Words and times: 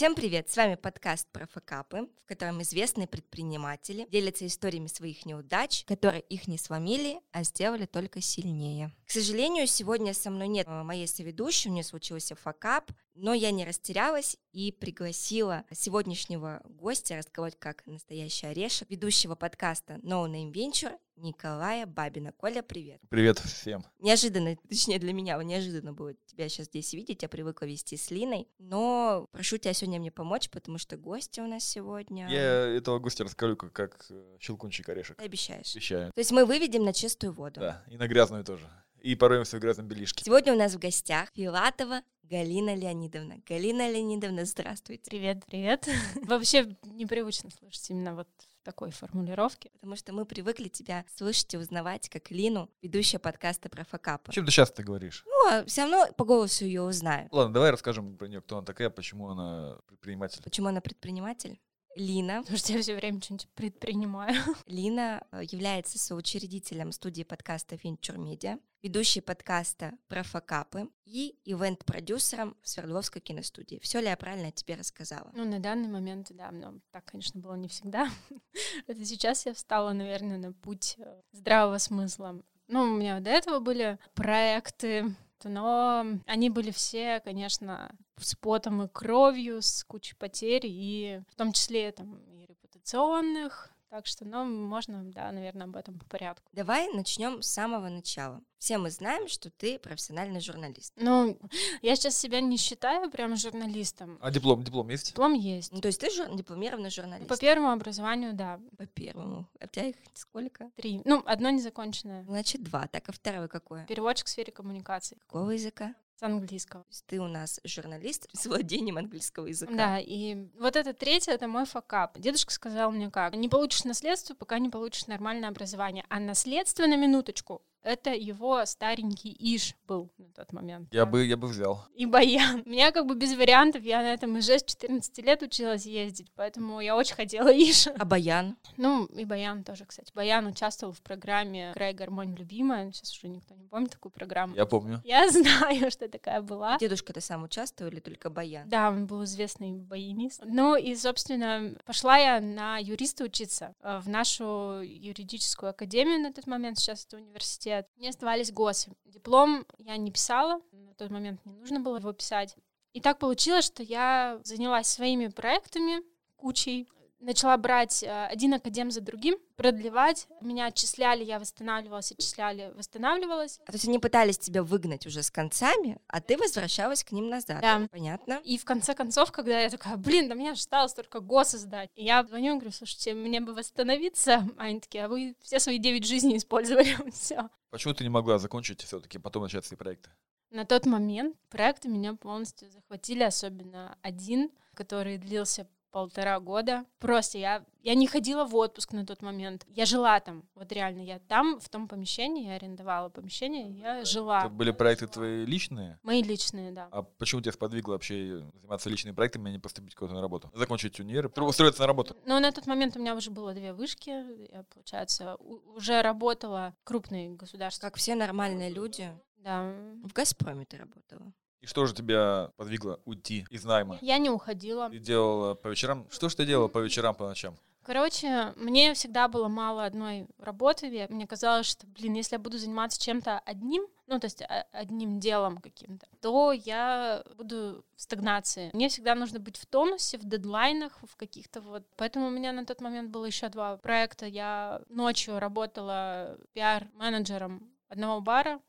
Всем 0.00 0.14
привет! 0.14 0.48
С 0.48 0.56
вами 0.56 0.76
подкаст 0.76 1.28
про 1.30 1.46
факапы, 1.46 2.08
в 2.24 2.26
котором 2.26 2.62
известные 2.62 3.06
предприниматели 3.06 4.06
делятся 4.10 4.46
историями 4.46 4.86
своих 4.86 5.26
неудач, 5.26 5.84
которые 5.84 6.22
их 6.22 6.48
не 6.48 6.56
сломили, 6.56 7.20
а 7.32 7.44
сделали 7.44 7.84
только 7.84 8.22
сильнее. 8.22 8.96
К 9.06 9.10
сожалению, 9.10 9.66
сегодня 9.66 10.14
со 10.14 10.30
мной 10.30 10.48
нет 10.48 10.66
э, 10.66 10.82
моей 10.84 11.06
соведущей, 11.06 11.68
у 11.68 11.74
нее 11.74 11.84
случился 11.84 12.34
факап, 12.34 12.90
но 13.20 13.34
я 13.34 13.50
не 13.50 13.64
растерялась 13.64 14.38
и 14.52 14.72
пригласила 14.72 15.64
сегодняшнего 15.70 16.62
гостя 16.64 17.16
рассказать 17.16 17.56
как 17.58 17.84
настоящий 17.86 18.46
орешек, 18.46 18.88
ведущего 18.88 19.34
подкаста 19.34 19.94
No 20.02 20.26
Name 20.26 20.52
Venture 20.52 20.96
Николая 21.16 21.84
Бабина. 21.84 22.32
Коля, 22.32 22.62
привет. 22.62 23.02
Привет 23.10 23.38
всем. 23.38 23.84
Неожиданно, 23.98 24.56
точнее 24.68 24.98
для 24.98 25.12
меня, 25.12 25.40
неожиданно 25.42 25.92
было 25.92 26.14
тебя 26.24 26.48
сейчас 26.48 26.66
здесь 26.66 26.94
видеть, 26.94 27.22
я 27.22 27.28
привыкла 27.28 27.66
вести 27.66 27.98
с 27.98 28.10
Линой, 28.10 28.48
но 28.58 29.28
прошу 29.32 29.58
тебя 29.58 29.74
сегодня 29.74 30.00
мне 30.00 30.10
помочь, 30.10 30.48
потому 30.48 30.78
что 30.78 30.96
гости 30.96 31.40
у 31.40 31.46
нас 31.46 31.62
сегодня... 31.62 32.26
Я 32.30 32.68
этого 32.68 32.98
гостя 33.00 33.24
расскажу 33.24 33.54
как, 33.54 33.72
как 33.74 34.06
э, 34.08 34.36
щелкунчик 34.40 34.88
орешек. 34.88 35.18
Ты 35.18 35.24
обещаешь? 35.24 35.74
Обещаю. 35.74 36.10
То 36.14 36.20
есть 36.20 36.32
мы 36.32 36.46
выведем 36.46 36.84
на 36.84 36.94
чистую 36.94 37.34
воду. 37.34 37.60
Да, 37.60 37.84
и 37.86 37.98
на 37.98 38.08
грязную 38.08 38.44
тоже. 38.44 38.66
И 39.02 39.14
пороемся 39.14 39.56
в 39.56 39.60
грязном 39.60 39.86
белишке. 39.86 40.24
Сегодня 40.24 40.52
у 40.52 40.56
нас 40.56 40.74
в 40.74 40.78
гостях 40.78 41.30
Филатова 41.34 42.02
Галина 42.22 42.74
Леонидовна. 42.74 43.40
Галина 43.48 43.90
Леонидовна, 43.90 44.44
здравствуйте. 44.44 45.10
Привет, 45.10 45.44
привет. 45.46 45.88
Вообще 46.26 46.76
непривычно 46.84 47.50
слышать 47.50 47.90
именно 47.90 48.14
вот 48.14 48.28
в 48.60 48.64
такой 48.64 48.90
формулировке. 48.90 49.70
Потому 49.72 49.96
что 49.96 50.12
мы 50.12 50.26
привыкли 50.26 50.68
тебя 50.68 51.04
слышать 51.16 51.52
и 51.54 51.56
узнавать 51.56 52.08
как 52.10 52.30
Лину, 52.30 52.70
ведущая 52.82 53.18
подкаста 53.18 53.70
про 53.70 53.84
факапы. 53.84 54.32
Чем 54.32 54.44
ты 54.44 54.52
часто 54.52 54.76
ты 54.76 54.82
говоришь? 54.82 55.24
Ну, 55.26 55.48
а 55.48 55.64
все 55.64 55.82
равно 55.82 56.12
по 56.12 56.24
голосу 56.24 56.64
ее 56.66 56.82
узнают. 56.82 57.32
Ладно, 57.32 57.54
давай 57.54 57.70
расскажем 57.70 58.16
про 58.16 58.26
нее, 58.28 58.42
кто 58.42 58.58
она 58.58 58.66
такая, 58.66 58.90
почему 58.90 59.30
она 59.30 59.78
предприниматель. 59.86 60.42
Почему 60.42 60.68
она 60.68 60.80
предприниматель? 60.80 61.58
Лина. 61.96 62.40
Потому 62.40 62.58
что 62.58 62.72
я 62.72 62.82
все 62.82 62.94
время 62.94 63.20
что-нибудь 63.20 63.48
предпринимаю. 63.54 64.34
Лина 64.66 65.26
э, 65.32 65.42
является 65.50 65.98
соучредителем 65.98 66.92
студии 66.92 67.22
подкаста 67.22 67.74
Venture 67.76 68.16
Media, 68.16 68.60
ведущей 68.82 69.20
подкаста 69.20 69.92
про 70.08 70.22
факапы 70.22 70.88
и 71.04 71.36
ивент-продюсером 71.44 72.56
в 72.62 72.68
Свердловской 72.68 73.20
киностудии. 73.20 73.80
Все 73.82 74.00
ли 74.00 74.06
я 74.06 74.16
правильно 74.16 74.52
тебе 74.52 74.76
рассказала? 74.76 75.30
Ну, 75.34 75.44
на 75.44 75.58
данный 75.58 75.88
момент, 75.88 76.28
да, 76.30 76.50
но 76.50 76.74
так, 76.90 77.04
конечно, 77.04 77.40
было 77.40 77.54
не 77.54 77.68
всегда. 77.68 78.08
Это 78.86 79.04
сейчас 79.04 79.46
я 79.46 79.54
встала, 79.54 79.92
наверное, 79.92 80.38
на 80.38 80.52
путь 80.52 80.94
э, 80.98 81.20
здравого 81.32 81.78
смысла. 81.78 82.40
Ну, 82.68 82.82
у 82.82 82.96
меня 82.96 83.18
до 83.18 83.30
этого 83.30 83.58
были 83.58 83.98
проекты, 84.14 85.12
но 85.48 86.04
они 86.26 86.50
были 86.50 86.70
все, 86.70 87.20
конечно, 87.20 87.90
с 88.18 88.34
потом 88.34 88.82
и 88.82 88.88
кровью, 88.88 89.62
с 89.62 89.84
кучей 89.84 90.14
потерь, 90.14 90.66
и 90.66 91.22
в 91.28 91.34
том 91.36 91.52
числе 91.52 91.90
там 91.92 92.18
и 92.26 92.46
репутационных, 92.46 93.72
так 93.90 94.06
что, 94.06 94.24
ну, 94.24 94.44
можно, 94.44 95.02
да, 95.04 95.32
наверное, 95.32 95.66
об 95.66 95.76
этом 95.76 95.98
по 95.98 96.04
порядку. 96.06 96.48
Давай 96.52 96.88
начнем 96.94 97.42
с 97.42 97.48
самого 97.48 97.88
начала. 97.88 98.40
Все 98.58 98.78
мы 98.78 98.90
знаем, 98.90 99.26
что 99.26 99.50
ты 99.50 99.80
профессиональный 99.80 100.40
журналист. 100.40 100.92
Ну, 100.96 101.36
я 101.82 101.96
сейчас 101.96 102.16
себя 102.16 102.40
не 102.40 102.56
считаю 102.56 103.10
прям 103.10 103.36
журналистом. 103.36 104.16
А 104.20 104.30
диплом, 104.30 104.62
диплом 104.62 104.88
есть? 104.90 105.08
Диплом 105.08 105.34
есть. 105.34 105.72
Ну, 105.72 105.80
то 105.80 105.88
есть 105.88 106.00
ты 106.00 106.08
жур... 106.10 106.34
дипломированный 106.36 106.90
журналист? 106.90 107.28
По 107.28 107.36
первому 107.36 107.72
образованию, 107.72 108.32
да. 108.32 108.60
По 108.78 108.86
первому. 108.86 109.48
А 109.58 109.64
у 109.64 109.68
тебя 109.68 109.86
их 109.86 109.96
сколько? 110.14 110.70
Три. 110.76 111.02
Ну, 111.04 111.22
одно 111.26 111.50
незаконченное. 111.50 112.24
Значит, 112.24 112.62
два. 112.62 112.86
Так, 112.86 113.08
а 113.08 113.12
второе 113.12 113.48
какое? 113.48 113.86
Переводчик 113.86 114.26
в 114.26 114.30
сфере 114.30 114.52
коммуникаций. 114.52 115.18
Какого 115.26 115.50
языка? 115.50 115.94
С 116.20 116.22
английского. 116.22 116.82
То 116.82 116.90
есть 116.90 117.06
ты 117.06 117.18
у 117.18 117.28
нас 117.28 117.60
журналист 117.64 118.28
с 118.34 118.44
владением 118.44 118.98
английского 118.98 119.46
языка. 119.46 119.72
Да, 119.72 119.98
и 119.98 120.48
вот 120.58 120.76
это 120.76 120.92
третье, 120.92 121.32
это 121.32 121.48
мой 121.48 121.64
факап. 121.64 122.18
Дедушка 122.18 122.52
сказал 122.52 122.92
мне 122.92 123.10
как, 123.10 123.34
не 123.34 123.48
получишь 123.48 123.84
наследство, 123.84 124.34
пока 124.34 124.58
не 124.58 124.68
получишь 124.68 125.06
нормальное 125.06 125.48
образование. 125.48 126.04
А 126.10 126.20
наследство, 126.20 126.84
на 126.86 126.96
минуточку, 126.96 127.62
это 127.82 128.10
его 128.10 128.64
старенький 128.66 129.34
Иш 129.38 129.74
был 129.86 130.10
на 130.18 130.28
тот 130.32 130.52
момент. 130.52 130.92
Я 130.92 131.06
бы, 131.06 131.24
я 131.24 131.36
бы 131.36 131.48
взял. 131.48 131.84
И 131.94 132.06
Баян. 132.06 132.62
У 132.66 132.68
меня 132.70 132.92
как 132.92 133.06
бы 133.06 133.14
без 133.14 133.36
вариантов, 133.36 133.82
я 133.82 134.02
на 134.02 134.12
этом 134.12 134.36
уже 134.36 134.58
с 134.58 134.64
14 134.64 135.18
лет 135.18 135.42
училась 135.42 135.86
ездить, 135.86 136.30
поэтому 136.34 136.80
я 136.80 136.96
очень 136.96 137.14
хотела 137.14 137.48
Иш. 137.48 137.86
А 137.86 138.04
Баян? 138.04 138.56
Ну, 138.76 139.06
и 139.06 139.24
Баян 139.24 139.64
тоже, 139.64 139.84
кстати. 139.86 140.12
Баян 140.14 140.46
участвовал 140.46 140.92
в 140.92 141.00
программе 141.00 141.72
«Край 141.74 141.94
гармонь 141.94 142.34
любимая». 142.34 142.92
Сейчас 142.92 143.16
уже 143.16 143.28
никто 143.28 143.54
не 143.54 143.66
помнит 143.66 143.90
такую 143.90 144.12
программу. 144.12 144.54
Я 144.54 144.66
помню. 144.66 145.00
Я 145.04 145.28
знаю, 145.30 145.90
что 145.90 146.08
такая 146.08 146.42
была. 146.42 146.78
Дедушка-то 146.78 147.20
сам 147.20 147.44
участвовал 147.44 147.90
или 147.90 148.00
только 148.00 148.30
Баян? 148.30 148.68
Да, 148.68 148.90
он 148.90 149.06
был 149.06 149.24
известный 149.24 149.72
баянист. 149.72 150.42
Ну 150.44 150.76
и, 150.76 150.94
собственно, 150.94 151.74
пошла 151.84 152.18
я 152.18 152.40
на 152.40 152.78
юриста 152.78 153.24
учиться 153.24 153.74
э, 153.82 154.00
в 154.02 154.08
нашу 154.08 154.80
юридическую 154.82 155.70
академию 155.70 156.20
на 156.20 156.32
тот 156.32 156.46
момент, 156.46 156.78
сейчас 156.78 157.06
это 157.06 157.16
университет. 157.16 157.69
Мне 157.96 158.10
оставались 158.10 158.52
ГОСы. 158.52 158.92
Диплом 159.04 159.66
я 159.78 159.96
не 159.96 160.10
писала, 160.10 160.60
на 160.72 160.94
тот 160.94 161.10
момент 161.10 161.44
не 161.44 161.54
нужно 161.54 161.80
было 161.80 161.98
его 161.98 162.12
писать. 162.12 162.56
И 162.92 163.00
так 163.00 163.18
получилось, 163.18 163.64
что 163.64 163.82
я 163.82 164.40
занялась 164.44 164.88
своими 164.88 165.28
проектами, 165.28 166.02
кучей, 166.36 166.88
начала 167.20 167.56
брать 167.56 168.02
э, 168.02 168.26
один 168.26 168.54
академ 168.54 168.90
за 168.90 169.00
другим, 169.00 169.36
продлевать. 169.56 170.26
Меня 170.40 170.66
отчисляли, 170.66 171.22
я 171.22 171.38
восстанавливалась, 171.38 172.12
отчисляли, 172.12 172.72
восстанавливалась. 172.74 173.60
А 173.66 173.72
то 173.72 173.74
есть 173.74 173.86
они 173.86 173.98
пытались 173.98 174.38
тебя 174.38 174.62
выгнать 174.62 175.06
уже 175.06 175.22
с 175.22 175.30
концами, 175.30 175.98
а 176.08 176.20
ты 176.20 176.36
возвращалась 176.36 177.04
к 177.04 177.12
ним 177.12 177.28
назад. 177.28 177.60
Да. 177.60 177.86
Понятно. 177.90 178.40
И 178.44 178.58
в 178.58 178.64
конце 178.64 178.94
концов, 178.94 179.32
когда 179.32 179.60
я 179.60 179.70
такая, 179.70 179.96
блин, 179.96 180.28
да 180.28 180.34
мне 180.34 180.52
осталось 180.52 180.94
только 180.94 181.20
ГОСы 181.20 181.58
сдать. 181.58 181.90
И 181.94 182.04
я 182.04 182.24
звоню, 182.24 182.54
говорю, 182.56 182.72
слушайте, 182.72 183.14
мне 183.14 183.40
бы 183.40 183.54
восстановиться. 183.54 184.48
А 184.56 184.64
они 184.64 184.80
такие, 184.80 185.04
а 185.04 185.08
вы 185.08 185.36
все 185.40 185.60
свои 185.60 185.78
девять 185.78 186.06
жизней 186.06 186.36
использовали. 186.36 186.96
все. 187.12 187.48
Почему 187.70 187.94
ты 187.94 188.02
не 188.02 188.10
могла 188.10 188.38
закончить 188.38 188.82
все-таки, 188.82 189.18
потом 189.18 189.44
начать 189.44 189.64
свои 189.64 189.76
проекты? 189.76 190.10
На 190.50 190.64
тот 190.64 190.84
момент 190.84 191.36
проекты 191.48 191.88
меня 191.88 192.14
полностью 192.14 192.68
захватили, 192.70 193.22
особенно 193.22 193.96
один, 194.02 194.50
который 194.74 195.16
длился 195.16 195.68
полтора 195.90 196.38
года. 196.40 196.84
Просто 196.98 197.38
я, 197.38 197.64
я 197.82 197.94
не 197.94 198.06
ходила 198.06 198.44
в 198.44 198.54
отпуск 198.56 198.92
на 198.92 199.04
тот 199.04 199.22
момент. 199.22 199.66
Я 199.68 199.86
жила 199.86 200.18
там. 200.20 200.44
Вот 200.54 200.70
реально, 200.72 201.00
я 201.02 201.18
там, 201.18 201.60
в 201.60 201.68
том 201.68 201.88
помещении, 201.88 202.46
я 202.46 202.54
арендовала 202.54 203.08
помещение, 203.08 203.70
я 203.78 204.04
жила. 204.04 204.40
Это 204.40 204.48
были 204.48 204.70
проекты 204.70 205.06
твои 205.06 205.44
личные? 205.44 205.98
Мои 206.02 206.22
личные, 206.22 206.72
да. 206.72 206.88
А 206.92 207.02
почему 207.02 207.40
тебя 207.40 207.52
сподвигло 207.52 207.92
вообще 207.92 208.42
заниматься 208.54 208.88
личными 208.88 209.14
проектами, 209.14 209.48
а 209.50 209.52
не 209.52 209.58
поступить 209.58 209.94
куда-то 209.94 210.14
на 210.14 210.20
работу? 210.20 210.50
Закончить 210.54 210.98
универ, 211.00 211.30
устроиться 211.36 211.82
на 211.82 211.86
работу? 211.86 212.16
Ну, 212.24 212.38
на 212.40 212.52
тот 212.52 212.66
момент 212.66 212.96
у 212.96 213.00
меня 213.00 213.14
уже 213.14 213.30
было 213.30 213.52
две 213.54 213.72
вышки. 213.72 214.10
Я, 214.52 214.62
получается, 214.72 215.36
у- 215.36 215.60
уже 215.76 216.02
работала 216.02 216.74
крупные 216.84 217.30
государства. 217.30 217.86
Как 217.88 217.96
все 217.96 218.14
нормальные 218.14 218.70
люди. 218.70 219.10
Да. 219.38 219.72
В 220.04 220.12
«Газпроме» 220.12 220.66
ты 220.66 220.76
работала. 220.76 221.32
И 221.60 221.66
что 221.66 221.86
же 221.86 221.94
тебя 221.94 222.50
подвигло 222.56 223.00
уйти 223.04 223.46
из 223.50 223.64
найма? 223.64 223.98
Я 224.00 224.18
не 224.18 224.30
уходила. 224.30 224.88
Ты 224.88 224.98
делала 224.98 225.54
по 225.54 225.68
вечерам? 225.68 226.06
Что 226.10 226.28
ж 226.28 226.34
ты 226.34 226.46
делала 226.46 226.68
по 226.68 226.78
вечерам, 226.78 227.14
по 227.14 227.28
ночам? 227.28 227.54
Короче, 227.82 228.52
мне 228.56 228.94
всегда 228.94 229.26
было 229.26 229.48
мало 229.48 229.84
одной 229.84 230.26
работы. 230.38 231.06
Мне 231.10 231.26
казалось, 231.26 231.66
что, 231.66 231.86
блин, 231.86 232.14
если 232.14 232.34
я 232.36 232.38
буду 232.38 232.58
заниматься 232.58 233.00
чем-то 233.00 233.40
одним, 233.40 233.86
ну, 234.06 234.20
то 234.20 234.26
есть 234.26 234.42
а- 234.42 234.66
одним 234.70 235.18
делом 235.18 235.58
каким-то, 235.58 236.06
то 236.20 236.52
я 236.52 237.24
буду 237.36 237.84
в 237.96 238.02
стагнации. 238.02 238.70
Мне 238.74 238.88
всегда 238.90 239.14
нужно 239.14 239.40
быть 239.40 239.56
в 239.56 239.66
тонусе, 239.66 240.18
в 240.18 240.24
дедлайнах, 240.24 240.92
в 241.02 241.16
каких-то 241.16 241.60
вот. 241.62 241.84
Поэтому 241.96 242.26
у 242.26 242.30
меня 242.30 242.52
на 242.52 242.64
тот 242.66 242.80
момент 242.80 243.10
было 243.10 243.24
еще 243.24 243.48
два 243.48 243.76
проекта. 243.78 244.26
Я 244.26 244.82
ночью 244.88 245.38
работала 245.38 246.38
пиар-менеджером 246.52 247.70
одного 247.88 248.20
бара, 248.20 248.60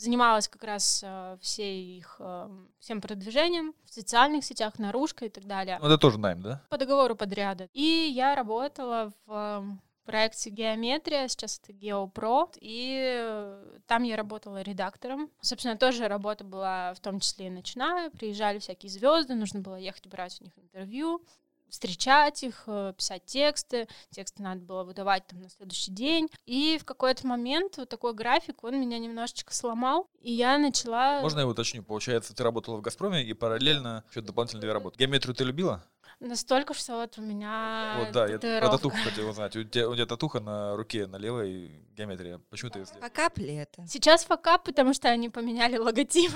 занималась 0.00 0.48
как 0.48 0.64
раз 0.64 1.02
э, 1.04 1.36
всей 1.40 1.98
их, 1.98 2.16
э, 2.18 2.48
всем 2.78 3.00
продвижением 3.00 3.74
в 3.84 3.92
социальных 3.92 4.44
сетях, 4.44 4.78
наружка 4.78 5.26
и 5.26 5.28
так 5.28 5.44
далее 5.44 5.78
Ну, 5.80 5.86
это 5.86 5.98
тоже 5.98 6.18
найм, 6.18 6.42
да? 6.42 6.62
по 6.70 6.78
договору 6.78 7.14
подряда. 7.14 7.68
И 7.72 7.82
я 7.82 8.34
работала 8.34 9.12
в 9.26 9.32
э, 9.32 9.62
проекте 10.04 10.50
«Геометрия», 10.50 11.28
сейчас 11.28 11.60
это 11.62 11.72
«Геопро», 11.72 12.50
и 12.60 13.54
там 13.86 14.02
я 14.02 14.16
работала 14.16 14.62
редактором. 14.62 15.30
Собственно, 15.40 15.76
тоже 15.76 16.08
работа 16.08 16.44
была 16.44 16.94
в 16.94 17.00
том 17.00 17.20
числе 17.20 17.46
и 17.48 17.50
ночная. 17.50 18.10
Приезжали 18.10 18.58
всякие 18.58 18.90
звезды, 18.90 19.34
нужно 19.34 19.60
было 19.60 19.76
ехать 19.76 20.06
брать 20.06 20.40
у 20.40 20.44
них 20.44 20.52
интервью, 20.58 21.22
встречать 21.70 22.42
их, 22.42 22.64
э, 22.66 22.92
писать 22.96 23.24
тексты. 23.24 23.88
Тексты 24.10 24.42
надо 24.42 24.60
было 24.60 24.84
выдавать 24.84 25.26
там 25.26 25.40
на 25.40 25.48
следующий 25.48 25.92
день. 25.92 26.28
И 26.46 26.78
в 26.80 26.84
какой-то 26.84 27.26
момент 27.26 27.76
вот 27.76 27.88
такой 27.88 28.14
график, 28.14 28.64
он 28.64 28.80
меня 28.80 28.98
немножечко 28.98 29.54
сломал, 29.54 30.08
и 30.20 30.32
я 30.32 30.58
начала... 30.58 31.20
Можно 31.22 31.40
я 31.40 31.46
уточню? 31.46 31.82
Получается, 31.82 32.34
ты 32.34 32.42
работала 32.42 32.76
в 32.76 32.82
«Газпроме» 32.82 33.24
и 33.24 33.32
параллельно 33.32 34.04
еще 34.10 34.20
дополнительно 34.20 34.60
две 34.60 34.72
работы. 34.72 34.98
Геометрию 34.98 35.34
ты 35.34 35.44
любила? 35.44 35.82
Настолько, 36.20 36.74
что 36.74 36.96
вот 36.96 37.16
у 37.16 37.22
меня 37.22 37.96
вот, 37.98 38.12
да, 38.12 38.26
я 38.26 38.38
про 38.38 38.68
татуху 38.68 38.96
хотел 39.02 39.30
узнать. 39.30 39.56
У 39.56 39.64
тебя, 39.64 39.88
у 39.88 39.94
тебя 39.94 40.04
татуха 40.04 40.40
на 40.40 40.76
руке, 40.76 41.06
на 41.06 41.16
левой 41.16 41.82
геометрия. 41.96 42.38
Почему 42.50 42.70
ты 42.70 42.80
ее 42.80 42.84
сделала? 42.84 43.08
По 43.08 43.08
капле 43.08 43.62
это. 43.62 43.86
Сейчас 43.86 44.24
факап, 44.24 44.64
потому 44.64 44.92
что 44.92 45.08
они 45.08 45.30
поменяли 45.30 45.78
логотип. 45.78 46.30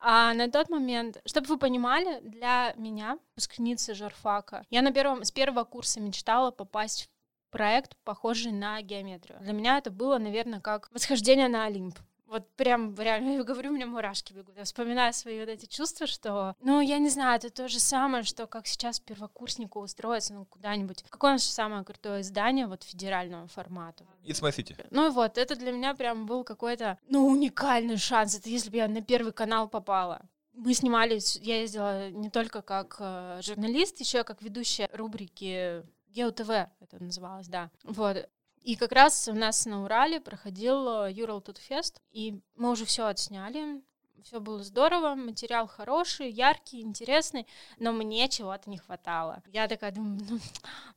А 0.00 0.32
на 0.34 0.50
тот 0.50 0.68
момент, 0.68 1.20
чтобы 1.26 1.48
вы 1.48 1.58
понимали, 1.58 2.20
для 2.20 2.72
меня, 2.76 3.18
выпускницы 3.34 3.94
журфака, 3.94 4.64
я 4.70 4.82
на 4.82 4.92
первом, 4.92 5.24
с 5.24 5.32
первого 5.32 5.64
курса 5.64 6.00
мечтала 6.00 6.50
попасть 6.50 7.08
в 7.48 7.52
проект, 7.52 7.96
похожий 8.04 8.52
на 8.52 8.80
геометрию. 8.80 9.40
Для 9.40 9.52
меня 9.52 9.78
это 9.78 9.90
было, 9.90 10.18
наверное, 10.18 10.60
как 10.60 10.88
восхождение 10.92 11.48
на 11.48 11.64
Олимп. 11.64 11.98
Вот 12.28 12.46
прям 12.56 12.94
реально, 12.94 13.36
я 13.36 13.42
говорю, 13.42 13.70
у 13.70 13.74
меня 13.74 13.86
мурашки 13.86 14.34
бегут. 14.34 14.54
Я 14.56 14.64
вспоминаю 14.64 15.14
свои 15.14 15.40
вот 15.40 15.48
эти 15.48 15.64
чувства, 15.64 16.06
что, 16.06 16.54
ну, 16.60 16.80
я 16.82 16.98
не 16.98 17.08
знаю, 17.08 17.36
это 17.36 17.48
то 17.48 17.68
же 17.68 17.80
самое, 17.80 18.22
что 18.22 18.46
как 18.46 18.66
сейчас 18.66 19.00
первокурснику 19.00 19.80
устроиться 19.80 20.34
ну, 20.34 20.44
куда-нибудь. 20.44 21.04
Какое 21.08 21.32
наше 21.32 21.46
самое 21.46 21.84
крутое 21.84 22.20
издание 22.20 22.66
вот 22.66 22.82
федерального 22.82 23.46
формата? 23.46 24.04
It's 24.24 24.42
my 24.42 24.50
city. 24.50 24.76
Ну 24.90 25.08
и 25.08 25.10
вот, 25.10 25.38
это 25.38 25.56
для 25.56 25.72
меня 25.72 25.94
прям 25.94 26.26
был 26.26 26.44
какой-то, 26.44 26.98
ну, 27.08 27.26
уникальный 27.26 27.96
шанс. 27.96 28.38
Это 28.38 28.50
если 28.50 28.68
бы 28.68 28.76
я 28.76 28.88
на 28.88 29.00
первый 29.00 29.32
канал 29.32 29.66
попала. 29.66 30.20
Мы 30.52 30.74
снимались, 30.74 31.36
я 31.36 31.62
ездила 31.62 32.10
не 32.10 32.28
только 32.28 32.60
как 32.60 32.96
э, 32.98 33.40
журналист, 33.42 34.00
еще 34.00 34.22
как 34.24 34.42
ведущая 34.42 34.90
рубрики 34.92 35.82
Гео 36.08 36.30
ТВ 36.30 36.50
это 36.50 37.02
называлось, 37.02 37.48
да. 37.48 37.70
Вот. 37.84 38.28
И 38.68 38.76
как 38.76 38.92
раз 38.92 39.28
у 39.28 39.32
нас 39.32 39.64
на 39.64 39.82
Урале 39.82 40.20
проходил 40.20 41.06
Юрал 41.06 41.40
Тутфест, 41.40 42.02
и 42.10 42.38
мы 42.54 42.70
уже 42.70 42.84
все 42.84 43.06
отсняли, 43.06 43.82
все 44.22 44.40
было 44.40 44.62
здорово, 44.62 45.14
материал 45.14 45.66
хороший, 45.66 46.28
яркий, 46.28 46.82
интересный, 46.82 47.46
но 47.78 47.92
мне 47.92 48.28
чего-то 48.28 48.68
не 48.68 48.76
хватало. 48.76 49.42
Я 49.54 49.68
такая 49.68 49.90
думаю, 49.90 50.20
ну, 50.28 50.38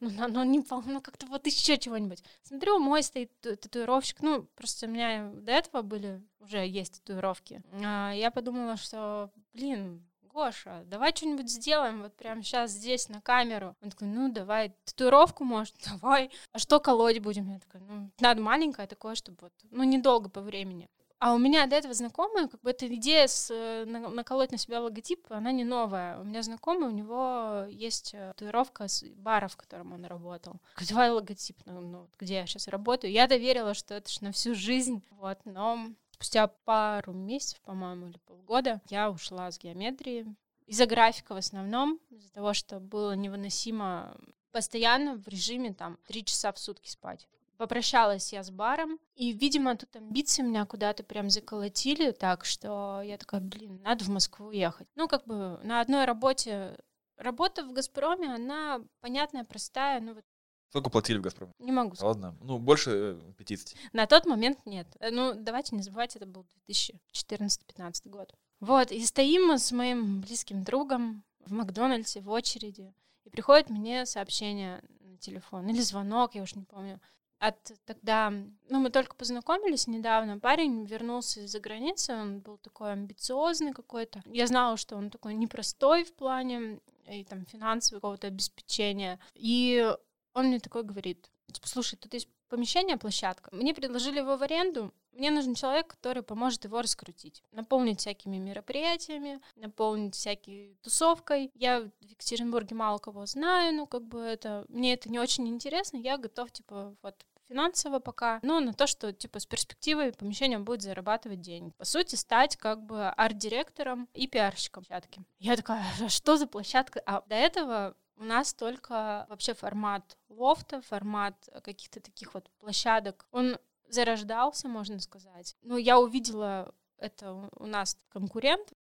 ну, 0.02 0.10
ну, 0.10 0.28
ну, 0.28 0.44
не, 0.44 0.62
ну 0.70 1.00
как-то 1.00 1.28
вот 1.28 1.48
еще 1.48 1.78
чего-нибудь. 1.78 2.22
Смотрю, 2.44 2.78
мой 2.78 3.04
стоит 3.04 3.32
татуировщик, 3.40 4.22
ну, 4.22 4.44
просто 4.58 4.88
у 4.88 4.90
меня 4.90 5.32
до 5.34 5.54
этого 5.54 5.82
были, 5.82 6.22
уже 6.42 6.68
есть 6.68 7.00
татуировки. 7.00 7.64
А 7.86 8.12
я 8.12 8.32
подумала, 8.32 8.76
что, 8.76 9.32
блин, 9.54 10.06
Гоша, 10.34 10.84
давай 10.86 11.14
что-нибудь 11.16 11.50
сделаем 11.50 12.02
вот 12.02 12.16
прямо 12.16 12.42
сейчас 12.44 12.72
здесь 12.72 13.10
на 13.10 13.22
камеру. 13.22 13.76
Он 13.82 13.90
такой, 13.90 14.08
ну 14.08 14.32
давай, 14.32 14.74
татуировку 14.86 15.44
может, 15.44 15.76
давай. 15.86 16.32
А 16.52 16.60
что 16.60 16.80
колоть 16.80 17.20
будем? 17.20 17.50
Я 17.50 17.60
такая, 17.60 17.82
ну 17.82 18.10
надо 18.20 18.42
маленькое 18.42 18.88
такое, 18.88 19.16
чтобы 19.16 19.38
вот, 19.42 19.54
ну 19.72 19.84
недолго 19.84 20.30
по 20.30 20.42
времени. 20.42 20.90
А 21.22 21.36
у 21.36 21.38
меня 21.38 21.68
до 21.68 21.76
этого 21.76 21.94
знакомая, 21.94 22.48
как 22.48 22.62
бы 22.62 22.72
эта 22.72 22.88
идея 22.96 23.28
с, 23.28 23.52
э, 23.52 23.86
наколоть 23.86 24.52
на 24.52 24.58
себя 24.58 24.82
логотип, 24.82 25.28
она 25.30 25.52
не 25.52 25.64
новая. 25.64 26.20
У 26.20 26.24
меня 26.24 26.42
знакомый, 26.42 26.90
у 26.90 26.92
него 26.92 27.68
есть 27.70 28.16
э, 28.16 28.34
татуировка 28.36 28.88
с 28.88 29.04
бара, 29.04 29.48
в 29.48 29.56
котором 29.56 29.94
он 29.94 30.04
работал. 30.06 30.56
Давай 30.90 31.12
логотип, 31.12 31.58
ну, 31.66 31.80
ну, 31.80 32.10
где 32.18 32.38
я 32.38 32.48
сейчас 32.48 32.68
работаю. 32.70 33.14
Я 33.14 33.28
доверила, 33.28 33.76
что 33.76 33.94
это 33.94 34.10
ж 34.10 34.22
на 34.22 34.32
всю 34.32 34.56
жизнь, 34.56 35.04
вот, 35.12 35.38
но 35.46 35.92
спустя 36.22 36.48
пару 36.48 37.14
месяцев, 37.14 37.60
по-моему, 37.62 38.08
или 38.08 38.20
полгода, 38.20 38.80
я 38.90 39.10
ушла 39.10 39.50
с 39.50 39.58
геометрии. 39.58 40.36
Из-за 40.68 40.86
графика 40.86 41.34
в 41.34 41.38
основном, 41.38 42.00
из-за 42.12 42.32
того, 42.32 42.54
что 42.54 42.80
было 42.80 43.14
невыносимо 43.14 44.16
постоянно 44.52 45.16
в 45.16 45.28
режиме 45.28 45.74
там 45.74 45.98
три 46.06 46.24
часа 46.24 46.54
в 46.54 46.60
сутки 46.60 46.90
спать. 46.90 47.28
Попрощалась 47.58 48.34
я 48.34 48.44
с 48.44 48.52
баром, 48.52 49.00
и, 49.16 49.32
видимо, 49.32 49.76
тут 49.76 49.96
амбиции 49.96 50.44
меня 50.44 50.66
куда-то 50.68 51.04
прям 51.04 51.32
заколотили 51.32 52.12
так, 52.12 52.46
что 52.46 53.02
я 53.04 53.18
такая, 53.18 53.42
блин, 53.42 53.82
надо 53.82 54.04
в 54.04 54.10
Москву 54.10 54.52
ехать. 54.52 54.88
Ну, 54.96 55.08
как 55.08 55.26
бы 55.26 55.60
на 55.64 55.82
одной 55.82 56.06
работе 56.06 56.78
Работа 57.22 57.64
в 57.64 57.72
«Газпроме», 57.72 58.34
она 58.34 58.82
понятная, 59.00 59.44
простая, 59.44 60.02
ну 60.02 60.16
вот 60.16 60.26
Сколько 60.72 60.90
платили 60.90 61.18
в 61.18 61.22
«Газпроме»? 61.22 61.52
Не 61.60 61.74
могу 61.74 61.96
сказать. 61.96 62.16
Ладно, 62.16 62.38
ну, 62.40 62.58
больше 62.58 63.20
50. 63.38 63.74
Э, 63.74 63.90
На 63.92 64.08
тот 64.08 64.26
момент 64.26 64.58
нет. 64.66 64.88
Э, 65.02 65.12
ну, 65.12 65.34
давайте 65.36 65.76
не 65.76 65.84
забывать, 65.84 66.16
это 66.16 66.26
был 66.26 66.46
2014-2015 66.70 68.08
год. 68.10 68.34
Вот, 68.62 68.90
и 68.94 69.06
стоим 69.06 69.48
мы 69.48 69.60
с 69.60 69.74
моим 69.74 70.22
близким 70.22 70.64
другом 70.64 71.26
в 71.46 71.52
Макдональдсе 71.52 72.22
в 72.22 72.30
очереди, 72.30 72.94
и 73.26 73.30
приходит 73.30 73.70
мне 73.70 74.06
сообщение 74.06 74.82
на 75.02 75.18
телефон, 75.18 75.68
или 75.68 75.82
звонок, 75.82 76.36
я 76.36 76.44
уж 76.44 76.56
не 76.56 76.64
помню. 76.64 77.02
От 77.40 77.74
тогда, 77.84 78.30
ну, 78.30 78.80
мы 78.80 78.92
только 78.92 79.14
познакомились 79.18 79.88
недавно, 79.88 80.40
парень 80.40 80.86
вернулся 80.86 81.42
из-за 81.42 81.60
границы, 81.60 82.14
он 82.14 82.40
был 82.40 82.58
такой 82.60 82.94
амбициозный 82.94 83.74
какой-то. 83.74 84.24
Я 84.26 84.48
знала, 84.48 84.78
что 84.78 84.96
он 84.96 85.10
такой 85.10 85.34
непростой 85.34 86.06
в 86.06 86.14
плане 86.14 86.80
и 87.08 87.26
там 87.26 87.46
финансового 87.46 88.00
какого-то 88.00 88.28
обеспечения. 88.28 89.20
И 89.34 89.94
он 90.34 90.48
мне 90.48 90.60
такой 90.60 90.84
говорит, 90.84 91.30
типа, 91.52 91.68
слушай, 91.68 91.96
тут 91.96 92.14
есть 92.14 92.28
помещение, 92.50 92.98
площадка. 92.98 93.54
Мне 93.54 93.74
предложили 93.74 94.20
его 94.20 94.38
в 94.38 94.44
аренду. 94.44 94.94
Мне 95.14 95.32
нужен 95.32 95.56
человек, 95.56 95.88
который 95.88 96.24
поможет 96.24 96.64
его 96.64 96.82
раскрутить. 96.82 97.44
Наполнить 97.52 98.00
всякими 98.00 98.38
мероприятиями, 98.38 99.42
наполнить 99.56 100.16
всякой 100.16 100.78
тусовкой. 100.82 101.52
Я 101.54 101.82
в 101.82 101.92
Екатеринбурге 102.02 102.76
мало 102.76 102.98
кого 102.98 103.26
знаю, 103.26 103.74
ну, 103.74 103.88
как 103.88 104.04
бы 104.04 104.20
это... 104.20 104.66
Мне 104.70 104.94
это 104.94 105.10
не 105.10 105.20
очень 105.20 105.48
интересно. 105.48 105.98
Я 105.98 106.18
готов, 106.18 106.52
типа, 106.52 106.96
вот 107.02 107.26
финансово 107.50 108.00
пока, 108.00 108.40
но 108.44 108.62
на 108.62 108.74
то, 108.74 108.88
что, 108.88 109.12
типа, 109.12 109.40
с 109.40 109.46
перспективой 109.46 110.14
помещение 110.14 110.60
будет 110.60 110.82
зарабатывать 110.82 111.42
деньги. 111.42 111.74
По 111.78 111.84
сути, 111.84 112.16
стать, 112.16 112.56
как 112.56 112.82
бы, 112.82 113.10
арт-директором 113.10 114.08
и 114.14 114.28
пиарщиком 114.28 114.86
площадки. 114.86 115.22
Я 115.40 115.58
такая, 115.58 115.84
а 116.02 116.08
что 116.08 116.38
за 116.38 116.48
площадка? 116.48 117.02
А 117.06 117.22
до 117.28 117.36
этого 117.36 117.98
у 118.22 118.24
нас 118.24 118.54
только 118.54 119.26
вообще 119.30 119.56
формат 119.56 120.16
лофта, 120.30 120.82
формат 120.82 121.50
каких-то 121.64 122.00
таких 122.00 122.36
вот 122.36 122.52
площадок. 122.60 123.26
Он 123.32 123.58
зарождался, 123.90 124.68
можно 124.68 125.00
сказать. 125.00 125.56
Но 125.64 125.78
я 125.78 126.00
увидела 126.00 126.72
это 126.98 127.50
у 127.56 127.66
нас 127.66 127.98
конкурент, 128.10 128.74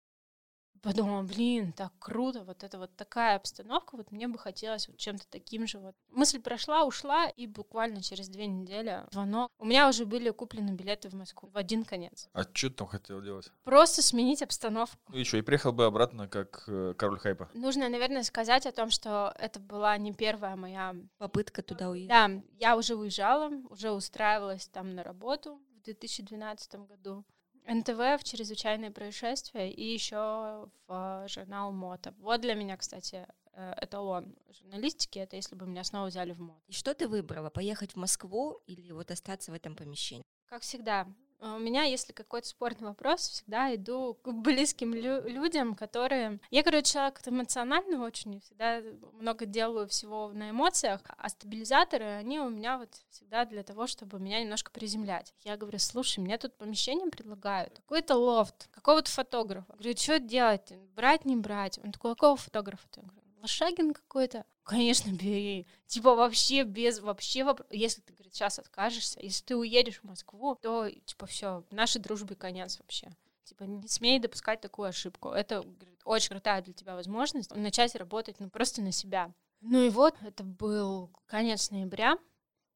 подумала, 0.81 1.23
блин, 1.23 1.73
так 1.73 1.93
круто, 1.99 2.45
вот 2.45 2.63
это 2.63 2.79
вот 2.79 2.95
такая 2.97 3.37
обстановка, 3.37 3.97
вот 3.97 4.11
мне 4.13 4.29
бы 4.29 4.39
хотелось 4.39 4.89
вот 4.89 4.97
чем-то 4.97 5.27
таким 5.29 5.67
же 5.67 5.79
вот. 5.79 5.95
Мысль 6.09 6.41
прошла, 6.41 6.85
ушла, 6.85 7.29
и 7.29 7.47
буквально 7.47 8.03
через 8.03 8.29
две 8.29 8.47
недели 8.47 9.05
звонок. 9.11 9.51
У 9.59 9.65
меня 9.65 9.89
уже 9.89 10.07
были 10.07 10.31
куплены 10.31 10.71
билеты 10.71 11.09
в 11.09 11.15
Москву 11.15 11.51
в 11.51 11.57
один 11.57 11.85
конец. 11.85 12.29
А 12.33 12.43
что 12.43 12.69
ты 12.69 12.77
там 12.77 12.87
хотел 12.89 13.21
делать? 13.23 13.51
Просто 13.65 14.03
сменить 14.03 14.43
обстановку. 14.43 14.99
Ну 15.09 15.19
и 15.19 15.25
что, 15.25 15.37
и 15.37 15.43
приехал 15.43 15.73
бы 15.73 15.85
обратно 15.85 16.29
как 16.29 16.65
э, 16.67 16.95
король 16.97 17.19
хайпа? 17.19 17.49
Нужно, 17.55 17.89
наверное, 17.89 18.23
сказать 18.23 18.67
о 18.67 18.73
том, 18.73 18.91
что 18.91 19.35
это 19.39 19.61
была 19.61 19.97
не 19.99 20.13
первая 20.13 20.57
моя 20.57 20.97
попытка 21.19 21.63
туда 21.63 21.91
уехать. 21.91 22.09
Да, 22.09 22.31
я 22.59 22.77
уже 22.77 22.95
уезжала, 22.95 23.51
уже 23.69 23.91
устраивалась 23.91 24.67
там 24.69 24.95
на 24.95 25.03
работу 25.03 25.61
в 25.77 25.85
2012 25.85 26.75
году. 26.87 27.25
НТВ 27.67 27.99
в 28.19 28.25
чрезвычайные 28.25 28.91
происшествия 28.91 29.71
и 29.71 29.93
еще 29.93 30.69
в 30.87 31.25
журнал 31.29 31.73
Мота. 31.73 32.15
Вот 32.19 32.41
для 32.41 32.55
меня, 32.55 32.77
кстати, 32.77 33.27
э, 33.53 33.75
эталон 33.81 34.35
журналистики, 34.51 35.19
это 35.19 35.37
если 35.37 35.55
бы 35.55 35.67
меня 35.67 35.85
снова 35.85 36.07
взяли 36.07 36.33
в 36.33 36.41
МОТ. 36.41 36.63
И 36.69 36.73
что 36.73 36.95
ты 36.95 37.09
выбрала, 37.09 37.51
поехать 37.51 37.93
в 37.93 37.97
Москву 37.97 38.63
или 38.67 38.93
вот 38.93 39.11
остаться 39.11 39.53
в 39.53 39.55
этом 39.55 39.77
помещении? 39.77 40.25
Как 40.47 40.63
всегда, 40.63 41.07
у 41.41 41.59
меня, 41.59 41.85
если 41.85 42.13
какой-то 42.13 42.49
спорный 42.49 42.89
вопрос, 42.89 43.29
всегда 43.29 43.75
иду 43.75 44.15
к 44.23 44.31
близким 44.33 44.95
лю- 44.95 45.27
людям, 45.27 45.75
которые... 45.75 46.39
Я, 46.51 46.63
короче, 46.63 46.93
человек 46.93 47.21
эмоциональный 47.27 47.99
очень, 47.99 48.41
всегда 48.41 48.81
много 49.15 49.47
делаю 49.47 49.89
всего 49.89 50.31
на 50.33 50.51
эмоциях, 50.51 51.01
а 51.07 51.29
стабилизаторы, 51.29 52.05
они 52.05 52.41
у 52.41 52.51
меня 52.51 52.79
вот 52.79 52.91
всегда 53.11 53.45
для 53.45 53.63
того, 53.63 53.87
чтобы 53.87 54.19
меня 54.19 54.43
немножко 54.43 54.71
приземлять. 54.71 55.33
Я 55.43 55.57
говорю, 55.57 55.79
слушай, 55.79 56.21
мне 56.21 56.37
тут 56.39 56.57
помещение 56.57 57.11
предлагают, 57.11 57.77
какой-то 57.77 58.17
лофт, 58.17 58.69
какого-то 58.71 59.11
фотографа. 59.11 59.73
Говорю, 59.73 59.97
что 59.97 60.19
делать? 60.19 60.73
Брать, 60.95 61.25
не 61.25 61.37
брать? 61.37 61.79
Он 61.83 61.93
такой, 61.93 62.13
какого 62.13 62.37
фотографа? 62.37 62.87
Я 62.97 63.03
говорю, 63.03 63.21
Лошагин 63.41 63.95
какой-то. 63.95 64.45
Конечно, 64.71 65.11
бери. 65.11 65.67
Типа 65.89 66.15
вообще 66.15 66.63
без, 66.63 67.01
вообще, 67.01 67.43
воп... 67.43 67.63
если 67.71 68.03
ты, 68.03 68.13
говорит, 68.13 68.33
сейчас 68.33 68.61
откажешься, 68.61 69.19
если 69.21 69.45
ты 69.45 69.57
уедешь 69.57 69.99
в 69.99 70.05
Москву, 70.05 70.57
то, 70.63 70.89
типа, 70.89 71.27
все, 71.27 71.65
нашей 71.73 72.01
дружбе 72.01 72.37
конец 72.37 72.79
вообще. 72.79 73.11
Типа, 73.43 73.65
не 73.65 73.89
смей 73.89 74.21
допускать 74.21 74.61
такую 74.61 74.89
ошибку. 74.89 75.31
Это, 75.31 75.63
говорит, 75.63 76.01
очень 76.05 76.29
крутая 76.29 76.63
для 76.63 76.73
тебя 76.73 76.95
возможность 76.95 77.53
начать 77.53 77.97
работать, 77.97 78.37
ну, 78.39 78.49
просто 78.49 78.81
на 78.81 78.93
себя. 78.93 79.35
Ну 79.61 79.81
и 79.81 79.91
вот, 79.91 80.15
это 80.25 80.45
был 80.45 81.11
конец 81.27 81.73
ноября, 81.73 82.17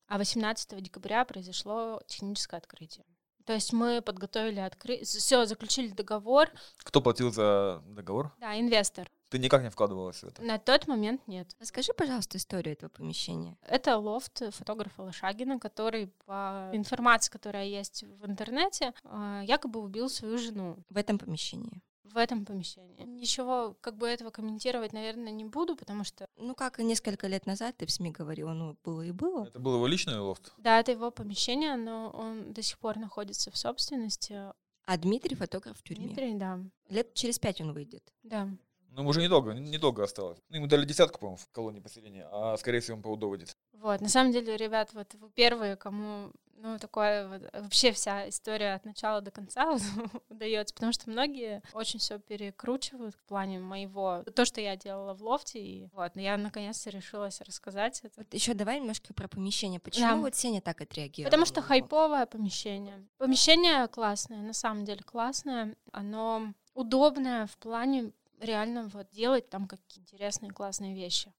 а 0.08 0.18
18 0.18 0.82
декабря 0.82 1.24
произошло 1.24 2.02
техническое 2.08 2.56
открытие. 2.56 3.06
То 3.46 3.52
есть 3.52 3.72
мы 3.72 4.02
подготовили 4.02 4.58
открытие, 4.58 5.04
все, 5.04 5.44
заключили 5.44 5.88
договор. 5.88 6.50
Кто 6.78 7.00
платил 7.00 7.30
за 7.30 7.84
договор? 7.86 8.34
Да, 8.40 8.58
инвестор. 8.58 9.08
Ты 9.30 9.38
никак 9.38 9.62
не 9.62 9.70
вкладывалась 9.70 10.22
в 10.22 10.24
это? 10.24 10.42
На 10.42 10.58
тот 10.58 10.86
момент 10.86 11.26
нет. 11.26 11.54
Расскажи, 11.58 11.92
пожалуйста, 11.92 12.38
историю 12.38 12.74
этого 12.74 12.90
помещения. 12.90 13.56
Это 13.62 13.96
лофт 13.96 14.42
фотографа 14.50 15.02
Лошагина, 15.02 15.58
который, 15.58 16.08
по 16.26 16.70
информации, 16.72 17.30
которая 17.30 17.66
есть 17.66 18.04
в 18.04 18.26
интернете, 18.26 18.92
а, 19.04 19.42
якобы 19.44 19.80
убил 19.80 20.08
свою 20.08 20.38
жену. 20.38 20.78
В 20.88 20.96
этом 20.96 21.18
помещении? 21.18 21.82
в 22.14 22.16
этом 22.16 22.44
помещении. 22.44 23.04
Ничего 23.04 23.76
как 23.80 23.96
бы 23.96 24.06
этого 24.06 24.30
комментировать, 24.30 24.92
наверное, 24.92 25.32
не 25.32 25.44
буду, 25.44 25.74
потому 25.74 26.04
что... 26.04 26.28
Ну, 26.36 26.54
как 26.54 26.78
и 26.78 26.84
несколько 26.84 27.26
лет 27.26 27.44
назад 27.44 27.76
ты 27.76 27.86
в 27.86 27.90
СМИ 27.90 28.12
говорила, 28.12 28.52
ну, 28.52 28.76
было 28.84 29.02
и 29.02 29.10
было. 29.10 29.46
Это 29.46 29.58
был 29.58 29.74
его 29.74 29.86
личный 29.88 30.18
лофт? 30.18 30.52
Да, 30.58 30.78
это 30.78 30.92
его 30.92 31.10
помещение, 31.10 31.74
но 31.74 32.10
он 32.10 32.52
до 32.52 32.62
сих 32.62 32.78
пор 32.78 32.98
находится 32.98 33.50
в 33.50 33.56
собственности 33.56 34.52
А 34.86 34.96
Дмитрий 34.96 35.34
фотограф 35.34 35.78
в 35.78 35.82
тюрьме. 35.82 36.06
Дмитрий, 36.06 36.34
да. 36.34 36.60
Лет 36.88 37.14
через 37.14 37.40
пять 37.40 37.60
он 37.60 37.72
выйдет. 37.72 38.12
Да. 38.22 38.48
Ну, 38.94 39.08
уже 39.08 39.20
недолго, 39.20 39.52
недолго 39.52 40.04
осталось. 40.04 40.38
Ну, 40.48 40.56
ему 40.56 40.66
дали 40.68 40.84
десятку, 40.84 41.18
по-моему, 41.18 41.36
в 41.36 41.50
колонии 41.50 41.80
поселения, 41.80 42.28
а, 42.30 42.56
скорее 42.56 42.78
всего, 42.78 42.96
он 42.96 43.02
по 43.02 43.08
УДО 43.08 43.28
выйдет. 43.28 43.56
Вот, 43.72 44.00
на 44.00 44.08
самом 44.08 44.32
деле, 44.32 44.56
ребят, 44.56 44.90
вот 44.92 45.12
вы 45.14 45.30
первые, 45.30 45.74
кому, 45.76 46.30
ну, 46.56 46.78
такое 46.78 47.28
вот, 47.28 47.42
вообще 47.52 47.90
вся 47.90 48.28
история 48.28 48.74
от 48.74 48.84
начала 48.84 49.20
до 49.20 49.32
конца 49.32 49.72
вот, 49.72 49.82
удается, 50.28 50.74
потому 50.74 50.92
что 50.92 51.10
многие 51.10 51.60
очень 51.72 51.98
все 51.98 52.20
перекручивают 52.20 53.16
в 53.16 53.24
плане 53.24 53.58
моего, 53.58 54.22
то, 54.32 54.44
что 54.44 54.60
я 54.60 54.76
делала 54.76 55.12
в 55.14 55.22
лофте, 55.22 55.58
и 55.58 55.88
вот, 55.92 56.14
но 56.14 56.22
я 56.22 56.36
наконец-то 56.36 56.90
решилась 56.90 57.40
рассказать 57.40 58.00
это. 58.04 58.14
Вот 58.18 58.32
еще 58.32 58.54
давай 58.54 58.78
немножко 58.78 59.12
про 59.12 59.26
помещение. 59.26 59.80
Почему 59.80 60.06
Да. 60.06 60.16
вот 60.16 60.36
Сеня 60.36 60.60
так 60.60 60.80
отреагировал? 60.80 61.30
Потому 61.30 61.46
что 61.46 61.62
хайповое 61.62 62.26
помещение. 62.26 63.04
Помещение 63.18 63.88
классное, 63.88 64.40
на 64.40 64.52
самом 64.52 64.84
деле 64.84 65.02
классное. 65.02 65.74
Оно 65.90 66.54
удобное 66.74 67.46
в 67.48 67.56
плане 67.58 68.12
реально 68.44 68.88
вот 68.88 69.10
делать 69.10 69.48
там 69.50 69.66
какие 69.66 70.02
интересные 70.02 70.52
классные 70.52 70.94
вещи. 70.94 71.32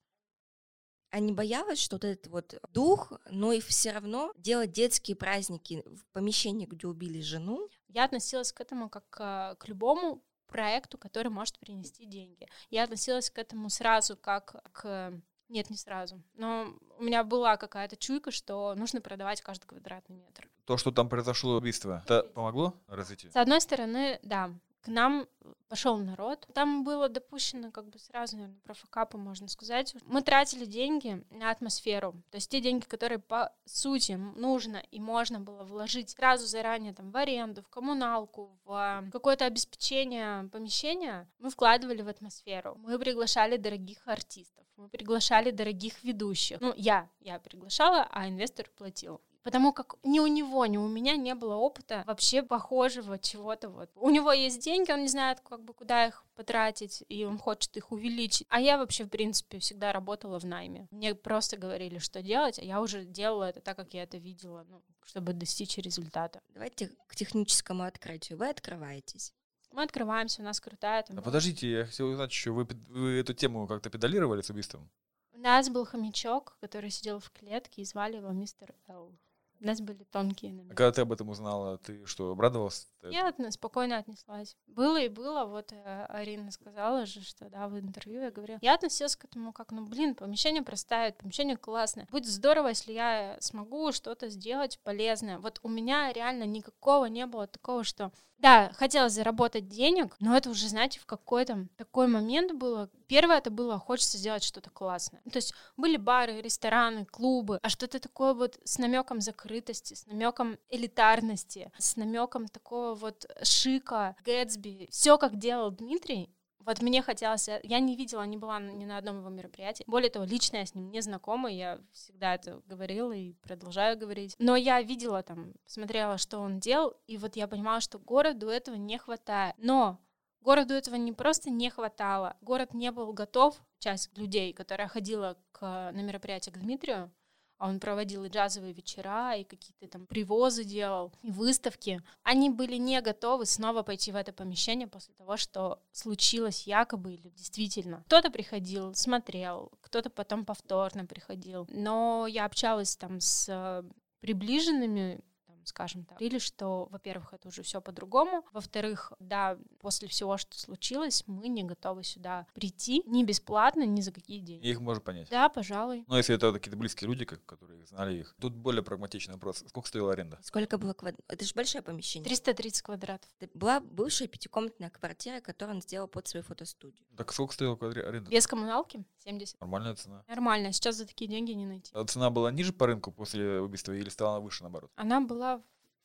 А 1.12 1.20
не 1.20 1.32
боялась, 1.32 1.80
что 1.80 1.96
вот 1.96 2.04
этот 2.04 2.28
вот 2.28 2.60
дух, 2.72 3.14
но 3.30 3.54
и 3.54 3.62
все 3.62 3.92
равно 3.92 4.34
делать 4.36 4.74
детские 4.74 5.16
праздники 5.16 5.82
в 5.86 6.06
помещении, 6.12 6.66
где 6.66 6.88
убили 6.88 7.22
жену, 7.22 7.70
Я 7.88 8.04
относилась 8.04 8.52
к 8.52 8.60
этому 8.60 8.90
как 8.90 9.06
а, 9.20 9.56
к 9.56 9.68
любому 9.70 10.22
проекту, 10.48 10.98
который 10.98 11.30
может 11.30 11.58
принести 11.60 12.06
деньги. 12.06 12.48
Я 12.70 12.84
относилась 12.84 13.30
к 13.30 13.38
этому 13.38 13.70
сразу 13.70 14.18
как 14.18 14.62
к... 14.74 15.14
Нет, 15.48 15.70
не 15.70 15.78
сразу. 15.78 16.22
Но 16.34 16.74
у 16.98 17.04
меня 17.04 17.24
была 17.24 17.56
какая-то 17.56 17.96
чуйка, 17.96 18.32
что 18.32 18.74
нужно 18.76 19.00
продавать 19.00 19.42
каждый 19.42 19.68
квадратный 19.68 20.16
метр. 20.16 20.50
То, 20.66 20.76
что 20.76 20.92
там 20.92 21.08
произошло 21.08 21.56
убийство, 21.56 22.02
это 22.04 22.24
помогло 22.24 22.74
развитию? 22.88 23.32
С 23.32 23.36
одной 23.36 23.62
стороны, 23.62 24.20
да, 24.24 24.52
к 24.86 24.88
нам 24.88 25.27
пошел 25.68 25.98
народ. 25.98 26.48
Там 26.54 26.84
было 26.84 27.10
допущено 27.10 27.72
как 27.72 27.89
бы 27.89 27.98
сразу, 27.98 28.38
наверное, 28.38 28.60
про 28.62 28.75
факапы 28.75 29.18
можно 29.18 29.48
сказать. 29.48 29.96
Мы 30.04 30.22
тратили 30.22 30.65
деньги 30.65 31.25
на 31.32 31.50
атмосферу. 31.50 32.13
То 32.30 32.36
есть 32.36 32.51
те 32.51 32.62
деньги, 32.62 32.86
которые 32.86 33.18
по 33.18 33.51
сути 33.65 34.12
нужно 34.12 34.77
и 34.92 35.00
можно 35.00 35.39
было 35.39 35.63
вложить 35.63 36.12
сразу 36.12 36.46
заранее 36.46 36.94
там 36.94 37.10
в 37.10 37.18
аренду, 37.18 37.63
в 37.63 37.70
коммуналку, 37.70 38.60
в 38.63 39.10
какое-то 39.12 39.46
обеспечение 39.46 40.48
помещения, 40.50 41.27
мы 41.39 41.50
вкладывали 41.50 42.04
в 42.04 42.08
атмосферу. 42.08 42.75
Мы 42.77 43.00
приглашали 43.00 43.58
дорогих 43.58 44.08
артистов, 44.08 44.65
мы 44.77 44.88
приглашали 44.88 45.50
дорогих 45.50 46.04
ведущих. 46.04 46.62
Ну, 46.62 46.74
я, 46.77 47.10
я 47.20 47.39
приглашала, 47.39 48.08
а 48.12 48.30
инвестор 48.30 48.70
платил. 48.77 49.20
Потому 49.46 49.74
как 49.74 49.98
ни 50.02 50.20
у 50.20 50.25
него, 50.25 50.66
ни 50.66 50.78
у 50.78 50.88
меня 50.88 51.16
не 51.16 51.36
было 51.36 51.54
опыта 51.54 52.04
вообще 52.08 52.42
похожего 52.42 53.20
чего-то. 53.20 53.70
Вот. 53.70 53.92
У 53.94 54.10
него 54.10 54.32
есть 54.32 54.60
деньги, 54.60 54.92
он 54.92 55.04
не 55.04 55.08
знает, 55.08 55.40
как 55.42 55.64
бы, 55.64 55.75
куда 55.75 56.08
их 56.08 56.25
потратить, 56.34 57.04
и 57.10 57.25
он 57.25 57.38
хочет 57.38 57.78
их 57.78 57.92
увеличить. 57.92 58.48
А 58.50 58.60
я 58.60 58.80
вообще, 58.80 59.04
в 59.04 59.10
принципе, 59.10 59.60
всегда 59.60 59.94
работала 59.94 60.40
в 60.40 60.46
найме. 60.46 60.88
Мне 60.90 61.14
просто 61.14 61.58
говорили, 61.58 62.00
что 62.00 62.24
делать, 62.24 62.58
а 62.58 62.64
я 62.64 62.82
уже 62.82 63.06
делала 63.06 63.44
это 63.44 63.62
так, 63.62 63.78
как 63.78 63.94
я 63.94 64.02
это 64.02 64.18
видела, 64.18 64.66
ну, 64.68 64.82
чтобы 65.06 65.34
достичь 65.34 65.78
результата. 65.78 66.42
давайте 66.50 66.90
к 67.06 67.16
техническому 67.16 67.84
открытию. 67.84 68.40
Вы 68.40 68.50
открываетесь. 68.50 69.32
Мы 69.72 69.84
открываемся, 69.84 70.42
у 70.42 70.46
нас 70.46 70.60
крутая 70.60 71.04
там... 71.04 71.20
А 71.20 71.22
подождите, 71.22 71.70
я 71.70 71.86
хотел 71.86 72.08
узнать 72.08 72.32
еще, 72.32 72.50
вы, 72.50 72.66
вы 72.90 73.20
эту 73.20 73.36
тему 73.36 73.68
как-то 73.68 73.92
педалировали 73.92 74.42
с 74.42 74.50
убийством? 74.50 74.90
У 75.34 75.38
нас 75.38 75.70
был 75.70 75.86
хомячок, 75.86 76.58
который 76.62 76.90
сидел 76.90 77.20
в 77.20 77.30
клетке, 77.30 77.84
и 77.84 77.86
звали 77.86 78.16
его 78.16 78.32
мистер 78.32 78.74
Эл. 78.88 79.14
У 79.62 79.66
нас 79.66 79.82
были 79.82 80.04
тонкие 80.04 80.52
А 80.52 80.56
номера. 80.56 80.76
когда 80.76 80.92
ты 80.92 81.02
об 81.02 81.12
этом 81.12 81.30
узнала, 81.30 81.78
ты 81.78 82.06
что, 82.06 82.32
обрадовалась? 82.32 82.88
Я 83.04 83.30
отно- 83.30 83.52
спокойно 83.52 83.98
отнеслась. 83.98 84.58
Было 84.68 85.00
и 85.02 85.10
было, 85.10 85.46
вот 85.46 85.72
э, 85.72 86.06
Арина 86.10 86.52
сказала 86.52 87.06
же, 87.06 87.22
что 87.22 87.50
да, 87.50 87.68
в 87.68 87.80
интервью 87.80 88.22
я 88.22 88.32
говорила. 88.32 88.60
Я 88.62 88.74
относилась 88.76 89.16
к 89.16 89.26
этому 89.26 89.54
как, 89.54 89.72
ну 89.72 89.86
блин, 89.86 90.16
помещение 90.16 90.62
простает, 90.64 91.18
помещение 91.18 91.58
классное. 91.58 92.08
Будет 92.12 92.26
здорово, 92.28 92.70
если 92.70 92.94
я 92.94 93.38
смогу 93.40 93.92
что-то 93.92 94.30
сделать 94.30 94.80
полезное. 94.84 95.40
Вот 95.40 95.60
у 95.64 95.70
меня 95.70 96.12
реально 96.12 96.44
никакого 96.44 97.06
не 97.06 97.26
было 97.26 97.48
такого, 97.48 97.84
что 97.84 98.12
да, 98.38 98.72
хотелось 98.74 99.14
заработать 99.14 99.70
денег, 99.70 100.16
но 100.20 100.36
это 100.36 100.50
уже, 100.50 100.68
знаете, 100.68 101.00
в 101.00 101.06
какой-то 101.06 101.68
такой 101.78 102.08
момент 102.08 102.52
было. 102.54 102.90
Первое 103.08 103.38
это 103.38 103.50
было, 103.50 103.78
хочется 103.78 104.18
сделать 104.18 104.44
что-то 104.44 104.70
классное. 104.70 105.22
То 105.32 105.38
есть 105.38 105.54
были 105.78 105.98
бары, 105.98 106.42
рестораны, 106.42 107.06
клубы, 107.06 107.60
а 107.62 107.70
что-то 107.70 108.00
такое 108.00 108.34
вот 108.34 108.60
с 108.64 108.78
намеком 108.78 109.22
закрытости, 109.22 109.94
с 109.94 110.06
намеком 110.08 110.58
элитарности, 110.70 111.72
с 111.78 111.96
намеком 111.96 112.48
такого 112.48 112.96
вот 112.96 113.26
шика, 113.44 114.16
Гэтсби. 114.24 114.88
Все, 114.92 115.18
как 115.18 115.38
делал 115.38 115.72
Дмитрий, 115.72 116.30
вот 116.66 116.82
мне 116.82 117.04
хотелось, 117.04 117.48
я- 117.48 117.80
не 117.80 117.96
видела, 117.96 118.24
не 118.24 118.38
была 118.38 118.60
ни 118.60 118.86
на 118.86 118.98
одном 118.98 119.20
его 119.20 119.30
мероприятии. 119.30 119.84
Более 119.86 120.10
того, 120.10 120.26
лично 120.26 120.58
я 120.58 120.66
с 120.66 120.74
ним 120.74 120.90
не 120.90 121.02
знакома, 121.02 121.52
я 121.52 121.80
всегда 121.92 122.34
это 122.34 122.62
говорила 122.66 123.12
и 123.12 123.34
продолжаю 123.34 123.98
говорить. 124.00 124.36
Но 124.40 124.56
я 124.56 124.82
видела 124.82 125.22
там, 125.22 125.54
смотрела, 125.68 126.18
что 126.18 126.40
он 126.40 126.60
делал, 126.60 126.96
и 127.06 127.18
вот 127.18 127.36
я 127.36 127.48
понимала, 127.48 127.82
что 127.82 128.00
городу 128.00 128.50
этого 128.50 128.76
не 128.76 128.98
хватает. 128.98 129.54
Но 129.60 130.00
городу 130.46 130.74
этого 130.74 130.96
не 130.96 131.12
просто 131.12 131.50
не 131.50 131.70
хватало, 131.70 132.38
город 132.42 132.74
не 132.74 132.92
был 132.92 133.12
готов, 133.14 133.60
часть 133.80 134.16
людей, 134.18 134.54
которая 134.54 134.88
ходила 134.88 135.38
к, 135.52 135.92
на 135.92 136.02
мероприятие 136.02 136.54
к 136.54 136.60
Дмитрию, 136.60 137.12
а 137.58 137.70
он 137.70 137.80
проводил 137.80 138.25
и 138.25 138.30
джазовые 138.30 138.74
вечера, 138.74 139.36
и 139.36 139.44
какие-то 139.44 139.88
там 139.88 140.06
привозы 140.06 140.64
делал, 140.64 141.14
и 141.24 141.32
выставки. 141.32 142.02
Они 142.24 142.50
были 142.50 142.75
не 142.75 143.02
готовы 143.02 143.46
снова 143.46 143.82
пойти 143.82 144.12
в 144.12 144.16
это 144.16 144.34
помещение 144.34 144.88
после 144.88 145.16
того, 145.16 145.38
что 145.38 145.82
случилось 145.92 146.68
якобы 146.68 147.14
или 147.14 147.30
действительно. 147.30 148.04
Кто-то 148.08 148.30
приходил, 148.30 148.94
смотрел, 148.94 149.72
кто-то 149.82 150.10
потом 150.10 150.46
повторно 150.46 151.06
приходил. 151.06 151.66
Но 151.70 152.28
я 152.28 152.46
общалась 152.46 152.98
там 152.98 153.20
с 153.20 153.48
э, 153.48 153.84
приближенными 154.20 155.22
скажем 155.67 156.05
так, 156.05 156.22
или 156.22 156.39
что, 156.39 156.88
во-первых, 156.91 157.34
это 157.34 157.48
уже 157.50 157.62
все 157.63 157.81
по-другому, 157.81 158.45
во-вторых, 158.53 159.12
да, 159.19 159.57
после 159.79 160.07
всего, 160.07 160.38
что 160.38 160.57
случилось, 160.57 161.24
мы 161.27 161.48
не 161.48 161.63
готовы 161.63 162.03
сюда 162.03 162.48
прийти 162.53 163.03
ни 163.05 163.24
бесплатно, 163.24 163.86
ни 163.86 164.01
за 164.01 164.12
какие 164.12 164.39
деньги. 164.39 164.67
Их 164.67 164.79
можно 164.79 165.01
понять. 165.01 165.29
Да, 165.29 165.50
пожалуй. 165.50 166.03
Ну, 166.07 166.15
если 166.17 166.36
это 166.36 166.51
какие-то 166.53 166.77
близкие 166.77 167.07
люди, 167.10 167.25
как- 167.25 167.45
которые 167.45 167.86
знали 167.86 168.19
их. 168.19 168.36
Тут 168.39 168.53
более 168.53 168.84
прагматичный 168.84 169.34
вопрос. 169.36 169.63
Сколько 169.67 169.88
стоила 169.88 170.12
аренда? 170.13 170.39
Сколько 170.41 170.77
было 170.77 170.93
квад... 170.93 171.15
Это 171.27 171.43
же 171.45 171.53
большое 171.55 171.81
помещение. 171.81 172.25
330 172.25 172.81
квадратов. 172.81 173.29
Это 173.39 173.57
была 173.57 173.79
бывшая 173.79 174.27
пятикомнатная 174.27 174.89
квартира, 174.89 175.41
которую 175.41 175.75
он 175.77 175.81
сделал 175.81 176.07
под 176.07 176.27
свою 176.27 176.43
фотостудию. 176.43 177.05
Так 177.17 177.31
сколько 177.34 177.53
стоила 177.53 177.75
квадри- 177.75 178.01
аренда? 178.01 178.29
Без 178.29 178.48
коммуналки 178.48 179.03
70. 179.24 179.60
Нормальная 179.60 179.95
цена. 179.95 180.24
Нормально, 180.27 180.72
сейчас 180.72 180.95
за 180.95 181.05
такие 181.07 181.29
деньги 181.29 181.51
не 181.51 181.65
найти. 181.65 181.91
А 181.93 182.05
цена 182.05 182.29
была 182.29 182.51
ниже 182.51 182.74
по 182.74 182.86
рынку 182.88 183.12
после 183.12 183.60
убийства 183.60 183.91
или 183.93 184.10
стала 184.10 184.39
выше, 184.39 184.63
наоборот? 184.63 184.91
Она 184.95 185.22
была 185.22 185.55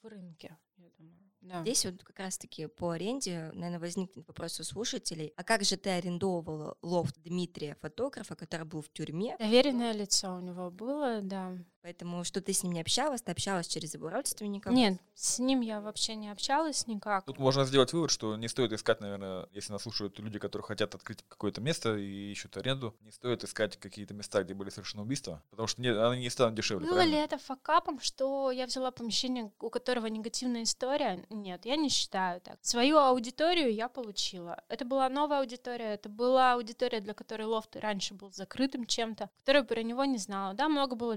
в 0.02 0.06
рынке, 0.06 0.56
я 0.76 0.90
думаю. 0.98 1.30
Да. 1.40 1.62
Здесь 1.62 1.86
вот 1.86 2.02
как 2.04 2.18
раз-таки 2.18 2.66
по 2.66 2.90
аренде, 2.90 3.50
наверное, 3.54 3.78
возникнет 3.78 4.26
вопрос 4.26 4.60
у 4.60 4.64
слушателей. 4.64 5.32
А 5.36 5.44
как 5.44 5.64
же 5.64 5.78
ты 5.78 5.88
арендовывала 5.90 6.76
лофт 6.82 7.16
Дмитрия, 7.22 7.76
фотографа, 7.80 8.36
который 8.36 8.66
был 8.66 8.82
в 8.82 8.90
тюрьме? 8.90 9.36
Доверенное 9.38 9.92
лицо 9.92 10.34
у 10.36 10.40
него 10.40 10.70
было, 10.70 11.20
да. 11.22 11.56
Поэтому 11.82 12.24
что 12.24 12.42
ты 12.42 12.52
с 12.52 12.62
ним 12.62 12.72
не 12.72 12.80
общалась, 12.80 13.22
ты 13.22 13.32
общалась 13.32 13.66
через 13.66 13.94
его 13.94 14.10
родственников? 14.10 14.72
Нет, 14.72 15.00
с 15.14 15.38
ним 15.38 15.60
я 15.60 15.80
вообще 15.80 16.14
не 16.14 16.28
общалась 16.28 16.86
никак. 16.86 17.24
Тут 17.24 17.38
можно 17.38 17.64
сделать 17.64 17.92
вывод, 17.92 18.10
что 18.10 18.36
не 18.36 18.48
стоит 18.48 18.72
искать, 18.72 19.00
наверное, 19.00 19.48
если 19.52 19.72
нас 19.72 19.82
слушают 19.82 20.18
люди, 20.18 20.38
которые 20.38 20.66
хотят 20.66 20.94
открыть 20.94 21.24
какое-то 21.26 21.62
место 21.62 21.96
и 21.96 22.32
ищут 22.32 22.56
аренду, 22.58 22.94
не 23.00 23.12
стоит 23.12 23.44
искать 23.44 23.78
какие-то 23.78 24.12
места, 24.12 24.42
где 24.42 24.52
были 24.52 24.68
совершены 24.68 25.02
убийства, 25.02 25.42
потому 25.50 25.66
что 25.68 25.80
не, 25.80 25.88
они 25.88 26.20
не 26.22 26.30
станут 26.30 26.54
дешевле. 26.54 26.86
Было 26.86 26.98
ли 26.98 27.12
правильно? 27.12 27.24
это 27.24 27.38
факапом, 27.38 27.98
что 28.00 28.50
я 28.50 28.66
взяла 28.66 28.90
помещение, 28.90 29.50
у 29.58 29.70
которого 29.70 30.06
негативная 30.06 30.64
история? 30.64 31.24
Нет, 31.30 31.64
я 31.64 31.76
не 31.76 31.88
считаю 31.88 32.42
так. 32.42 32.58
Свою 32.60 32.98
аудиторию 32.98 33.72
я 33.72 33.88
получила. 33.88 34.62
Это 34.68 34.84
была 34.84 35.08
новая 35.08 35.40
аудитория, 35.40 35.94
это 35.94 36.10
была 36.10 36.52
аудитория, 36.54 37.00
для 37.00 37.14
которой 37.14 37.46
лофт 37.46 37.76
раньше 37.76 38.14
был 38.14 38.32
закрытым 38.32 38.84
чем-то, 38.86 39.30
которая 39.40 39.64
про 39.64 39.82
него 39.82 40.04
не 40.04 40.18
знала. 40.18 40.52
Да, 40.52 40.68
много 40.68 40.94
было 40.94 41.14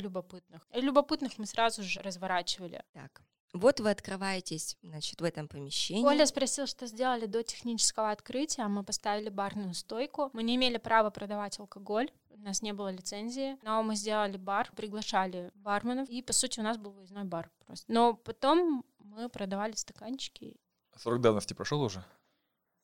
любопытных. 0.53 0.77
И 0.77 0.85
любопытных 0.85 1.37
мы 1.37 1.45
сразу 1.45 1.83
же 1.83 2.01
разворачивали. 2.01 2.83
Так, 2.93 3.21
вот 3.53 3.79
вы 3.79 3.91
открываетесь, 3.91 4.77
значит, 4.81 5.21
в 5.21 5.23
этом 5.23 5.47
помещении. 5.47 6.01
Коля 6.01 6.25
спросил, 6.25 6.65
что 6.65 6.87
сделали 6.87 7.27
до 7.27 7.43
технического 7.43 8.09
открытия. 8.09 8.67
Мы 8.67 8.83
поставили 8.83 9.29
барную 9.29 9.75
стойку. 9.75 10.31
Мы 10.33 10.41
не 10.43 10.55
имели 10.55 10.77
права 10.77 11.11
продавать 11.11 11.59
алкоголь. 11.59 12.09
У 12.29 12.39
нас 12.39 12.61
не 12.61 12.73
было 12.73 12.89
лицензии, 12.89 13.57
но 13.61 13.83
мы 13.83 13.95
сделали 13.95 14.37
бар, 14.37 14.69
приглашали 14.75 15.51
барменов, 15.53 16.09
и, 16.09 16.21
по 16.21 16.33
сути, 16.33 16.59
у 16.59 16.63
нас 16.63 16.77
был 16.77 16.91
выездной 16.91 17.23
бар 17.23 17.49
просто. 17.65 17.85
Но 17.87 18.15
потом 18.15 18.83
мы 18.99 19.29
продавали 19.29 19.73
стаканчики. 19.73 20.57
Срок 20.97 21.21
давности 21.21 21.53
прошел 21.53 21.81
уже? 21.81 22.03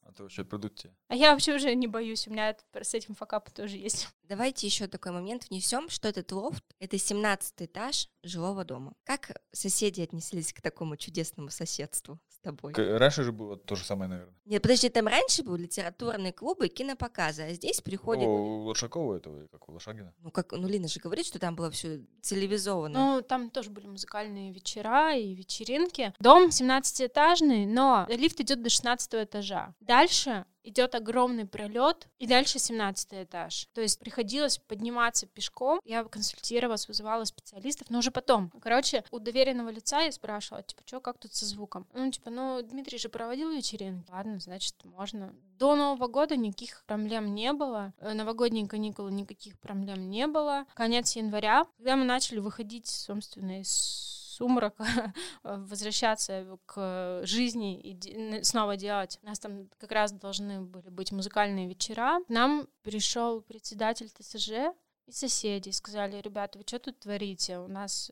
А 0.10 0.12
то 0.12 0.24
вообще 0.24 0.44
придут 0.44 0.74
тебе. 0.76 0.92
А 1.08 1.16
я 1.16 1.32
вообще 1.34 1.54
уже 1.54 1.76
не 1.76 1.86
боюсь, 1.86 2.28
у 2.28 2.32
меня 2.32 2.50
это- 2.50 2.64
с 2.84 2.96
этим 2.96 3.14
факап 3.14 3.52
тоже 3.52 3.78
есть. 3.78 4.08
Давайте 4.24 4.66
еще 4.66 4.88
такой 4.88 5.12
момент 5.12 5.48
внесем, 5.50 5.88
что 5.88 6.08
этот 6.08 6.32
лофт— 6.32 6.64
это 6.80 6.98
17 6.98 7.54
этаж 7.62 8.10
жилого 8.24 8.66
дома. 8.66 8.96
Как 9.04 9.40
соседи 9.52 10.02
отнеслись 10.02 10.52
к 10.52 10.62
такому 10.62 10.98
чудесному 10.98 11.52
соседству 11.52 12.20
тобой? 12.42 12.74
Раньше 12.74 13.24
же 13.24 13.32
было 13.32 13.58
то 13.58 13.76
же 13.76 13.84
самое, 13.84 14.10
наверное. 14.10 14.36
Нет, 14.46 14.62
подожди, 14.62 14.90
там 14.90 15.08
раньше 15.08 15.44
был 15.44 15.56
литературные 15.56 16.34
клубы 16.34 16.68
и 16.68 16.70
кинопоказы, 16.70 17.44
а 17.44 17.54
здесь 17.54 17.82
приходят... 17.82 18.26
О, 18.26 18.28
у 18.28 18.64
Лошакова 18.64 19.18
этого, 19.18 19.48
как 19.48 19.70
у 19.70 19.74
Лошагина. 19.74 20.14
Ну, 20.20 20.32
как, 20.32 20.52
ну, 20.52 20.68
Лина 20.68 20.88
же 20.88 21.00
говорит, 21.00 21.26
что 21.26 21.40
там 21.40 21.56
было 21.56 21.70
все 21.72 22.02
телевизовано. 22.22 23.00
Ну, 23.00 23.22
там 23.22 23.50
тоже 23.50 23.70
были 23.70 23.88
музыкальные 23.88 24.52
вечера 24.52 25.16
и 25.16 25.34
вечеринки. 25.34 26.14
Дом 26.20 26.48
17-этажный, 26.50 27.66
но 27.66 28.06
лифт 28.10 28.40
идет 28.40 28.62
до 28.62 28.70
16 28.70 29.14
этажа. 29.16 29.74
Дальше 29.80 30.46
идет 30.64 30.96
огромный 30.96 31.46
пролет, 31.46 32.08
и 32.20 32.28
дальше 32.28 32.60
17 32.60 33.24
этаж. 33.24 33.68
То 33.74 33.82
есть 33.82 34.00
приходилось 34.00 34.58
подниматься 34.58 35.26
пешком. 35.28 35.80
Я 35.84 36.04
консультировалась, 36.04 36.88
вызывала 36.88 37.24
специалистов, 37.24 37.90
но 37.90 38.00
уже 38.00 38.12
потом. 38.12 38.52
Короче, 38.62 39.04
у 39.12 39.20
доверенного 39.20 39.70
лица 39.70 40.02
я 40.02 40.12
спрашивала, 40.12 40.64
типа, 40.64 40.82
что, 40.86 41.00
как 41.00 41.18
тут 41.18 41.34
со 41.34 41.46
звуком? 41.46 41.88
Ну, 41.94 42.12
типа, 42.12 42.30
ну, 42.30 42.62
Дмитрий 42.62 42.98
же 42.98 43.10
проводил 43.10 43.52
вечеринки. 43.52 44.10
Ладно, 44.12 44.40
значит, 44.40 44.76
можно. 44.84 45.34
До 45.58 45.76
Нового 45.76 46.08
года 46.08 46.36
никаких 46.36 46.84
проблем 46.86 47.34
не 47.34 47.54
было. 47.54 47.94
Э, 48.00 48.14
Новогодние 48.14 48.68
каникулы 48.68 49.12
никаких 49.12 49.60
проблем 49.60 50.10
не 50.10 50.28
было. 50.28 50.66
Конец 50.74 51.16
января, 51.16 51.66
когда 51.78 51.96
мы 51.96 52.06
начали 52.06 52.40
выходить, 52.40 52.88
собственно, 52.88 53.62
из 53.62 54.19
сумрака, 54.40 55.14
возвращаться 55.44 56.58
к 56.66 57.22
жизни 57.24 57.80
и 57.80 58.44
снова 58.44 58.78
делать. 58.78 59.20
У 59.22 59.26
нас 59.26 59.40
там 59.40 59.70
как 59.78 59.92
раз 59.92 60.12
должны 60.12 60.62
были 60.62 60.90
быть 60.90 61.12
музыкальные 61.12 61.68
вечера. 61.68 62.20
К 62.26 62.30
нам 62.30 62.68
пришел 62.82 63.42
председатель 63.42 64.10
ТСЖ 64.10 64.74
и 65.06 65.12
соседи. 65.12 65.70
Сказали, 65.70 66.22
ребята, 66.22 66.58
вы 66.58 66.64
что 66.66 66.80
тут 66.80 67.00
творите? 67.00 67.60
У 67.60 67.68
нас 67.68 68.12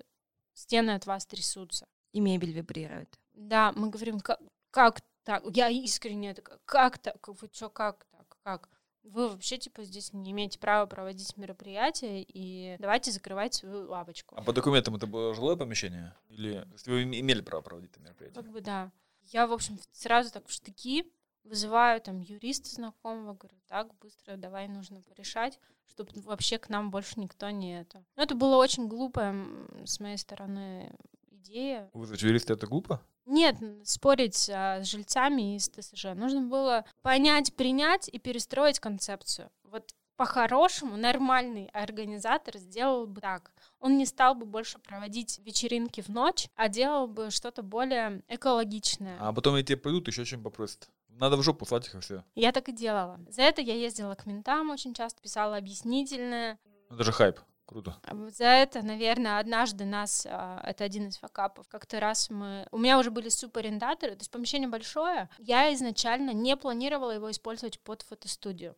стены 0.54 0.92
от 0.92 1.06
вас 1.06 1.26
трясутся. 1.26 1.88
И 2.12 2.20
мебель 2.20 2.52
вибрирует. 2.52 3.18
Да, 3.34 3.72
мы 3.76 3.90
говорим, 3.90 4.20
как, 4.20 4.40
как 4.72 5.02
так? 5.24 5.44
Я 5.56 5.70
искренне 5.70 6.34
такая, 6.34 6.60
как 6.66 6.98
так? 6.98 7.28
Вы 7.28 7.50
что, 7.52 7.70
как 7.70 8.06
так? 8.12 8.38
Как? 8.44 8.70
Вы 9.08 9.30
вообще, 9.30 9.58
типа, 9.58 9.84
здесь 9.84 10.12
не 10.14 10.32
имеете 10.32 10.60
права 10.60 10.86
проводить 10.86 11.38
мероприятия, 11.38 12.22
и 12.22 12.76
давайте 12.80 13.12
закрывать 13.12 13.54
свою 13.54 13.90
лавочку. 13.90 14.36
А 14.36 14.42
по 14.42 14.52
документам 14.54 14.96
это 14.96 15.08
было 15.08 15.34
жилое 15.34 15.56
помещение? 15.56 16.14
Или 16.30 16.68
вы 16.86 17.04
име- 17.04 17.20
имели 17.22 17.42
право 17.42 17.62
проводить 17.62 17.92
это 17.92 18.02
мероприятие? 18.02 18.42
Как 18.44 18.52
бы 18.52 18.62
да. 18.62 18.92
Я, 19.24 19.48
в 19.48 19.54
общем, 19.54 19.80
сразу 19.92 20.32
так 20.32 20.48
в 20.48 20.52
штыки 20.52 21.12
вызываю 21.44 22.02
там 22.02 22.20
юриста 22.20 22.70
знакомого, 22.70 23.34
говорю, 23.34 23.58
так, 23.68 23.94
быстро 23.96 24.36
давай 24.36 24.68
нужно 24.68 25.02
порешать, 25.02 25.60
чтобы 25.86 26.12
вообще 26.24 26.58
к 26.58 26.68
нам 26.70 26.92
больше 26.92 27.20
никто 27.20 27.50
не 27.50 27.80
это. 27.80 28.04
Ну, 28.18 28.24
это 28.24 28.36
было 28.36 28.58
очень 28.58 28.88
глупая 28.90 29.32
м, 29.32 29.86
с 29.86 30.00
моей 30.02 30.18
стороны 30.18 30.94
идея. 31.32 31.90
Вызвать 31.94 32.22
юриста 32.22 32.54
это 32.54 32.68
глупо? 32.68 33.02
Нет, 33.28 33.58
спорить 33.84 34.50
а, 34.50 34.82
с 34.82 34.88
жильцами 34.88 35.58
из 35.58 35.70
ТСЖ. 35.70 36.16
Нужно 36.16 36.42
было 36.42 36.86
понять, 37.02 37.54
принять 37.54 38.08
и 38.08 38.20
перестроить 38.20 38.80
концепцию. 38.80 39.52
Вот 39.64 39.94
по-хорошему 40.16 40.96
нормальный 40.96 41.68
организатор 41.74 42.58
сделал 42.58 43.06
бы 43.06 43.20
так. 43.20 43.52
Он 43.80 43.98
не 43.98 44.06
стал 44.06 44.34
бы 44.34 44.46
больше 44.46 44.80
проводить 44.80 45.40
вечеринки 45.40 46.02
в 46.02 46.08
ночь, 46.08 46.48
а 46.56 46.70
делал 46.70 47.08
бы 47.08 47.30
что-то 47.30 47.64
более 47.64 48.24
экологичное. 48.30 49.18
А 49.20 49.34
потом 49.34 49.62
тебе 49.62 49.78
придут, 49.78 50.08
еще 50.08 50.24
чем 50.24 50.42
попросят. 50.42 50.90
Надо 51.10 51.36
в 51.36 51.44
жопу 51.44 51.66
слать 51.66 51.86
их 51.86 51.96
и 51.96 52.00
все. 52.00 52.24
Я 52.34 52.52
так 52.52 52.70
и 52.70 52.72
делала. 52.72 53.20
За 53.30 53.42
это 53.42 53.62
я 53.62 53.76
ездила 53.76 54.16
к 54.16 54.26
ментам 54.26 54.70
очень 54.70 54.94
часто, 54.94 55.22
писала 55.22 55.58
объяснительное. 55.58 56.58
Ну, 56.90 56.96
это 56.96 57.04
же 57.04 57.12
хайп. 57.12 57.40
Круто. 57.68 58.00
А 58.04 58.16
За 58.30 58.46
это, 58.46 58.82
наверное, 58.82 59.40
однажды 59.40 59.84
нас, 59.84 60.26
а, 60.30 60.62
это 60.64 60.86
один 60.86 61.10
из 61.10 61.18
факапов, 61.18 61.68
как-то 61.68 62.00
раз 62.00 62.30
мы... 62.30 62.66
У 62.72 62.78
меня 62.78 62.98
уже 62.98 63.12
были 63.12 63.28
супарендаторы, 63.28 64.14
то 64.14 64.22
есть 64.22 64.32
помещение 64.32 64.70
большое. 64.70 65.30
Я 65.38 65.74
изначально 65.74 66.32
не 66.32 66.56
планировала 66.56 67.12
его 67.12 67.30
использовать 67.30 67.82
под 67.82 68.04
фотостудию. 68.04 68.76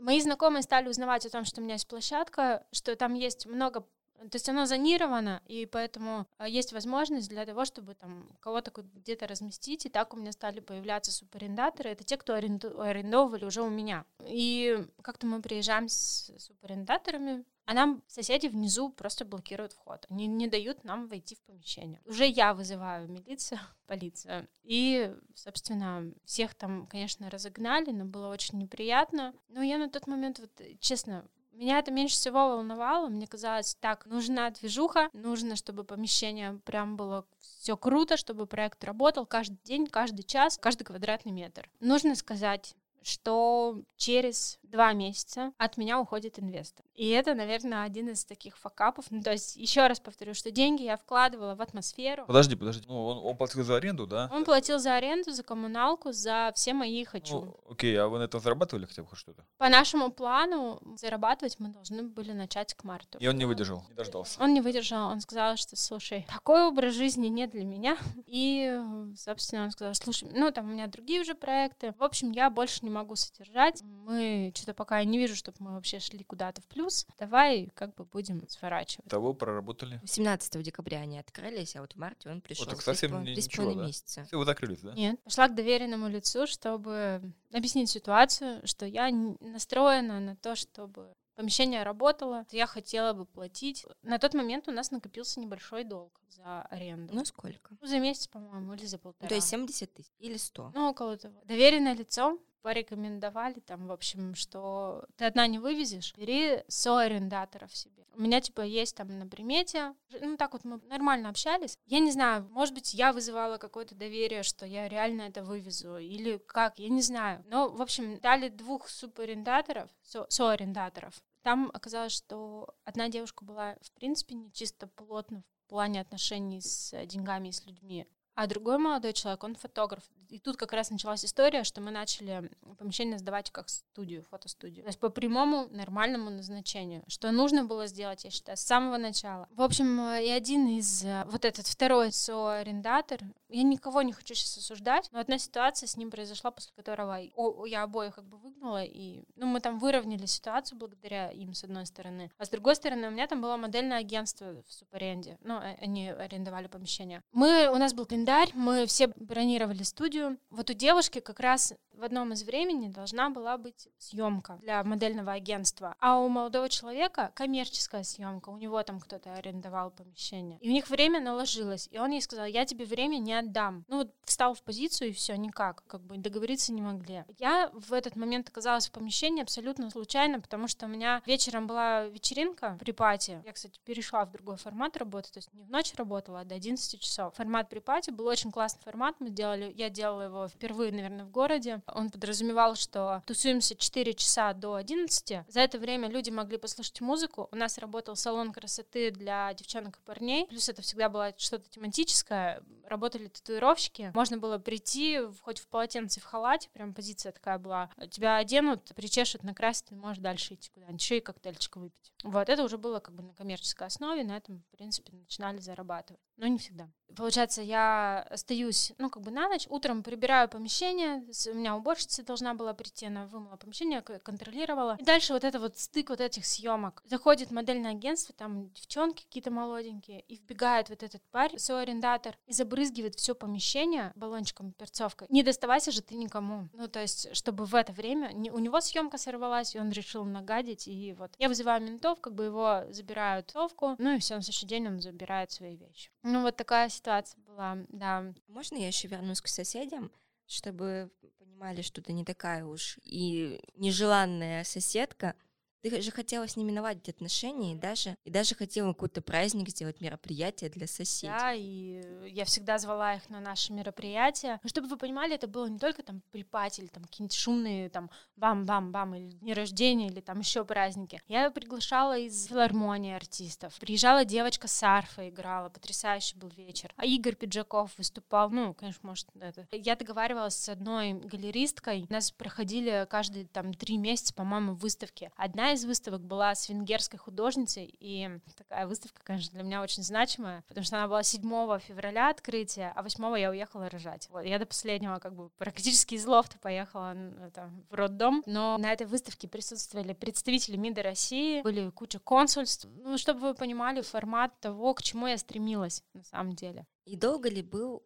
Мои 0.00 0.18
знакомые 0.18 0.62
стали 0.62 0.88
узнавать 0.88 1.26
о 1.26 1.30
том, 1.30 1.44
что 1.44 1.60
у 1.60 1.64
меня 1.64 1.74
есть 1.74 1.86
площадка, 1.86 2.64
что 2.72 2.96
там 2.96 3.12
есть 3.12 3.46
много 3.46 3.84
то 4.30 4.36
есть 4.36 4.48
оно 4.48 4.66
зонировано, 4.66 5.42
и 5.46 5.66
поэтому 5.66 6.28
а, 6.38 6.48
есть 6.48 6.72
возможность 6.72 7.28
для 7.28 7.44
того, 7.44 7.64
чтобы 7.64 7.94
там 7.94 8.28
кого-то 8.40 8.70
где-то 8.94 9.26
разместить, 9.26 9.86
и 9.86 9.88
так 9.88 10.14
у 10.14 10.16
меня 10.16 10.30
стали 10.30 10.60
появляться 10.60 11.10
супарендаторы. 11.10 11.90
Это 11.90 12.04
те, 12.04 12.16
кто 12.16 12.34
аренду- 12.34 12.80
арендовали 12.80 13.44
уже 13.44 13.62
у 13.62 13.68
меня. 13.68 14.04
И 14.24 14.86
как-то 15.02 15.26
мы 15.26 15.42
приезжаем 15.42 15.88
с 15.88 16.30
супарендаторами, 16.38 17.44
а 17.64 17.74
нам 17.74 18.02
соседи 18.06 18.46
внизу 18.48 18.90
просто 18.90 19.24
блокируют 19.24 19.72
вход. 19.72 20.06
Они 20.10 20.26
не 20.26 20.48
дают 20.48 20.84
нам 20.84 21.08
войти 21.08 21.34
в 21.34 21.40
помещение. 21.42 22.00
Уже 22.04 22.26
я 22.26 22.54
вызываю 22.54 23.08
милицию, 23.08 23.60
полицию. 23.86 24.48
И, 24.62 25.14
собственно, 25.34 26.12
всех 26.24 26.54
там, 26.54 26.86
конечно, 26.86 27.30
разогнали, 27.30 27.90
но 27.90 28.04
было 28.04 28.28
очень 28.28 28.58
неприятно. 28.58 29.34
Но 29.48 29.62
я 29.62 29.78
на 29.78 29.88
тот 29.88 30.06
момент, 30.06 30.38
вот, 30.38 30.50
честно, 30.80 31.24
меня 31.52 31.78
это 31.78 31.90
меньше 31.90 32.16
всего 32.16 32.48
волновало. 32.48 33.08
Мне 33.08 33.26
казалось, 33.26 33.76
так, 33.80 34.06
нужна 34.06 34.50
движуха, 34.50 35.10
нужно, 35.12 35.56
чтобы 35.56 35.84
помещение 35.84 36.60
прям 36.64 36.96
было 36.96 37.26
все 37.60 37.76
круто, 37.76 38.16
чтобы 38.16 38.46
проект 38.46 38.82
работал 38.84 39.26
каждый 39.26 39.58
день, 39.64 39.86
каждый 39.86 40.22
час, 40.24 40.58
каждый 40.58 40.84
квадратный 40.84 41.32
метр. 41.32 41.68
Нужно 41.80 42.14
сказать, 42.14 42.74
что 43.02 43.82
через 43.96 44.58
два 44.72 44.92
месяца 44.94 45.52
от 45.58 45.76
меня 45.76 46.00
уходит 46.00 46.38
инвестор. 46.38 46.84
И 46.94 47.08
это, 47.10 47.34
наверное, 47.34 47.84
один 47.84 48.08
из 48.08 48.24
таких 48.24 48.56
факапов. 48.58 49.04
Ну, 49.10 49.22
то 49.22 49.30
есть, 49.32 49.56
еще 49.56 49.86
раз 49.86 50.00
повторю, 50.00 50.34
что 50.34 50.50
деньги 50.50 50.82
я 50.82 50.96
вкладывала 50.96 51.54
в 51.54 51.60
атмосферу. 51.60 52.24
Подожди, 52.26 52.56
подожди. 52.56 52.84
Ну, 52.88 53.06
он, 53.06 53.18
он 53.24 53.36
платил 53.36 53.62
за 53.62 53.76
аренду, 53.76 54.06
да? 54.06 54.28
Он 54.32 54.44
платил 54.44 54.78
за 54.78 54.96
аренду, 54.96 55.32
за 55.32 55.42
коммуналку, 55.42 56.12
за 56.12 56.52
все 56.54 56.72
мои 56.74 57.04
хочу. 57.04 57.40
Ну, 57.40 57.60
окей, 57.70 57.94
а 57.96 58.08
вы 58.08 58.18
на 58.18 58.24
этом 58.24 58.40
зарабатывали 58.40 58.86
хотя 58.86 59.02
бы 59.02 59.08
хоть 59.08 59.18
что-то? 59.18 59.44
По 59.58 59.68
нашему 59.68 60.10
плану 60.10 60.80
зарабатывать 60.96 61.56
мы 61.58 61.68
должны 61.68 62.02
были 62.02 62.32
начать 62.32 62.74
к 62.74 62.84
марту. 62.84 63.18
И 63.18 63.28
он 63.28 63.36
не 63.36 63.44
выдержал, 63.44 63.84
не 63.88 63.94
дождался. 63.94 64.42
Он 64.42 64.54
не 64.54 64.60
выдержал, 64.60 65.10
он 65.10 65.20
сказал, 65.20 65.56
что, 65.56 65.76
слушай, 65.76 66.26
такой 66.28 66.66
образ 66.66 66.94
жизни 66.94 67.28
не 67.28 67.46
для 67.46 67.64
меня. 67.64 67.98
И, 68.26 68.80
собственно, 69.16 69.64
он 69.64 69.70
сказал, 69.70 69.94
слушай, 69.94 70.28
ну, 70.32 70.50
там 70.50 70.70
у 70.70 70.72
меня 70.72 70.86
другие 70.86 71.20
уже 71.20 71.34
проекты. 71.34 71.94
В 71.98 72.02
общем, 72.02 72.32
я 72.32 72.48
больше 72.48 72.80
не 72.82 72.90
могу 72.90 73.16
содержать. 73.16 73.82
Мы 73.82 74.50
что-то 74.62 74.74
пока 74.74 74.98
я 75.00 75.04
не 75.04 75.18
вижу, 75.18 75.36
чтобы 75.36 75.56
мы 75.60 75.72
вообще 75.74 75.98
шли 76.00 76.24
куда-то 76.24 76.62
в 76.62 76.66
плюс. 76.66 77.06
Давай 77.18 77.68
как 77.74 77.94
бы 77.94 78.04
будем 78.04 78.46
сворачивать. 78.48 79.08
Того 79.10 79.34
проработали. 79.34 80.00
17 80.04 80.62
декабря 80.62 81.00
они 81.00 81.18
открылись, 81.18 81.76
а 81.76 81.80
вот 81.80 81.92
в 81.92 81.96
марте 81.96 82.30
он 82.30 82.40
пришел. 82.40 82.66
так 82.66 82.80
совсем 82.80 83.22
не- 83.22 83.34
Три 83.34 83.42
с 83.42 83.46
ничего, 83.46 83.64
половиной 83.64 83.82
да? 83.82 83.86
месяца. 83.88 84.24
Все, 84.24 84.38
вы 84.38 84.44
закрылись, 84.44 84.80
да? 84.80 84.92
Нет. 84.94 85.22
Пошла 85.22 85.48
к 85.48 85.54
доверенному 85.54 86.08
лицу, 86.08 86.46
чтобы 86.46 87.32
объяснить 87.52 87.90
ситуацию, 87.90 88.66
что 88.66 88.86
я 88.86 89.10
настроена 89.10 90.20
на 90.20 90.36
то, 90.36 90.54
чтобы 90.56 91.14
помещение 91.34 91.82
работало. 91.82 92.46
Я 92.50 92.66
хотела 92.66 93.12
бы 93.12 93.24
платить. 93.24 93.84
На 94.02 94.18
тот 94.18 94.34
момент 94.34 94.68
у 94.68 94.70
нас 94.70 94.90
накопился 94.90 95.40
небольшой 95.40 95.84
долг 95.84 96.20
за 96.28 96.62
аренду. 96.62 97.14
Ну, 97.14 97.24
сколько? 97.24 97.74
Ну, 97.80 97.86
за 97.86 97.98
месяц, 97.98 98.26
по-моему, 98.28 98.74
или 98.74 98.84
за 98.84 98.98
полтора. 98.98 99.24
Ну, 99.24 99.28
то 99.28 99.34
есть 99.34 99.48
70 99.48 99.92
тысяч 99.92 100.10
или 100.18 100.36
100. 100.36 100.72
Ну, 100.74 100.90
около 100.90 101.16
того. 101.16 101.40
Доверенное 101.44 101.94
лицо 101.94 102.38
порекомендовали 102.62 103.60
там, 103.60 103.86
в 103.86 103.92
общем, 103.92 104.34
что 104.34 105.04
ты 105.16 105.24
одна 105.24 105.46
не 105.46 105.58
вывезешь, 105.58 106.14
бери 106.16 106.62
соарендаторов 106.68 107.74
себе. 107.76 108.06
У 108.14 108.20
меня, 108.20 108.40
типа, 108.40 108.60
есть 108.60 108.96
там 108.96 109.18
на 109.18 109.26
примете, 109.26 109.94
ну, 110.20 110.36
так 110.36 110.52
вот 110.52 110.64
мы 110.64 110.78
нормально 110.88 111.30
общались. 111.30 111.78
Я 111.86 111.98
не 111.98 112.10
знаю, 112.12 112.46
может 112.50 112.74
быть, 112.74 112.92
я 112.94 113.12
вызывала 113.12 113.56
какое-то 113.56 113.94
доверие, 113.94 114.42
что 114.42 114.66
я 114.66 114.88
реально 114.88 115.22
это 115.22 115.42
вывезу, 115.42 115.96
или 115.96 116.36
как, 116.36 116.78
я 116.78 116.88
не 116.90 117.00
знаю. 117.02 117.42
Но, 117.48 117.68
в 117.70 117.80
общем, 117.80 118.18
дали 118.20 118.48
двух 118.48 118.88
супарендаторов, 118.88 119.90
со- 120.02 120.26
соарендаторов. 120.28 121.22
Там 121.42 121.70
оказалось, 121.72 122.12
что 122.12 122.74
одна 122.84 123.08
девушка 123.08 123.44
была, 123.44 123.76
в 123.80 123.90
принципе, 123.92 124.34
не 124.34 124.52
чисто 124.52 124.86
плотно 124.86 125.42
в 125.64 125.70
плане 125.70 126.00
отношений 126.00 126.60
с 126.60 126.94
деньгами 127.06 127.48
и 127.48 127.52
с 127.52 127.64
людьми. 127.64 128.06
А 128.34 128.46
другой 128.46 128.78
молодой 128.78 129.12
человек, 129.12 129.42
он 129.44 129.54
фотограф. 129.56 130.04
И 130.32 130.38
тут 130.38 130.56
как 130.56 130.72
раз 130.72 130.90
началась 130.90 131.26
история, 131.26 131.62
что 131.62 131.82
мы 131.82 131.90
начали 131.90 132.50
помещение 132.78 133.18
сдавать 133.18 133.50
как 133.50 133.68
студию, 133.68 134.24
фотостудию. 134.30 134.82
То 134.82 134.88
есть 134.88 134.98
по 134.98 135.10
прямому 135.10 135.68
нормальному 135.68 136.30
назначению. 136.30 137.04
Что 137.06 137.30
нужно 137.32 137.64
было 137.64 137.86
сделать, 137.86 138.24
я 138.24 138.30
считаю, 138.30 138.56
с 138.56 138.62
самого 138.62 138.96
начала. 138.96 139.46
В 139.50 139.60
общем, 139.60 140.00
э, 140.00 140.24
и 140.24 140.30
один 140.30 140.66
из, 140.68 141.04
э, 141.04 141.24
вот 141.26 141.44
этот 141.44 141.66
второй 141.66 142.12
соарендатор, 142.12 143.20
я 143.50 143.62
никого 143.62 144.00
не 144.00 144.14
хочу 144.14 144.34
сейчас 144.34 144.56
осуждать, 144.56 145.10
но 145.12 145.20
одна 145.20 145.36
ситуация 145.36 145.86
с 145.86 145.98
ним 145.98 146.10
произошла, 146.10 146.50
после 146.50 146.72
которого 146.74 147.18
я 147.66 147.82
обоих 147.82 148.14
как 148.14 148.24
бы 148.24 148.38
выгнала, 148.38 148.82
и 148.82 149.24
ну, 149.36 149.46
мы 149.46 149.60
там 149.60 149.78
выровняли 149.78 150.24
ситуацию 150.24 150.78
благодаря 150.78 151.30
им, 151.30 151.52
с 151.52 151.62
одной 151.62 151.84
стороны. 151.84 152.30
А 152.38 152.46
с 152.46 152.48
другой 152.48 152.76
стороны, 152.76 153.08
у 153.08 153.10
меня 153.10 153.26
там 153.26 153.42
было 153.42 153.58
модельное 153.58 153.98
агентство 153.98 154.62
в 154.66 154.72
супаренде. 154.72 155.36
Ну, 155.42 155.58
э, 155.58 155.76
они 155.82 156.08
арендовали 156.08 156.68
помещение. 156.68 157.22
Мы, 157.32 157.68
у 157.68 157.76
нас 157.76 157.92
был 157.92 158.06
календарь, 158.06 158.50
мы 158.54 158.86
все 158.86 159.08
бронировали 159.16 159.82
студию, 159.82 160.21
студию. 160.22 160.38
Вот 160.50 160.70
у 160.70 160.72
девушки 160.72 161.20
как 161.20 161.40
раз 161.40 161.74
в 161.94 162.04
одном 162.04 162.32
из 162.32 162.42
времени 162.42 162.88
должна 162.88 163.30
была 163.30 163.56
быть 163.58 163.88
съемка 163.98 164.58
для 164.62 164.82
модельного 164.82 165.32
агентства, 165.32 165.94
а 166.00 166.18
у 166.18 166.28
молодого 166.28 166.68
человека 166.68 167.30
коммерческая 167.34 168.02
съемка. 168.02 168.50
У 168.50 168.56
него 168.56 168.82
там 168.82 168.98
кто-то 168.98 169.34
арендовал 169.34 169.90
помещение. 169.90 170.58
И 170.60 170.68
у 170.68 170.72
них 170.72 170.88
время 170.90 171.20
наложилось. 171.20 171.88
И 171.90 171.98
он 171.98 172.10
ей 172.10 172.22
сказал, 172.22 172.46
я 172.46 172.64
тебе 172.64 172.84
время 172.84 173.18
не 173.18 173.34
отдам. 173.34 173.84
Ну 173.88 173.98
вот 173.98 174.14
встал 174.24 174.54
в 174.54 174.62
позицию 174.62 175.10
и 175.10 175.12
все, 175.12 175.36
никак. 175.36 175.84
Как 175.86 176.00
бы 176.02 176.16
договориться 176.16 176.72
не 176.72 176.82
могли. 176.82 177.24
Я 177.38 177.70
в 177.72 177.92
этот 177.92 178.16
момент 178.16 178.48
оказалась 178.48 178.88
в 178.88 178.92
помещении 178.92 179.42
абсолютно 179.42 179.90
случайно, 179.90 180.40
потому 180.40 180.68
что 180.68 180.86
у 180.86 180.88
меня 180.88 181.22
вечером 181.26 181.66
была 181.66 182.06
вечеринка 182.06 182.76
при 182.80 182.92
пати. 182.92 183.42
Я, 183.44 183.52
кстати, 183.52 183.78
перешла 183.84 184.24
в 184.24 184.32
другой 184.32 184.56
формат 184.56 184.96
работы, 184.96 185.30
то 185.30 185.38
есть 185.38 185.52
не 185.52 185.62
в 185.62 185.70
ночь 185.70 185.94
работала, 185.94 186.40
а 186.40 186.44
до 186.44 186.54
11 186.54 187.00
часов. 187.00 187.34
Формат 187.34 187.68
при 187.68 187.78
пати 187.78 188.10
был 188.10 188.26
очень 188.26 188.50
классный 188.50 188.82
формат. 188.82 189.16
Мы 189.20 189.30
делали, 189.30 189.72
я 189.76 189.90
делала 189.90 190.01
его 190.02 190.48
впервые, 190.48 190.92
наверное, 190.92 191.24
в 191.24 191.30
городе. 191.30 191.82
Он 191.86 192.10
подразумевал, 192.10 192.74
что 192.74 193.22
тусуемся 193.26 193.74
4 193.74 194.14
часа 194.14 194.52
до 194.52 194.74
11. 194.74 195.46
За 195.48 195.60
это 195.60 195.78
время 195.78 196.08
люди 196.08 196.30
могли 196.30 196.58
послушать 196.58 197.00
музыку. 197.00 197.48
У 197.52 197.56
нас 197.56 197.78
работал 197.78 198.16
салон 198.16 198.52
красоты 198.52 199.10
для 199.10 199.52
девчонок 199.54 199.98
и 199.98 200.00
парней. 200.00 200.46
Плюс 200.46 200.68
это 200.68 200.82
всегда 200.82 201.08
было 201.08 201.34
что-то 201.36 201.68
тематическое. 201.70 202.62
Работали 202.86 203.28
татуировщики. 203.28 204.10
Можно 204.14 204.38
было 204.38 204.58
прийти 204.58 205.20
хоть 205.42 205.60
в 205.60 205.68
полотенце, 205.68 206.20
в 206.20 206.24
халате. 206.24 206.68
Прям 206.72 206.94
позиция 206.94 207.32
такая 207.32 207.58
была. 207.58 207.90
Тебя 208.10 208.36
оденут, 208.36 208.92
причешут, 208.94 209.42
накрасят, 209.44 209.92
и 209.92 209.94
можешь 209.94 210.18
дальше 210.18 210.54
идти 210.54 210.70
куда-нибудь. 210.70 211.00
Еще 211.00 211.18
и 211.18 211.20
коктейльчик 211.20 211.76
выпить. 211.76 212.12
Вот, 212.24 212.48
это 212.48 212.62
уже 212.62 212.78
было 212.78 213.00
как 213.00 213.14
бы 213.14 213.22
на 213.22 213.34
коммерческой 213.34 213.86
основе. 213.86 214.24
На 214.24 214.36
этом, 214.36 214.60
в 214.60 214.76
принципе, 214.76 215.12
начинали 215.12 215.58
зарабатывать. 215.58 216.20
Но 216.36 216.46
не 216.46 216.58
всегда. 216.58 216.90
Получается, 217.16 217.62
я 217.62 218.26
остаюсь, 218.30 218.92
ну, 218.98 219.10
как 219.10 219.22
бы 219.22 219.30
на 219.30 219.48
ночь, 219.48 219.66
утром 219.68 220.02
прибираю 220.02 220.48
помещение, 220.48 221.24
у 221.50 221.54
меня 221.54 221.76
уборщица 221.76 222.22
должна 222.24 222.54
была 222.54 222.74
прийти, 222.74 223.06
она 223.06 223.26
вымыла 223.26 223.56
помещение, 223.56 224.00
контролировала. 224.00 224.96
И 225.00 225.04
дальше 225.04 225.32
вот 225.32 225.44
это 225.44 225.58
вот 225.58 225.78
стык 225.78 226.10
вот 226.10 226.20
этих 226.20 226.46
съемок. 226.46 227.02
Заходит 227.06 227.50
модельное 227.50 227.92
агентство, 227.92 228.34
там 228.34 228.70
девчонки 228.72 229.24
какие-то 229.24 229.50
молоденькие, 229.50 230.20
и 230.20 230.36
вбегает 230.36 230.88
вот 230.88 231.02
этот 231.02 231.22
парень, 231.30 231.58
арендатор, 231.72 232.36
и 232.46 232.52
забрызгивает 232.52 233.14
все 233.14 233.34
помещение 233.34 234.12
баллончиком 234.14 234.72
перцовкой. 234.72 235.26
Не 235.30 235.42
доставайся 235.42 235.90
же 235.90 236.02
ты 236.02 236.14
никому. 236.14 236.68
Ну, 236.72 236.88
то 236.88 237.00
есть, 237.00 237.34
чтобы 237.36 237.64
в 237.64 237.74
это 237.74 237.92
время 237.92 238.32
не, 238.32 238.50
у 238.50 238.58
него 238.58 238.80
съемка 238.80 239.18
сорвалась, 239.18 239.74
и 239.74 239.80
он 239.80 239.90
решил 239.90 240.24
нагадить, 240.24 240.88
и 240.88 241.14
вот. 241.14 241.32
Я 241.38 241.48
вызываю 241.48 241.82
ментов, 241.82 242.20
как 242.20 242.34
бы 242.34 242.44
его 242.44 242.84
забирают 242.90 243.50
в 243.50 243.52
совку, 243.52 243.96
ну 243.98 244.14
и 244.14 244.18
все, 244.18 244.36
на 244.36 244.42
следующий 244.42 244.66
день 244.66 244.88
он 244.88 245.00
забирает 245.00 245.50
свои 245.50 245.76
вещи. 245.76 246.10
Ну, 246.22 246.42
вот 246.42 246.56
такая 246.56 246.88
была, 247.36 247.78
да. 247.88 248.32
Можно 248.48 248.76
я 248.76 248.86
еще 248.86 249.08
вернусь 249.08 249.40
к 249.40 249.48
соседям, 249.48 250.10
чтобы 250.46 251.10
понимали, 251.38 251.82
что 251.82 252.02
ты 252.02 252.12
не 252.12 252.24
такая 252.24 252.64
уж 252.64 252.98
и 253.02 253.60
нежеланная 253.76 254.64
соседка, 254.64 255.36
ты 255.82 256.00
же 256.00 256.10
хотела 256.10 256.46
с 256.46 256.56
ними 256.56 256.70
наладить 256.70 257.08
отношения 257.08 257.72
и 257.72 257.76
даже, 257.76 258.16
и 258.24 258.30
даже 258.30 258.54
хотела 258.54 258.92
какой-то 258.92 259.20
праздник 259.20 259.68
сделать, 259.68 260.00
мероприятие 260.00 260.70
для 260.70 260.86
соседей. 260.86 261.32
Да, 261.32 261.52
и 261.52 262.02
я 262.30 262.44
всегда 262.44 262.78
звала 262.78 263.14
их 263.14 263.28
на 263.28 263.40
наши 263.40 263.72
мероприятия. 263.72 264.60
Но 264.62 264.68
чтобы 264.68 264.88
вы 264.88 264.96
понимали, 264.96 265.34
это 265.34 265.48
было 265.48 265.66
не 265.66 265.78
только 265.78 266.02
там 266.02 266.22
припати 266.30 266.80
или 266.80 266.88
там 266.88 267.04
какие-нибудь 267.04 267.34
шумные 267.34 267.88
там 267.90 268.10
бам-бам-бам 268.36 269.14
или 269.14 269.30
дни 269.30 269.54
рождения 269.54 270.08
или 270.08 270.20
там 270.20 270.38
еще 270.38 270.64
праздники. 270.64 271.20
Я 271.28 271.50
приглашала 271.50 272.16
из 272.18 272.46
филармонии 272.46 273.14
артистов. 273.14 273.74
Приезжала 273.80 274.24
девочка 274.24 274.68
с 274.68 274.82
арфой 274.82 275.30
играла, 275.30 275.68
потрясающий 275.68 276.36
был 276.36 276.48
вечер. 276.50 276.92
А 276.96 277.04
Игорь 277.04 277.34
Пиджаков 277.34 277.90
выступал, 277.98 278.50
ну, 278.50 278.74
конечно, 278.74 279.00
может, 279.08 279.26
это. 279.40 279.66
Я 279.72 279.96
договаривалась 279.96 280.56
с 280.56 280.68
одной 280.68 281.14
галеристкой. 281.14 282.06
У 282.08 282.12
нас 282.12 282.30
проходили 282.30 283.06
каждые 283.10 283.46
там 283.46 283.74
три 283.74 283.96
месяца, 283.96 284.32
по-моему, 284.34 284.74
выставки. 284.74 285.30
Одна 285.36 285.71
из 285.72 285.84
выставок 285.84 286.22
была 286.22 286.54
с 286.54 286.68
венгерской 286.68 287.18
художницей, 287.18 287.94
и 287.98 288.28
такая 288.56 288.86
выставка, 288.86 289.22
конечно, 289.24 289.52
для 289.54 289.62
меня 289.62 289.82
очень 289.82 290.02
значимая, 290.02 290.62
потому 290.68 290.84
что 290.84 290.96
она 290.96 291.08
была 291.08 291.22
7 291.22 291.42
февраля 291.80 292.30
открытия, 292.30 292.92
а 292.94 293.02
8 293.02 293.38
я 293.38 293.50
уехала 293.50 293.88
рожать. 293.88 294.28
Вот, 294.30 294.44
я 294.44 294.58
до 294.58 294.66
последнего 294.66 295.18
как 295.18 295.34
бы 295.34 295.50
практически 295.50 296.14
из 296.14 296.26
лофта 296.26 296.58
поехала 296.58 297.14
это, 297.46 297.70
в 297.90 297.94
роддом, 297.94 298.42
но 298.46 298.78
на 298.78 298.92
этой 298.92 299.06
выставке 299.06 299.48
присутствовали 299.48 300.12
представители 300.12 300.76
МИДа 300.76 301.02
России, 301.02 301.62
были 301.62 301.90
куча 301.90 302.18
консульств, 302.18 302.86
ну, 302.96 303.18
чтобы 303.18 303.40
вы 303.40 303.54
понимали 303.54 304.00
формат 304.00 304.58
того, 304.60 304.94
к 304.94 305.02
чему 305.02 305.26
я 305.26 305.38
стремилась 305.38 306.02
на 306.14 306.22
самом 306.24 306.54
деле. 306.54 306.86
И 307.04 307.16
долго 307.16 307.48
ли 307.48 307.62
был 307.62 308.02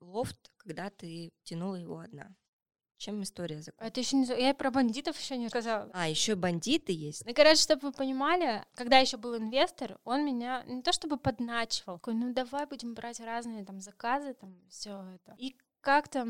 лофт, 0.00 0.50
когда 0.56 0.90
ты 0.90 1.30
тянула 1.44 1.76
его 1.76 1.98
одна? 1.98 2.34
Чем 2.98 3.22
история 3.22 3.62
закончилась? 3.62 3.90
Это 3.90 4.00
еще 4.00 4.16
не... 4.16 4.42
Я 4.42 4.54
про 4.54 4.70
бандитов 4.72 5.18
еще 5.18 5.36
не 5.36 5.48
сказала. 5.48 5.88
А, 5.92 6.08
еще 6.08 6.34
бандиты 6.34 6.92
есть? 6.92 7.24
Ну, 7.24 7.32
короче, 7.32 7.62
чтобы 7.62 7.88
вы 7.88 7.92
понимали, 7.92 8.64
когда 8.74 8.98
еще 8.98 9.16
был 9.16 9.36
инвестор, 9.36 9.98
он 10.04 10.24
меня 10.24 10.64
не 10.66 10.82
то 10.82 10.92
чтобы 10.92 11.16
подначивал, 11.16 11.98
такой, 11.98 12.14
ну 12.14 12.32
давай 12.34 12.66
будем 12.66 12.94
брать 12.94 13.20
разные 13.20 13.64
там 13.64 13.80
заказы, 13.80 14.34
там 14.34 14.52
все 14.68 15.04
это. 15.14 15.36
И 15.38 15.56
как-то 15.80 16.26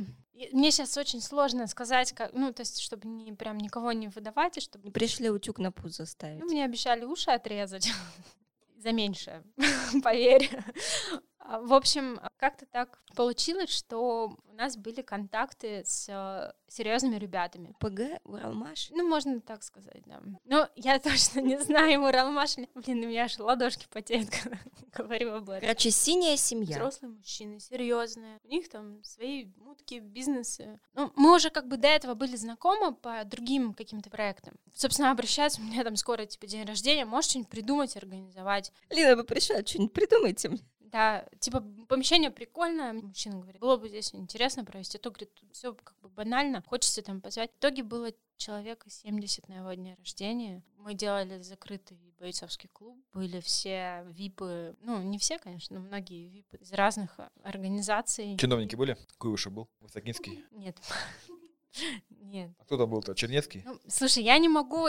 мне 0.53 0.71
сейчас 0.71 0.97
очень 0.99 1.23
сложно 1.23 1.67
сказать, 1.67 2.13
как, 2.13 2.35
ну, 2.35 2.53
то 2.53 2.61
есть, 2.61 2.81
чтобы 2.81 3.09
не 3.09 3.33
прям 3.33 3.57
никого 3.57 3.93
не 3.93 4.09
выдавать, 4.09 4.59
и 4.59 4.61
чтобы 4.61 4.85
не 4.85 4.91
пришли 4.91 5.31
утюг 5.31 5.59
на 5.59 5.73
пузо 5.73 6.05
ставить. 6.05 6.41
Ну, 6.41 6.47
мне 6.47 6.65
обещали 6.65 7.05
уши 7.05 7.31
отрезать 7.31 7.91
за 8.77 8.93
меньшее, 8.93 9.43
поверь. 10.03 10.51
А, 11.49 11.61
в 11.61 11.73
общем, 11.73 12.21
как-то 12.37 12.67
так 12.67 12.99
получилось, 13.17 13.71
что 13.71 14.37
у 14.47 14.53
нас 14.53 14.77
были 14.77 15.01
контакты 15.01 15.83
с 15.83 16.07
э, 16.07 16.53
серьезными 16.71 17.17
ребятами. 17.17 17.75
ПГ, 17.81 18.21
Уралмаш? 18.25 18.91
Ну, 18.91 19.09
можно 19.09 19.41
так 19.41 19.63
сказать, 19.63 20.03
да. 20.05 20.21
Но 20.45 20.69
я 20.77 20.99
точно 21.01 21.41
не 21.41 21.59
знаю, 21.59 22.03
Уралмаш. 22.03 22.57
Блин, 22.75 23.05
у 23.05 23.09
меня 23.09 23.25
аж 23.25 23.39
ладошки 23.39 23.87
потеют, 23.91 24.29
когда 24.43 24.59
говорю 24.93 25.37
об 25.37 25.49
этом. 25.49 25.63
Короче, 25.63 25.91
синяя 25.91 26.37
семья. 26.37 26.77
Взрослые 26.77 27.15
мужчины, 27.15 27.61
серьезные. 27.61 28.39
У 28.45 28.49
них 28.49 28.69
там 28.69 29.03
свои 29.03 29.47
мутки, 29.57 30.01
бизнесы. 30.01 30.79
Ну, 30.93 31.11
мы 31.17 31.35
уже 31.35 31.49
как 31.49 31.67
бы 31.67 31.79
до 31.79 31.89
этого 31.89 32.13
были 32.13 32.37
знакомы 32.37 32.95
по 32.95 33.25
другим 33.25 33.73
каким-то 33.73 34.11
проектам. 34.11 34.55
Собственно, 34.75 35.11
обращаются, 35.11 35.63
у 35.63 35.65
меня 35.65 35.83
там 35.83 35.97
скоро, 35.97 36.27
типа, 36.27 36.47
день 36.47 36.67
рождения, 36.67 37.07
можешь 37.07 37.31
что-нибудь 37.31 37.51
придумать, 37.51 37.97
организовать. 37.97 38.71
Лина, 38.91 39.17
вы 39.17 39.25
пришли, 39.25 39.65
что-нибудь 39.65 39.95
придумайте 39.95 40.51
мне. 40.51 40.61
Да, 40.91 41.27
типа 41.39 41.63
помещение 41.89 42.31
прикольное. 42.31 42.93
Мужчина 42.93 43.39
говорит, 43.39 43.61
было 43.61 43.77
бы 43.77 43.89
здесь 43.89 44.15
интересно 44.15 44.65
провести. 44.65 44.99
То, 44.99 45.11
говорит, 45.11 45.31
все 45.53 45.75
как 45.75 45.99
бы 46.01 46.09
банально, 46.09 46.63
хочется 46.67 47.03
там 47.03 47.21
позвать. 47.21 47.51
В 47.53 47.59
итоге 47.59 47.83
было 47.83 48.13
человека 48.37 48.89
70 48.89 49.49
на 49.49 49.55
его 49.55 49.73
дне 49.75 49.95
рождения. 49.97 50.63
Мы 50.77 50.95
делали 50.95 51.43
закрытый 51.43 51.99
бойцовский 52.19 52.69
клуб. 52.73 52.97
Были 53.13 53.41
все 53.41 54.05
випы, 54.09 54.77
ну, 54.81 55.03
не 55.03 55.19
все, 55.19 55.39
конечно, 55.39 55.79
но 55.79 55.87
многие 55.87 56.29
випы 56.29 56.57
из 56.57 56.73
разных 56.73 57.19
организаций. 57.43 58.37
Чиновники 58.39 58.77
были? 58.77 58.97
Куйвыша 59.19 59.51
был? 59.51 59.69
Высокинский? 59.81 60.45
Нет. 60.53 60.77
Нет. 62.11 62.51
А 62.59 62.65
кто 62.65 62.79
там 62.79 62.91
был-то? 62.91 63.15
Чернецкий? 63.15 63.63
Ну, 63.65 63.79
слушай, 63.89 64.23
я 64.23 64.39
не 64.39 64.49
могу 64.49 64.89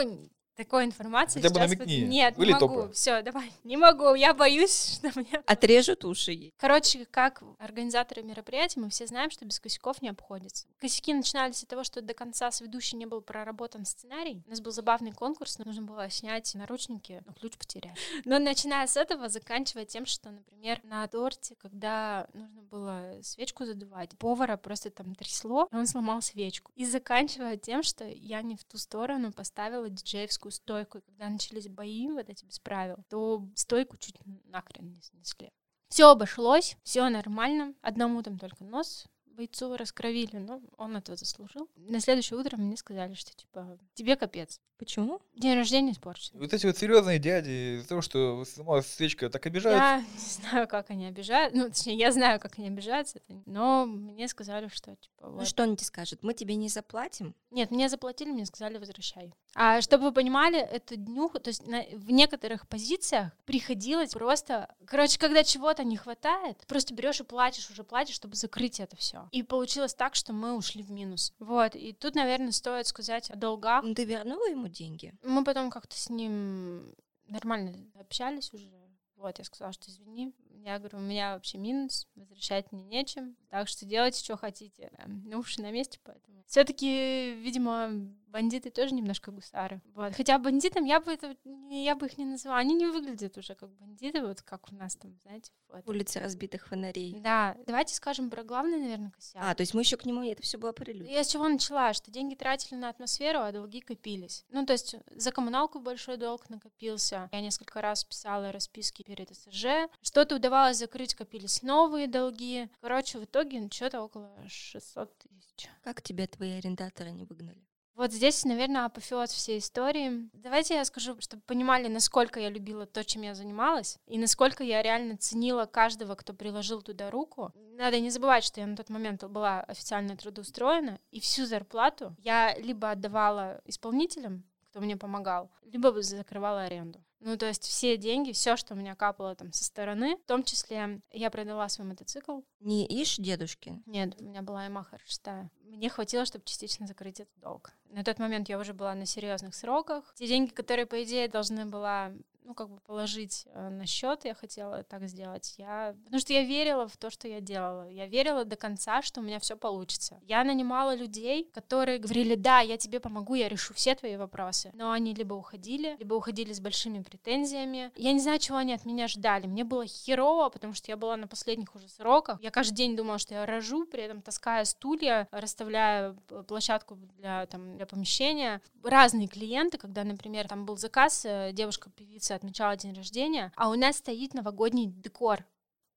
такой 0.56 0.84
информации 0.84 1.40
Хотя 1.40 1.54
бы 1.54 1.60
намекни. 1.60 2.00
Нет, 2.00 2.36
Были 2.36 2.48
не 2.48 2.54
могу. 2.54 2.66
топы? 2.82 2.92
Все, 2.92 3.22
давай. 3.22 3.50
Не 3.64 3.76
могу. 3.76 4.14
Я 4.14 4.34
боюсь, 4.34 5.00
что 5.00 5.10
мне... 5.18 5.42
Отрежут 5.46 6.04
уши. 6.04 6.52
Короче, 6.58 7.06
как 7.06 7.42
организаторы 7.58 8.22
мероприятий, 8.22 8.80
мы 8.80 8.90
все 8.90 9.06
знаем, 9.06 9.30
что 9.30 9.44
без 9.44 9.58
косяков 9.60 10.02
не 10.02 10.08
обходится. 10.08 10.66
Косяки 10.78 11.14
начинались 11.14 11.62
от 11.62 11.68
того, 11.68 11.84
что 11.84 12.02
до 12.02 12.14
конца 12.14 12.50
с 12.50 12.60
ведущей 12.60 12.96
не 12.96 13.06
был 13.06 13.20
проработан 13.20 13.84
сценарий. 13.84 14.42
У 14.46 14.50
нас 14.50 14.60
был 14.60 14.72
забавный 14.72 15.12
конкурс, 15.12 15.58
нужно 15.58 15.82
было 15.82 16.08
снять 16.10 16.54
наручники, 16.54 17.22
но 17.26 17.32
ключ 17.32 17.56
потеряли. 17.56 17.96
Но 18.24 18.38
начиная 18.38 18.86
с 18.86 18.96
этого, 18.96 19.28
заканчивая 19.28 19.84
тем, 19.84 20.06
что, 20.06 20.30
например, 20.30 20.80
на 20.84 21.06
торте, 21.08 21.54
когда 21.56 22.26
нужно 22.34 22.62
было 22.62 23.18
свечку 23.22 23.64
задувать, 23.64 24.10
повара 24.18 24.56
просто 24.56 24.90
там 24.90 25.14
трясло, 25.14 25.68
и 25.72 25.76
он 25.76 25.86
сломал 25.86 26.22
свечку. 26.22 26.70
И 26.76 26.84
заканчивая 26.84 27.56
тем, 27.56 27.82
что 27.82 28.04
я 28.06 28.42
не 28.42 28.56
в 28.56 28.64
ту 28.64 28.78
сторону 28.78 29.32
поставила 29.32 29.88
диджеевскую 29.88 30.49
такую 30.50 30.52
стойку, 30.52 30.98
и 30.98 31.00
когда 31.00 31.28
начались 31.28 31.68
бои 31.68 32.08
вот 32.08 32.28
эти 32.28 32.44
без 32.44 32.58
правил, 32.58 32.96
то 33.08 33.46
стойку 33.54 33.96
чуть 33.96 34.16
нахрен 34.44 34.92
не 34.92 35.02
снесли. 35.02 35.50
Все 35.88 36.10
обошлось, 36.10 36.76
все 36.82 37.08
нормально. 37.08 37.74
Одному 37.82 38.22
там 38.22 38.38
только 38.38 38.64
нос 38.64 39.06
бойцу 39.40 39.76
раскровили, 39.76 40.36
но 40.36 40.60
он 40.76 40.96
это 40.96 41.16
заслужил. 41.16 41.70
На 41.76 42.00
следующее 42.00 42.38
утро 42.38 42.58
мне 42.58 42.76
сказали, 42.76 43.14
что 43.14 43.34
типа 43.34 43.78
тебе 43.94 44.16
капец. 44.16 44.60
Почему? 44.76 45.20
День 45.34 45.56
рождения 45.56 45.92
испорчен. 45.92 46.38
Вот 46.38 46.52
эти 46.52 46.66
вот 46.66 46.76
серьезные 46.76 47.18
дяди, 47.18 47.76
из-за 47.76 47.88
того, 47.88 48.02
что 48.02 48.44
сама 48.44 48.82
свечка 48.82 49.30
так 49.30 49.46
обижают. 49.46 49.78
Я 49.78 50.00
не 50.00 50.18
знаю, 50.18 50.68
как 50.68 50.90
они 50.90 51.06
обижают. 51.06 51.54
Ну, 51.54 51.68
точнее, 51.68 51.96
я 51.96 52.12
знаю, 52.12 52.40
как 52.40 52.58
они 52.58 52.68
обижаются, 52.68 53.20
но 53.46 53.86
мне 53.86 54.28
сказали, 54.28 54.68
что 54.68 54.96
типа. 54.96 55.28
Вот. 55.28 55.40
Ну 55.40 55.44
что 55.46 55.62
они 55.62 55.76
тебе 55.76 55.86
скажут? 55.86 56.22
Мы 56.22 56.34
тебе 56.34 56.54
не 56.56 56.68
заплатим? 56.68 57.34
Нет, 57.50 57.70
мне 57.70 57.88
заплатили, 57.88 58.30
мне 58.30 58.46
сказали, 58.46 58.76
возвращай. 58.78 59.32
А 59.54 59.80
чтобы 59.80 60.04
вы 60.04 60.12
понимали, 60.12 60.58
эту 60.58 60.96
днюху, 60.96 61.40
то 61.40 61.48
есть 61.48 61.66
на, 61.66 61.82
в 61.82 62.10
некоторых 62.10 62.68
позициях 62.68 63.32
приходилось 63.44 64.12
просто, 64.12 64.74
короче, 64.86 65.18
когда 65.18 65.42
чего-то 65.42 65.82
не 65.82 65.96
хватает, 65.96 66.64
просто 66.66 66.94
берешь 66.94 67.20
и 67.20 67.24
платишь, 67.24 67.70
уже 67.70 67.82
платишь, 67.82 68.14
чтобы 68.14 68.36
закрыть 68.36 68.78
это 68.80 68.96
все. 68.96 69.28
И 69.32 69.42
получилось 69.42 69.94
так, 69.94 70.14
что 70.14 70.32
мы 70.32 70.54
ушли 70.54 70.82
в 70.82 70.90
минус. 70.90 71.32
Вот, 71.38 71.74
и 71.74 71.92
тут, 71.92 72.14
наверное, 72.14 72.52
стоит 72.52 72.86
сказать 72.86 73.30
о 73.30 73.36
долгах. 73.36 73.82
Ну, 73.82 73.94
ты 73.94 74.04
вернула 74.04 74.48
ему 74.48 74.68
деньги? 74.68 75.14
Мы 75.22 75.44
потом 75.44 75.70
как-то 75.70 75.96
с 75.98 76.08
ним 76.10 76.94
нормально 77.26 77.74
общались 77.98 78.52
уже. 78.52 78.70
Вот, 79.16 79.38
я 79.38 79.44
сказала, 79.44 79.72
что 79.72 79.90
извини, 79.90 80.32
я 80.54 80.78
говорю, 80.78 80.98
у 80.98 81.02
меня 81.02 81.34
вообще 81.34 81.58
минус, 81.58 82.08
возвращать 82.14 82.70
мне 82.72 82.84
нечем, 82.84 83.36
так 83.48 83.68
что 83.68 83.86
делайте, 83.86 84.22
что 84.22 84.36
хотите. 84.36 84.90
Ну, 85.06 85.38
уши 85.38 85.60
на 85.62 85.70
месте, 85.70 85.98
поэтому. 86.02 86.44
Все-таки, 86.46 87.34
видимо, 87.34 87.90
бандиты 88.26 88.70
тоже 88.70 88.92
немножко 88.92 89.30
гусары. 89.30 89.80
Вот. 89.94 90.14
Хотя 90.16 90.36
бандитам 90.38 90.84
я 90.84 91.00
бы 91.00 91.12
это, 91.12 91.36
я 91.44 91.94
бы 91.94 92.06
их 92.06 92.18
не 92.18 92.24
называла. 92.24 92.58
Они 92.58 92.74
не 92.74 92.86
выглядят 92.86 93.38
уже 93.38 93.54
как 93.54 93.70
бандиты, 93.76 94.20
вот 94.20 94.42
как 94.42 94.72
у 94.72 94.74
нас 94.74 94.96
там, 94.96 95.16
знаете. 95.22 95.52
Вот. 95.68 95.86
Улица 95.86 96.18
разбитых 96.18 96.66
фонарей. 96.66 97.20
Да. 97.20 97.56
Давайте 97.68 97.94
скажем 97.94 98.30
про 98.30 98.42
главный, 98.42 98.80
наверное, 98.80 99.12
косяк. 99.12 99.40
А, 99.44 99.54
то 99.54 99.60
есть 99.60 99.74
мы 99.74 99.82
еще 99.82 99.96
к 99.96 100.04
нему, 100.04 100.22
это 100.22 100.42
все 100.42 100.58
было 100.58 100.72
прелюдия. 100.72 101.12
Я 101.12 101.22
с 101.22 101.28
чего 101.28 101.46
начала, 101.48 101.92
что 101.92 102.10
деньги 102.10 102.34
тратили 102.34 102.76
на 102.76 102.88
атмосферу, 102.88 103.38
а 103.38 103.52
долги 103.52 103.80
копились. 103.80 104.44
Ну, 104.50 104.66
то 104.66 104.72
есть 104.72 104.96
за 105.14 105.30
коммуналку 105.30 105.78
большой 105.78 106.16
долг 106.16 106.50
накопился. 106.50 107.28
Я 107.30 107.40
несколько 107.40 107.80
раз 107.80 108.02
писала 108.02 108.50
расписки 108.50 109.04
перед 109.04 109.30
СЖ. 109.30 109.88
Что-то 110.02 110.39
удавалось 110.40 110.78
закрыть, 110.78 111.14
копились 111.14 111.62
новые 111.62 112.08
долги. 112.08 112.68
Короче, 112.80 113.18
в 113.18 113.24
итоге 113.24 113.68
что-то 113.70 114.02
около 114.02 114.34
600 114.48 115.18
тысяч. 115.18 115.68
Как 115.84 116.00
тебя 116.00 116.26
твои 116.26 116.52
арендаторы 116.52 117.10
не 117.10 117.24
выгнали? 117.24 117.62
Вот 117.94 118.12
здесь, 118.12 118.46
наверное, 118.46 118.86
апофеоз 118.86 119.30
всей 119.30 119.58
истории. 119.58 120.30
Давайте 120.32 120.74
я 120.76 120.86
скажу, 120.86 121.20
чтобы 121.20 121.42
понимали, 121.42 121.88
насколько 121.88 122.40
я 122.40 122.48
любила 122.48 122.86
то, 122.86 123.04
чем 123.04 123.20
я 123.20 123.34
занималась, 123.34 123.98
и 124.06 124.16
насколько 124.16 124.64
я 124.64 124.80
реально 124.82 125.18
ценила 125.18 125.66
каждого, 125.66 126.14
кто 126.14 126.32
приложил 126.32 126.80
туда 126.80 127.10
руку. 127.10 127.52
Надо 127.76 128.00
не 128.00 128.08
забывать, 128.08 128.44
что 128.44 128.60
я 128.60 128.66
на 128.66 128.76
тот 128.76 128.88
момент 128.88 129.22
была 129.24 129.60
официально 129.64 130.16
трудоустроена, 130.16 130.98
и 131.10 131.20
всю 131.20 131.44
зарплату 131.44 132.16
я 132.18 132.56
либо 132.56 132.90
отдавала 132.90 133.60
исполнителям, 133.66 134.44
кто 134.70 134.80
мне 134.80 134.96
помогал, 134.96 135.50
либо 135.64 136.00
закрывала 136.00 136.62
аренду. 136.62 137.04
Ну, 137.20 137.36
то 137.36 137.46
есть 137.46 137.64
все 137.64 137.96
деньги, 137.96 138.32
все, 138.32 138.56
что 138.56 138.74
у 138.74 138.76
меня 138.76 138.94
капало 138.94 139.34
там 139.34 139.52
со 139.52 139.64
стороны, 139.64 140.16
в 140.16 140.26
том 140.26 140.42
числе 140.42 141.02
я 141.12 141.30
продала 141.30 141.68
свой 141.68 141.86
мотоцикл. 141.86 142.40
Не 142.60 142.86
Иш 142.86 143.16
дедушки? 143.16 143.82
Нет, 143.86 144.20
у 144.20 144.24
меня 144.24 144.42
была 144.42 144.66
Yamaha 144.66 144.98
R6. 145.06 145.48
Мне 145.64 145.90
хватило, 145.90 146.24
чтобы 146.24 146.44
частично 146.46 146.86
закрыть 146.86 147.20
этот 147.20 147.38
долг. 147.38 147.72
На 147.90 148.04
тот 148.04 148.18
момент 148.18 148.48
я 148.48 148.58
уже 148.58 148.72
была 148.72 148.94
на 148.94 149.04
серьезных 149.04 149.54
сроках. 149.54 150.14
Те 150.16 150.26
деньги, 150.26 150.50
которые, 150.50 150.86
по 150.86 151.02
идее, 151.02 151.28
должны 151.28 151.66
была 151.66 152.12
ну, 152.50 152.54
как 152.54 152.68
бы 152.68 152.80
положить 152.80 153.46
э, 153.54 153.68
на 153.68 153.86
счет, 153.86 154.24
я 154.24 154.34
хотела 154.34 154.82
так 154.82 155.06
сделать. 155.06 155.54
Я... 155.56 155.94
Потому 156.04 156.18
что 156.18 156.32
я 156.32 156.42
верила 156.42 156.88
в 156.88 156.96
то, 156.96 157.08
что 157.08 157.28
я 157.28 157.40
делала. 157.40 157.88
Я 157.88 158.08
верила 158.08 158.44
до 158.44 158.56
конца, 158.56 159.02
что 159.02 159.20
у 159.20 159.22
меня 159.22 159.38
все 159.38 159.56
получится. 159.56 160.18
Я 160.22 160.42
нанимала 160.42 160.96
людей, 160.96 161.48
которые 161.54 161.98
говорили, 161.98 162.34
да, 162.34 162.58
я 162.58 162.76
тебе 162.76 162.98
помогу, 162.98 163.36
я 163.36 163.48
решу 163.48 163.72
все 163.74 163.94
твои 163.94 164.16
вопросы. 164.16 164.72
Но 164.74 164.90
они 164.90 165.14
либо 165.14 165.34
уходили, 165.34 165.94
либо 166.00 166.14
уходили 166.14 166.52
с 166.52 166.58
большими 166.58 167.02
претензиями. 167.02 167.92
Я 167.94 168.12
не 168.12 168.18
знаю, 168.18 168.40
чего 168.40 168.56
они 168.56 168.74
от 168.74 168.84
меня 168.84 169.06
ждали. 169.06 169.46
Мне 169.46 169.62
было 169.62 169.86
херово, 169.86 170.48
потому 170.48 170.74
что 170.74 170.90
я 170.90 170.96
была 170.96 171.16
на 171.16 171.28
последних 171.28 171.76
уже 171.76 171.88
сроках. 171.88 172.42
Я 172.42 172.50
каждый 172.50 172.74
день 172.74 172.96
думала, 172.96 173.20
что 173.20 173.34
я 173.34 173.46
рожу, 173.46 173.86
при 173.86 174.02
этом 174.02 174.22
таская 174.22 174.64
стулья, 174.64 175.28
расставляя 175.30 176.16
площадку 176.48 176.96
для, 177.16 177.46
там, 177.46 177.76
для 177.76 177.86
помещения. 177.86 178.60
Разные 178.82 179.28
клиенты, 179.28 179.78
когда, 179.78 180.02
например, 180.02 180.48
там 180.48 180.66
был 180.66 180.76
заказ, 180.76 181.24
э, 181.24 181.50
девушка-певица 181.52 182.39
отмечала 182.40 182.76
день 182.76 182.94
рождения, 182.94 183.52
а 183.56 183.68
у 183.68 183.74
нас 183.74 183.98
стоит 183.98 184.34
новогодний 184.34 184.86
декор. 184.86 185.44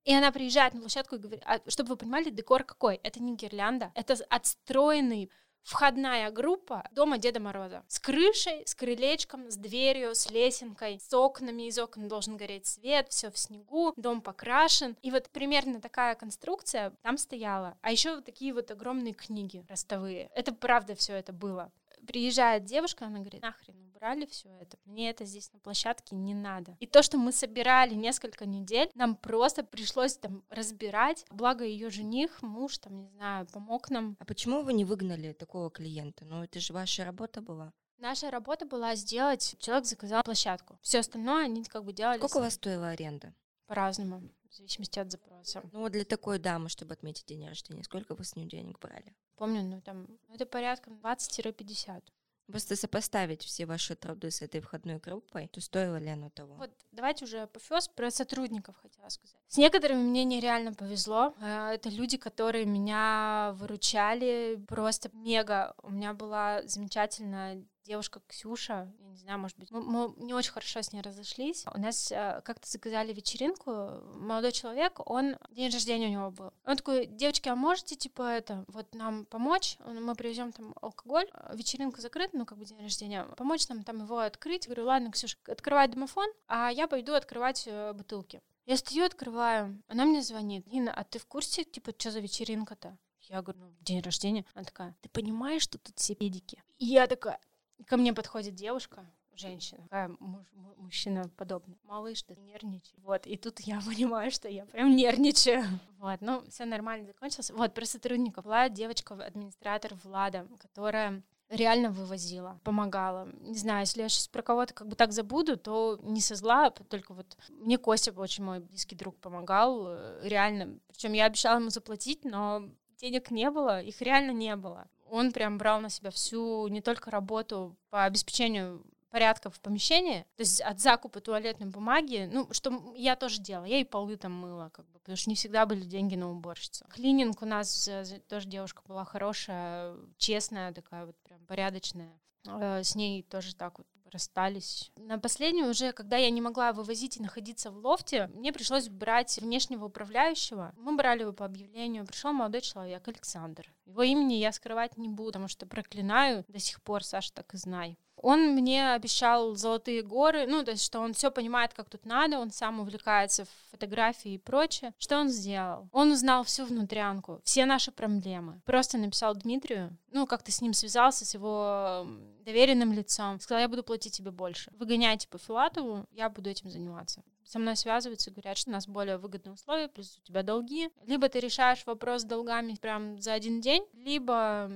И 0.04 0.14
она 0.14 0.30
приезжает 0.32 0.74
на 0.74 0.80
площадку 0.80 1.16
и 1.16 1.18
говорит, 1.18 1.42
а, 1.46 1.60
чтобы 1.66 1.90
вы 1.90 1.96
понимали, 1.96 2.28
декор 2.28 2.64
какой? 2.64 2.96
Это 2.96 3.22
не 3.22 3.34
гирлянда, 3.34 3.90
это 3.94 4.14
отстроенный 4.28 5.30
входная 5.62 6.30
группа 6.30 6.86
дома 6.92 7.16
Деда 7.16 7.40
Мороза. 7.40 7.84
С 7.88 7.98
крышей, 7.98 8.66
с 8.66 8.74
крылечком, 8.74 9.50
с 9.50 9.56
дверью, 9.56 10.14
с 10.14 10.30
лесенкой, 10.30 11.00
с 11.00 11.12
окнами. 11.14 11.62
Из 11.68 11.78
окон 11.78 12.06
должен 12.06 12.36
гореть 12.36 12.66
свет, 12.66 13.08
все 13.08 13.30
в 13.30 13.38
снегу, 13.38 13.94
дом 13.96 14.20
покрашен. 14.20 14.96
И 15.00 15.10
вот 15.10 15.30
примерно 15.30 15.80
такая 15.80 16.14
конструкция 16.14 16.92
там 17.02 17.16
стояла. 17.16 17.78
А 17.80 17.90
еще 17.90 18.16
вот 18.16 18.26
такие 18.26 18.52
вот 18.52 18.70
огромные 18.70 19.14
книги 19.14 19.64
ростовые. 19.70 20.30
Это 20.34 20.52
правда 20.52 20.94
все 20.94 21.14
это 21.14 21.32
было 21.32 21.72
приезжает 22.04 22.64
девушка, 22.64 23.06
она 23.06 23.20
говорит, 23.20 23.42
нахрен 23.42 23.84
убрали 24.04 24.26
все 24.26 24.50
это, 24.60 24.76
мне 24.84 25.10
это 25.10 25.24
здесь 25.24 25.50
на 25.52 25.58
площадке 25.58 26.14
не 26.14 26.34
надо. 26.34 26.76
И 26.80 26.86
то, 26.86 27.02
что 27.02 27.16
мы 27.16 27.32
собирали 27.32 27.94
несколько 27.94 28.44
недель, 28.44 28.90
нам 28.94 29.16
просто 29.16 29.64
пришлось 29.64 30.16
там 30.16 30.44
разбирать, 30.50 31.24
благо 31.30 31.64
ее 31.64 31.88
жених, 31.90 32.42
муж, 32.42 32.78
там, 32.78 33.00
не 33.00 33.08
знаю, 33.08 33.46
помог 33.46 33.88
нам. 33.90 34.16
А 34.18 34.24
почему 34.24 34.62
вы 34.62 34.74
не 34.74 34.84
выгнали 34.84 35.32
такого 35.32 35.70
клиента? 35.70 36.24
Ну, 36.26 36.44
это 36.44 36.60
же 36.60 36.72
ваша 36.72 37.04
работа 37.04 37.40
была. 37.40 37.72
Наша 37.96 38.30
работа 38.30 38.66
была 38.66 38.94
сделать, 38.96 39.56
человек 39.58 39.86
заказал 39.86 40.22
площадку. 40.22 40.78
Все 40.82 40.98
остальное 40.98 41.44
они 41.44 41.64
как 41.64 41.84
бы 41.84 41.92
делали. 41.92 42.18
Сколько 42.18 42.38
у 42.38 42.40
вас 42.40 42.54
стоила 42.54 42.88
аренда? 42.88 43.32
По-разному, 43.66 44.20
в 44.50 44.54
зависимости 44.54 44.98
от 44.98 45.10
запроса. 45.10 45.62
Ну, 45.72 45.80
вот 45.80 45.92
для 45.92 46.04
такой 46.04 46.38
дамы, 46.38 46.68
чтобы 46.68 46.92
отметить 46.92 47.24
день 47.26 47.46
рождения, 47.46 47.82
сколько 47.82 48.14
вы 48.14 48.24
с 48.24 48.36
нее 48.36 48.46
денег 48.46 48.78
брали? 48.78 49.16
Помню, 49.36 49.62
ну 49.62 49.80
там, 49.80 50.06
это 50.32 50.46
порядка 50.46 50.90
20-50. 50.90 52.02
Просто 52.46 52.76
сопоставить 52.76 53.42
все 53.42 53.64
ваши 53.64 53.94
труды 53.96 54.30
с 54.30 54.42
этой 54.42 54.60
входной 54.60 54.98
группой, 54.98 55.48
то 55.48 55.62
стоило 55.62 55.96
ли 55.96 56.10
оно 56.10 56.28
того? 56.28 56.56
Вот 56.56 56.70
давайте 56.92 57.24
уже 57.24 57.46
пофёс 57.46 57.88
про 57.88 58.10
сотрудников 58.10 58.76
хотела 58.82 59.08
сказать. 59.08 59.40
С 59.48 59.56
некоторыми 59.56 60.02
мне 60.02 60.24
нереально 60.24 60.74
повезло. 60.74 61.34
Э, 61.40 61.70
это 61.70 61.88
люди, 61.88 62.18
которые 62.18 62.66
меня 62.66 63.54
выручали 63.54 64.62
просто 64.68 65.08
мега. 65.14 65.74
У 65.82 65.90
меня 65.90 66.12
была 66.12 66.60
замечательная 66.66 67.64
девушка 67.84 68.20
Ксюша, 68.26 68.92
я 68.98 69.06
не 69.06 69.16
знаю, 69.16 69.38
может 69.38 69.58
быть, 69.58 69.70
мы, 69.70 69.82
мы 69.82 70.14
не 70.16 70.34
очень 70.34 70.52
хорошо 70.52 70.82
с 70.82 70.92
ней 70.92 71.00
разошлись. 71.00 71.64
У 71.72 71.78
нас 71.78 72.10
э, 72.10 72.40
как-то 72.44 72.68
заказали 72.68 73.12
вечеринку, 73.12 73.70
молодой 74.16 74.52
человек, 74.52 75.00
он, 75.08 75.36
день 75.50 75.70
рождения 75.70 76.08
у 76.08 76.10
него 76.10 76.30
был. 76.30 76.52
Он 76.64 76.76
такой, 76.76 77.06
девочки, 77.06 77.48
а 77.48 77.56
можете, 77.56 77.96
типа, 77.96 78.22
это, 78.22 78.64
вот 78.68 78.94
нам 78.94 79.26
помочь? 79.26 79.76
Мы 79.84 80.14
привезем 80.14 80.52
там 80.52 80.74
алкоголь, 80.80 81.30
вечеринка 81.52 82.00
закрыта, 82.00 82.36
ну, 82.36 82.46
как 82.46 82.58
бы 82.58 82.64
день 82.64 82.82
рождения, 82.82 83.24
помочь 83.36 83.68
нам 83.68 83.84
там 83.84 84.02
его 84.02 84.18
открыть? 84.18 84.66
говорю, 84.66 84.86
ладно, 84.86 85.10
Ксюша, 85.10 85.36
открывай 85.46 85.88
домофон, 85.88 86.28
а 86.46 86.70
я 86.70 86.88
пойду 86.88 87.12
открывать 87.12 87.64
э, 87.66 87.92
бутылки. 87.92 88.40
Я 88.66 88.78
стою, 88.78 89.04
открываю, 89.04 89.82
она 89.88 90.06
мне 90.06 90.22
звонит. 90.22 90.66
Нина, 90.66 90.92
а 90.92 91.04
ты 91.04 91.18
в 91.18 91.26
курсе, 91.26 91.64
типа, 91.64 91.92
что 91.96 92.10
за 92.10 92.20
вечеринка-то? 92.20 92.96
Я 93.20 93.42
говорю, 93.42 93.60
ну, 93.60 93.74
день 93.80 94.00
рождения. 94.00 94.44
Она 94.54 94.64
такая, 94.64 94.96
ты 95.00 95.08
понимаешь, 95.08 95.62
что 95.62 95.78
тут 95.78 95.98
все 95.98 96.14
педики? 96.14 96.62
И 96.78 96.86
я 96.86 97.06
такая, 97.06 97.40
Ко 97.86 97.96
мне 97.96 98.12
подходит 98.12 98.54
девушка, 98.54 99.04
женщина, 99.36 99.82
такая 99.82 100.14
муж, 100.20 100.46
мужчина 100.76 101.28
подобный. 101.36 101.78
Малыш, 101.84 102.22
ты 102.22 102.36
нервничай. 102.36 102.94
Вот, 102.98 103.26
и 103.26 103.36
тут 103.36 103.60
я 103.60 103.80
понимаю, 103.86 104.30
что 104.30 104.48
я 104.48 104.64
прям 104.66 104.94
нервничаю. 104.94 105.64
Вот, 105.98 106.20
ну, 106.20 106.42
все 106.48 106.64
нормально 106.64 107.06
закончилось. 107.06 107.50
Вот, 107.50 107.74
про 107.74 107.84
сотрудников. 107.84 108.44
Влад, 108.44 108.72
девочка, 108.72 109.14
администратор 109.14 109.94
Влада, 110.04 110.46
которая 110.58 111.22
реально 111.50 111.90
вывозила, 111.90 112.60
помогала. 112.64 113.28
Не 113.40 113.58
знаю, 113.58 113.80
если 113.80 114.02
я 114.02 114.08
сейчас 114.08 114.28
про 114.28 114.42
кого-то 114.42 114.74
как 114.74 114.88
бы 114.88 114.96
так 114.96 115.12
забуду, 115.12 115.56
то 115.56 115.98
не 116.02 116.20
со 116.20 116.34
зла, 116.34 116.70
только 116.70 117.12
вот 117.12 117.36
мне 117.50 117.78
Костя, 117.78 118.12
очень 118.12 118.44
мой 118.44 118.60
близкий 118.60 118.96
друг, 118.96 119.16
помогал, 119.18 119.86
э, 119.88 120.20
реально. 120.22 120.78
Причем 120.88 121.12
я 121.12 121.26
обещала 121.26 121.58
ему 121.58 121.70
заплатить, 121.70 122.24
но 122.24 122.68
денег 122.96 123.30
не 123.30 123.50
было, 123.50 123.80
их 123.82 124.00
реально 124.00 124.32
не 124.32 124.56
было 124.56 124.88
он 125.10 125.32
прям 125.32 125.58
брал 125.58 125.80
на 125.80 125.90
себя 125.90 126.10
всю 126.10 126.68
не 126.68 126.80
только 126.80 127.10
работу 127.10 127.76
по 127.90 128.04
обеспечению 128.04 128.84
порядка 129.10 129.48
в 129.48 129.60
помещении, 129.60 130.22
то 130.36 130.40
есть 130.40 130.60
от 130.60 130.80
закупа 130.80 131.20
туалетной 131.20 131.68
бумаги, 131.68 132.28
ну, 132.32 132.48
что 132.50 132.92
я 132.96 133.14
тоже 133.14 133.40
делала, 133.40 133.64
я 133.64 133.78
и 133.78 133.84
полы 133.84 134.16
там 134.16 134.32
мыла, 134.32 134.70
как 134.70 134.86
бы, 134.90 134.98
потому 134.98 135.16
что 135.16 135.30
не 135.30 135.36
всегда 135.36 135.66
были 135.66 135.82
деньги 135.82 136.16
на 136.16 136.28
уборщицу. 136.30 136.84
Клининг 136.88 137.40
у 137.40 137.46
нас 137.46 137.88
тоже 138.28 138.48
девушка 138.48 138.82
была 138.84 139.04
хорошая, 139.04 139.94
честная 140.18 140.72
такая 140.72 141.06
вот 141.06 141.16
прям 141.22 141.46
порядочная. 141.46 142.20
Э, 142.48 142.82
с 142.82 142.96
ней 142.96 143.22
тоже 143.22 143.54
так 143.54 143.78
вот 143.78 143.86
расстались. 144.14 144.90
На 144.96 145.18
последнюю 145.18 145.68
уже, 145.68 145.92
когда 145.92 146.16
я 146.16 146.30
не 146.30 146.40
могла 146.40 146.72
вывозить 146.72 147.18
и 147.18 147.22
находиться 147.22 147.70
в 147.70 147.76
лофте, 147.76 148.28
мне 148.28 148.52
пришлось 148.52 148.88
брать 148.88 149.36
внешнего 149.38 149.84
управляющего. 149.86 150.72
Мы 150.78 150.96
брали 150.96 151.20
его 151.20 151.32
по 151.32 151.44
объявлению. 151.44 152.06
Пришел 152.06 152.32
молодой 152.32 152.62
человек, 152.62 153.06
Александр. 153.06 153.70
Его 153.84 154.02
имени 154.02 154.34
я 154.34 154.52
скрывать 154.52 154.96
не 154.96 155.08
буду, 155.08 155.32
потому 155.32 155.48
что 155.48 155.66
проклинаю 155.66 156.44
до 156.48 156.58
сих 156.58 156.80
пор, 156.82 157.04
Саша, 157.04 157.32
так 157.32 157.52
и 157.52 157.58
знай. 157.58 157.98
Он 158.24 158.54
мне 158.54 158.94
обещал 158.94 159.54
золотые 159.54 160.02
горы, 160.02 160.46
ну, 160.46 160.64
то 160.64 160.70
есть, 160.70 160.82
что 160.82 161.00
он 161.00 161.12
все 161.12 161.30
понимает, 161.30 161.74
как 161.74 161.90
тут 161.90 162.06
надо, 162.06 162.38
он 162.38 162.50
сам 162.50 162.80
увлекается 162.80 163.44
в 163.44 163.48
фотографии 163.70 164.32
и 164.32 164.38
прочее. 164.38 164.94
Что 164.98 165.18
он 165.18 165.28
сделал? 165.28 165.90
Он 165.92 166.12
узнал 166.12 166.42
всю 166.42 166.64
внутрянку, 166.64 167.42
все 167.44 167.66
наши 167.66 167.92
проблемы. 167.92 168.62
Просто 168.64 168.96
написал 168.96 169.34
Дмитрию, 169.34 169.94
ну, 170.10 170.26
как-то 170.26 170.50
с 170.50 170.62
ним 170.62 170.72
связался, 170.72 171.26
с 171.26 171.34
его 171.34 172.06
доверенным 172.46 172.94
лицом. 172.94 173.38
Сказал, 173.40 173.60
я 173.60 173.68
буду 173.68 173.82
платить 173.82 174.16
тебе 174.16 174.30
больше. 174.30 174.70
Выгоняйте 174.74 175.28
по 175.28 175.36
Филатову, 175.36 176.06
я 176.10 176.30
буду 176.30 176.48
этим 176.48 176.70
заниматься 176.70 177.22
со 177.44 177.58
мной 177.58 177.76
связываются 177.76 178.30
и 178.30 178.32
говорят, 178.32 178.56
что 178.56 178.70
у 178.70 178.72
нас 178.72 178.88
более 178.88 179.18
выгодные 179.18 179.52
условия, 179.52 179.88
плюс 179.88 180.18
у 180.18 180.26
тебя 180.26 180.42
долги. 180.42 180.88
Либо 181.04 181.28
ты 181.28 181.40
решаешь 181.40 181.84
вопрос 181.84 182.22
с 182.22 182.24
долгами 182.24 182.74
прям 182.80 183.20
за 183.20 183.34
один 183.34 183.60
день, 183.60 183.84
либо 183.92 184.70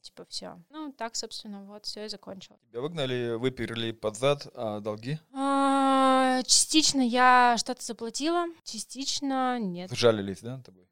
типа 0.00 0.24
все. 0.26 0.60
Ну, 0.70 0.92
так, 0.92 1.16
собственно, 1.16 1.64
вот 1.64 1.86
все 1.86 2.06
и 2.06 2.08
закончилось. 2.08 2.60
Тебя 2.70 2.80
выгнали, 2.80 3.36
выперли 3.36 3.92
под 3.92 4.16
зад, 4.16 4.46
а 4.54 4.80
долги? 4.80 5.18
А, 5.32 6.42
частично 6.44 7.00
я 7.00 7.56
что-то 7.58 7.84
заплатила, 7.84 8.46
частично 8.64 9.58
нет. 9.58 9.90
Жалились, 9.92 10.40
да, 10.40 10.60
тобой? 10.60 10.88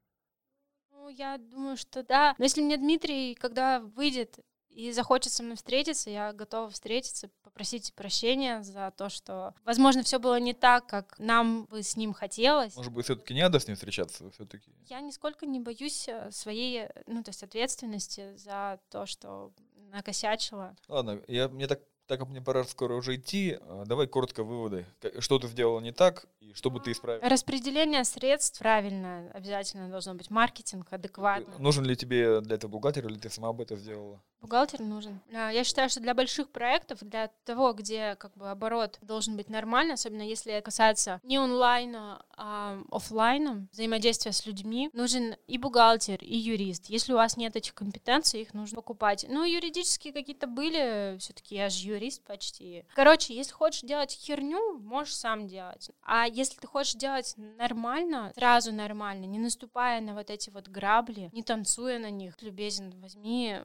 Ну, 0.91 1.09
я 1.09 1.39
думаю, 1.39 1.77
что 1.77 2.03
да. 2.03 2.35
Но 2.39 2.45
если 2.45 2.61
мне 2.61 2.77
Дмитрий, 2.77 3.35
когда 3.35 3.81
выйдет 3.81 4.39
и 4.69 4.93
захочет 4.93 5.33
со 5.33 5.43
мной 5.43 5.57
встретиться, 5.57 6.11
я 6.11 6.33
готова 6.33 6.71
встретиться, 6.71 7.31
попросить 7.59 7.93
прощения 7.95 8.63
за 8.63 8.93
то, 8.97 9.09
что, 9.09 9.53
возможно, 9.65 10.05
все 10.05 10.21
было 10.21 10.39
не 10.39 10.55
так, 10.55 10.87
как 10.87 11.19
нам 11.19 11.65
бы 11.65 11.83
с 11.83 11.97
ним 11.97 12.13
хотелось. 12.13 12.77
Может 12.77 12.93
быть, 12.93 13.07
все-таки 13.07 13.35
не 13.35 13.43
надо 13.43 13.59
с 13.59 13.67
ним 13.67 13.75
встречаться, 13.75 14.31
все-таки. 14.31 14.71
Я 14.89 15.01
нисколько 15.01 15.45
не 15.45 15.59
боюсь 15.59 16.09
э, 16.09 16.31
своей, 16.31 16.87
ну, 17.09 17.25
то 17.25 17.31
есть 17.31 17.43
ответственности 17.43 18.37
за 18.37 18.79
то, 18.91 19.07
что 19.07 19.53
накосячила. 19.91 20.77
Ладно, 20.87 21.21
я, 21.27 21.49
мне 21.49 21.67
так 21.67 21.81
так 22.09 22.19
как 22.19 22.29
мне 22.29 22.41
пора 22.41 22.65
скоро 22.65 22.95
уже 22.95 23.17
идти, 23.17 23.59
а, 23.61 23.85
давай 23.85 24.07
коротко 24.07 24.43
выводы. 24.43 24.87
Что 25.19 25.39
ты 25.39 25.47
сделала 25.47 25.79
не 25.81 25.93
так 25.93 26.27
и 26.41 26.55
что 26.55 26.71
бы 26.71 26.81
ты 26.81 26.93
исправил? 26.93 27.21
Распределение 27.23 28.03
средств 28.05 28.59
правильно, 28.59 29.31
обязательно 29.35 29.91
должно 29.91 30.15
быть. 30.15 30.31
Маркетинг 30.31 30.91
адекватно. 30.91 31.55
Нужен 31.59 31.85
ли 31.85 31.95
тебе 31.95 32.41
для 32.41 32.57
этого 32.57 32.71
бухгалтер 32.71 33.07
или 33.07 33.19
ты 33.19 33.29
сама 33.29 33.53
бы 33.53 33.65
это 33.65 33.77
сделала? 33.77 34.23
Бухгалтер 34.41 34.81
нужен. 34.81 35.21
А, 35.35 35.51
я 35.51 35.65
считаю, 35.65 35.91
что 35.91 36.01
для 36.01 36.15
больших 36.15 36.49
проектов, 36.49 37.01
для 37.03 37.29
того, 37.45 37.75
где 37.75 38.17
как 38.17 38.35
бы 38.37 38.51
оборот 38.51 38.99
должен 39.03 39.37
быть 39.37 39.51
нормальный, 39.51 39.95
особенно 39.95 40.23
если 40.23 40.55
это 40.55 40.65
касается 40.65 41.21
не 41.25 41.37
онлайна, 41.37 42.25
а 42.37 42.81
офлайна, 42.91 43.69
взаимодействия 43.73 44.33
с 44.33 44.47
людьми, 44.47 44.89
нужен 44.95 45.35
и 45.47 45.59
бухгалтер, 45.59 46.19
и 46.23 46.37
юрист. 46.37 46.87
Если 46.87 47.13
у 47.13 47.17
вас 47.17 47.37
нет 47.37 47.55
этих 47.55 47.75
компетенций, 47.75 48.41
их 48.41 48.55
нужно 48.55 48.77
покупать. 48.77 49.27
Ну, 49.29 49.45
юридические 49.45 50.15
какие-то 50.15 50.47
были, 50.47 51.19
все-таки 51.19 51.57
я 51.57 51.69
же 51.69 51.87
юрист 51.87 51.98
почти. 52.25 52.85
Короче, 52.95 53.35
если 53.35 53.53
хочешь 53.53 53.83
делать 53.83 54.13
херню, 54.13 54.79
можешь 54.79 55.17
сам 55.17 55.47
делать. 55.47 55.91
А 56.03 56.27
если 56.27 56.59
ты 56.59 56.67
хочешь 56.67 56.95
делать 56.95 57.35
нормально, 57.37 58.33
сразу 58.35 58.73
нормально, 58.73 59.25
не 59.25 59.39
наступая 59.39 60.01
на 60.01 60.15
вот 60.15 60.31
эти 60.31 60.51
вот 60.51 60.69
грабли, 60.69 61.31
не 61.33 61.43
танцуя 61.43 61.99
на 61.99 62.11
них, 62.11 62.41
любезен, 62.43 62.93
возьми 63.01 63.59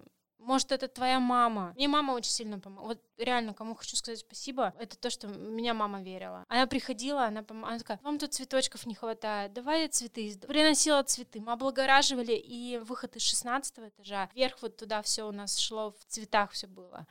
может, 0.43 0.71
это 0.71 0.87
твоя 0.87 1.19
мама. 1.19 1.73
Мне 1.75 1.87
мама 1.87 2.11
очень 2.11 2.31
сильно 2.31 2.59
помогла. 2.59 2.89
Вот 2.89 3.01
реально, 3.17 3.53
кому 3.53 3.75
хочу 3.75 3.95
сказать 3.95 4.19
спасибо, 4.19 4.73
это 4.77 4.97
то, 4.97 5.09
что 5.09 5.27
меня 5.27 5.73
мама 5.73 6.01
верила. 6.01 6.45
Она 6.49 6.67
приходила, 6.67 7.25
она, 7.25 7.43
пом... 7.43 7.63
она 7.65 7.77
такая, 7.79 7.99
вам 8.03 8.19
тут 8.19 8.33
цветочков 8.33 8.85
не 8.85 8.95
хватает, 8.95 9.53
давай 9.53 9.87
цветы. 9.87 10.37
Приносила 10.47 11.01
цветы. 11.03 11.39
Мы 11.39 11.53
облагораживали, 11.53 12.33
и 12.33 12.77
выход 12.77 13.15
из 13.15 13.21
16 13.23 13.79
этажа, 13.79 14.29
вверх 14.33 14.61
вот 14.61 14.75
туда 14.77 15.01
все 15.01 15.27
у 15.27 15.31
нас 15.31 15.57
шло, 15.57 15.91
в 15.91 16.05
цветах 16.07 16.51
все 16.51 16.67
было. 16.67 17.07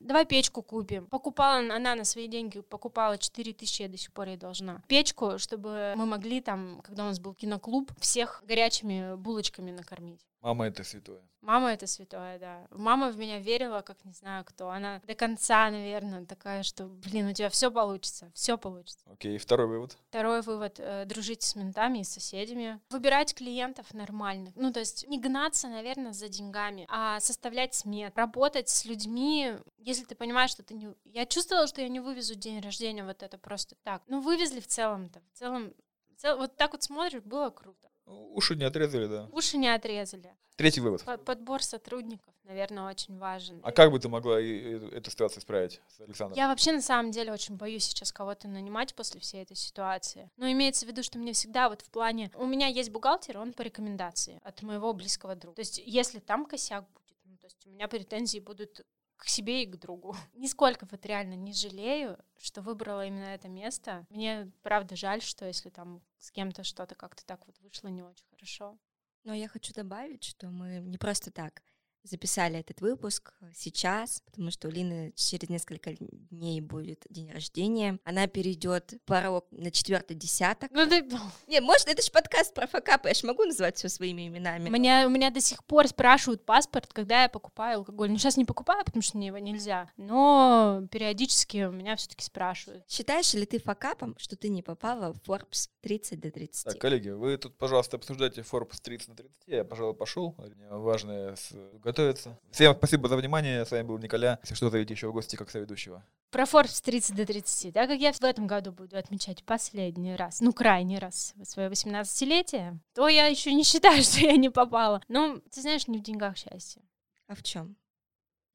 Давай 0.00 0.26
печку 0.26 0.62
купим. 0.62 1.06
Покупала 1.06 1.58
она 1.58 1.94
на 1.94 2.04
свои 2.04 2.28
деньги, 2.28 2.60
покупала 2.60 3.18
4 3.18 3.52
тысячи, 3.52 3.82
я 3.82 3.88
до 3.88 3.96
сих 3.96 4.12
пор 4.12 4.28
ей 4.28 4.36
должна. 4.36 4.82
Печку, 4.88 5.38
чтобы 5.38 5.94
мы 5.96 6.06
могли 6.06 6.40
там, 6.40 6.80
когда 6.82 7.04
у 7.04 7.06
нас 7.06 7.18
был 7.18 7.34
киноклуб, 7.34 7.90
всех 8.00 8.42
горячими 8.46 9.16
булочками 9.16 9.70
накормить. 9.70 10.20
Мама 10.40 10.66
это 10.66 10.84
святое. 10.84 11.20
Мама 11.40 11.72
это 11.72 11.86
святое, 11.86 12.38
да. 12.38 12.66
Мама 12.70 13.10
в 13.10 13.18
меня 13.18 13.38
верила, 13.38 13.80
как 13.80 14.04
не 14.04 14.12
знаю 14.12 14.44
кто. 14.44 14.68
Она 14.68 15.00
до 15.06 15.14
конца, 15.14 15.70
наверное, 15.70 16.24
такая, 16.24 16.62
что, 16.62 16.86
блин, 16.86 17.28
у 17.28 17.32
тебя 17.32 17.50
все 17.50 17.70
получится, 17.70 18.30
все 18.34 18.58
получится. 18.58 19.04
Окей, 19.12 19.38
второй 19.38 19.66
вывод. 19.66 19.96
Второй 20.08 20.42
вывод 20.42 20.76
э, 20.78 21.04
дружить 21.04 21.42
с 21.42 21.54
ментами 21.56 21.98
и 21.98 22.04
с 22.04 22.10
соседями. 22.10 22.80
Выбирать 22.90 23.34
клиентов 23.34 23.92
нормальных. 23.94 24.54
Ну, 24.56 24.72
то 24.72 24.80
есть 24.80 25.06
не 25.08 25.20
гнаться, 25.20 25.68
наверное, 25.68 26.12
за 26.12 26.28
деньгами, 26.28 26.86
а 26.88 27.20
составлять 27.20 27.74
смет. 27.74 28.16
Работать 28.16 28.68
с 28.68 28.84
людьми, 28.84 29.54
если 29.78 30.04
ты 30.04 30.14
понимаешь, 30.14 30.50
что 30.50 30.62
ты 30.62 30.74
не... 30.74 30.94
Я 31.04 31.26
чувствовала, 31.26 31.66
что 31.66 31.80
я 31.80 31.88
не 31.88 32.00
вывезу 32.00 32.34
день 32.34 32.60
рождения 32.60 33.04
вот 33.04 33.22
это 33.22 33.38
просто 33.38 33.74
так. 33.82 34.02
Ну, 34.06 34.20
вывезли 34.20 34.60
в 34.60 34.66
целом-то. 34.66 35.20
В 35.32 35.38
целом, 35.38 35.72
в 36.16 36.20
целом 36.20 36.40
вот 36.40 36.56
так 36.56 36.72
вот 36.72 36.82
смотришь, 36.82 37.22
было 37.22 37.50
круто. 37.50 37.88
Уши 38.06 38.54
не 38.54 38.64
отрезали, 38.64 39.06
да. 39.06 39.28
Уши 39.32 39.56
не 39.56 39.68
отрезали. 39.68 40.34
Третий 40.56 40.80
вывод. 40.80 41.04
Подбор 41.24 41.62
сотрудников, 41.62 42.32
наверное, 42.44 42.88
очень 42.88 43.18
важен. 43.18 43.60
А 43.62 43.72
как 43.72 43.90
бы 43.90 43.98
ты 43.98 44.08
могла 44.08 44.40
эту 44.40 45.10
ситуацию 45.10 45.40
исправить 45.40 45.82
с 45.88 46.00
Александром? 46.00 46.36
Я 46.38 46.48
вообще 46.48 46.72
на 46.72 46.80
самом 46.80 47.10
деле 47.10 47.30
очень 47.30 47.56
боюсь 47.56 47.84
сейчас 47.84 48.10
кого-то 48.10 48.48
нанимать 48.48 48.94
после 48.94 49.20
всей 49.20 49.42
этой 49.42 49.56
ситуации. 49.56 50.30
Но 50.38 50.50
имеется 50.50 50.86
в 50.86 50.88
виду, 50.88 51.02
что 51.02 51.18
мне 51.18 51.34
всегда 51.34 51.68
вот 51.68 51.82
в 51.82 51.90
плане... 51.90 52.30
У 52.36 52.46
меня 52.46 52.68
есть 52.68 52.90
бухгалтер, 52.90 53.36
он 53.36 53.52
по 53.52 53.60
рекомендации 53.62 54.40
от 54.44 54.62
моего 54.62 54.94
близкого 54.94 55.34
друга. 55.34 55.56
То 55.56 55.60
есть 55.60 55.82
если 55.84 56.20
там 56.20 56.46
косяк 56.46 56.88
будет, 56.94 57.16
ну, 57.24 57.36
то 57.36 57.46
есть 57.46 57.66
у 57.66 57.70
меня 57.70 57.86
претензии 57.86 58.38
будут 58.38 58.80
к 59.16 59.26
себе 59.28 59.62
и 59.62 59.66
к 59.66 59.76
другу. 59.76 60.16
Нисколько 60.34 60.86
вот 60.90 61.04
реально 61.06 61.34
не 61.34 61.52
жалею, 61.52 62.18
что 62.38 62.62
выбрала 62.62 63.06
именно 63.06 63.24
это 63.24 63.48
место. 63.48 64.06
Мне 64.10 64.50
правда 64.62 64.96
жаль, 64.96 65.22
что 65.22 65.46
если 65.46 65.70
там 65.70 66.02
с 66.18 66.30
кем-то 66.30 66.64
что-то 66.64 66.94
как-то 66.94 67.24
так 67.24 67.46
вот 67.46 67.58
вышло 67.60 67.88
не 67.88 68.02
очень 68.02 68.26
хорошо. 68.30 68.78
Но 69.24 69.34
я 69.34 69.48
хочу 69.48 69.74
добавить, 69.74 70.22
что 70.22 70.48
мы 70.48 70.78
не 70.78 70.98
просто 70.98 71.30
так 71.30 71.62
записали 72.06 72.58
этот 72.60 72.80
выпуск 72.80 73.34
сейчас, 73.54 74.22
потому 74.24 74.50
что 74.50 74.68
у 74.68 74.70
Лины 74.70 75.12
через 75.16 75.48
несколько 75.48 75.94
дней 76.30 76.60
будет 76.60 77.04
день 77.10 77.30
рождения. 77.30 77.98
Она 78.04 78.26
перейдет 78.26 78.94
порог 79.04 79.46
на 79.50 79.70
четвертый 79.70 80.14
десяток. 80.14 80.70
Ну, 80.72 80.86
да... 80.88 81.00
Не, 81.46 81.60
может, 81.60 81.88
это 81.88 82.02
же 82.02 82.10
подкаст 82.10 82.54
про 82.54 82.66
факапы, 82.66 83.08
я 83.08 83.14
ж 83.14 83.22
могу 83.24 83.44
называть 83.44 83.76
все 83.76 83.88
своими 83.88 84.28
именами. 84.28 84.68
Меня, 84.68 85.06
у 85.06 85.10
меня 85.10 85.30
до 85.30 85.40
сих 85.40 85.64
пор 85.64 85.88
спрашивают 85.88 86.44
паспорт, 86.44 86.92
когда 86.92 87.22
я 87.22 87.28
покупаю 87.28 87.78
алкоголь. 87.78 88.10
Ну, 88.10 88.18
сейчас 88.18 88.36
не 88.36 88.44
покупаю, 88.44 88.84
потому 88.84 89.02
что 89.02 89.16
мне 89.16 89.28
его 89.28 89.38
нельзя, 89.38 89.90
но 89.96 90.86
периодически 90.90 91.64
у 91.64 91.72
меня 91.72 91.96
все 91.96 92.08
таки 92.08 92.24
спрашивают. 92.24 92.84
Считаешь 92.88 93.34
ли 93.34 93.46
ты 93.46 93.58
факапом, 93.58 94.14
что 94.18 94.36
ты 94.36 94.48
не 94.48 94.62
попала 94.62 95.12
в 95.12 95.20
Forbes 95.28 95.68
30 95.82 96.20
до 96.20 96.30
30? 96.30 96.64
Так, 96.64 96.78
коллеги, 96.78 97.10
вы 97.10 97.36
тут, 97.36 97.56
пожалуйста, 97.56 97.96
обсуждайте 97.96 98.40
Forbes 98.42 98.80
30 98.82 99.08
на 99.08 99.14
30. 99.16 99.36
Я, 99.46 99.64
пожалуй, 99.64 99.94
пошел. 99.94 100.34
Важное 100.70 101.36
с 101.36 101.52
готовиться. 101.96 102.38
Всем 102.50 102.74
спасибо 102.74 103.08
за 103.08 103.16
внимание. 103.16 103.64
С 103.64 103.70
вами 103.70 103.82
был 103.82 103.98
Николя. 103.98 104.38
Если 104.42 104.54
что, 104.54 104.70
зовите 104.70 104.94
еще 104.94 105.08
в 105.08 105.12
гости 105.12 105.36
как 105.36 105.50
соведущего. 105.50 106.04
Про 106.30 106.44
Forbes 106.44 106.82
30 106.84 107.16
до 107.16 107.24
30. 107.24 107.72
Так 107.72 107.88
как 107.88 107.98
я 107.98 108.12
в 108.12 108.22
этом 108.22 108.46
году 108.46 108.72
буду 108.72 108.96
отмечать 108.98 109.42
последний 109.44 110.14
раз, 110.14 110.40
ну, 110.40 110.52
крайний 110.52 110.98
раз 110.98 111.34
свое 111.44 111.68
18-летие, 111.70 112.78
то 112.94 113.08
я 113.08 113.26
еще 113.26 113.52
не 113.54 113.64
считаю, 113.64 114.02
что 114.02 114.20
я 114.20 114.36
не 114.36 114.50
попала. 114.50 115.00
Ну, 115.08 115.40
ты 115.50 115.62
знаешь, 115.62 115.88
не 115.88 115.98
в 115.98 116.02
деньгах 116.02 116.36
счастье. 116.36 116.82
А 117.28 117.34
в 117.34 117.42
чем? 117.42 117.76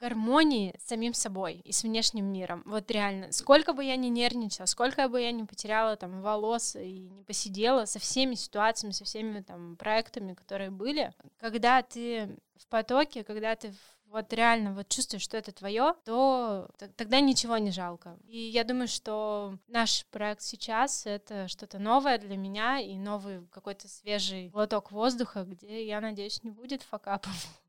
Гармонии 0.01 0.75
с 0.79 0.89
самим 0.89 1.13
собой 1.13 1.61
и 1.63 1.71
с 1.71 1.83
внешним 1.83 2.25
миром. 2.25 2.63
Вот 2.65 2.89
реально, 2.89 3.31
сколько 3.31 3.73
бы 3.73 3.85
я 3.85 3.95
ни 3.95 4.07
нервничала, 4.07 4.65
сколько 4.65 5.07
бы 5.07 5.21
я 5.21 5.31
ни 5.31 5.43
потеряла 5.43 5.95
там 5.95 6.21
волос 6.21 6.75
и 6.75 7.09
не 7.09 7.23
посидела 7.23 7.85
со 7.85 7.99
всеми 7.99 8.35
ситуациями, 8.35 8.93
со 8.93 9.05
всеми 9.05 9.41
там 9.41 9.77
проектами, 9.77 10.33
которые 10.33 10.71
были, 10.71 11.13
когда 11.39 11.83
ты 11.83 12.35
в 12.57 12.67
потоке, 12.67 13.23
когда 13.23 13.55
ты 13.55 13.73
вот 14.11 14.33
реально 14.33 14.73
вот 14.73 14.89
чувствуешь, 14.89 15.23
что 15.23 15.37
это 15.37 15.51
твое, 15.53 15.95
то 16.03 16.69
тогда 16.97 17.21
ничего 17.21 17.57
не 17.57 17.71
жалко. 17.71 18.17
И 18.27 18.37
я 18.37 18.63
думаю, 18.63 18.87
что 18.87 19.57
наш 19.67 20.05
проект 20.07 20.41
сейчас— 20.41 21.05
это 21.05 21.47
что-то 21.47 21.79
новое 21.79 22.17
для 22.17 22.35
меня 22.35 22.79
и 22.79 22.95
новый 22.97 23.47
какой-то 23.51 23.87
свежий 23.87 24.49
глоток 24.49 24.91
воздуха, 24.91 25.43
где, 25.43 25.87
я 25.87 26.01
надеюсь, 26.01 26.43
не 26.43 26.49
будет 26.49 26.81
факапов. 26.81 27.60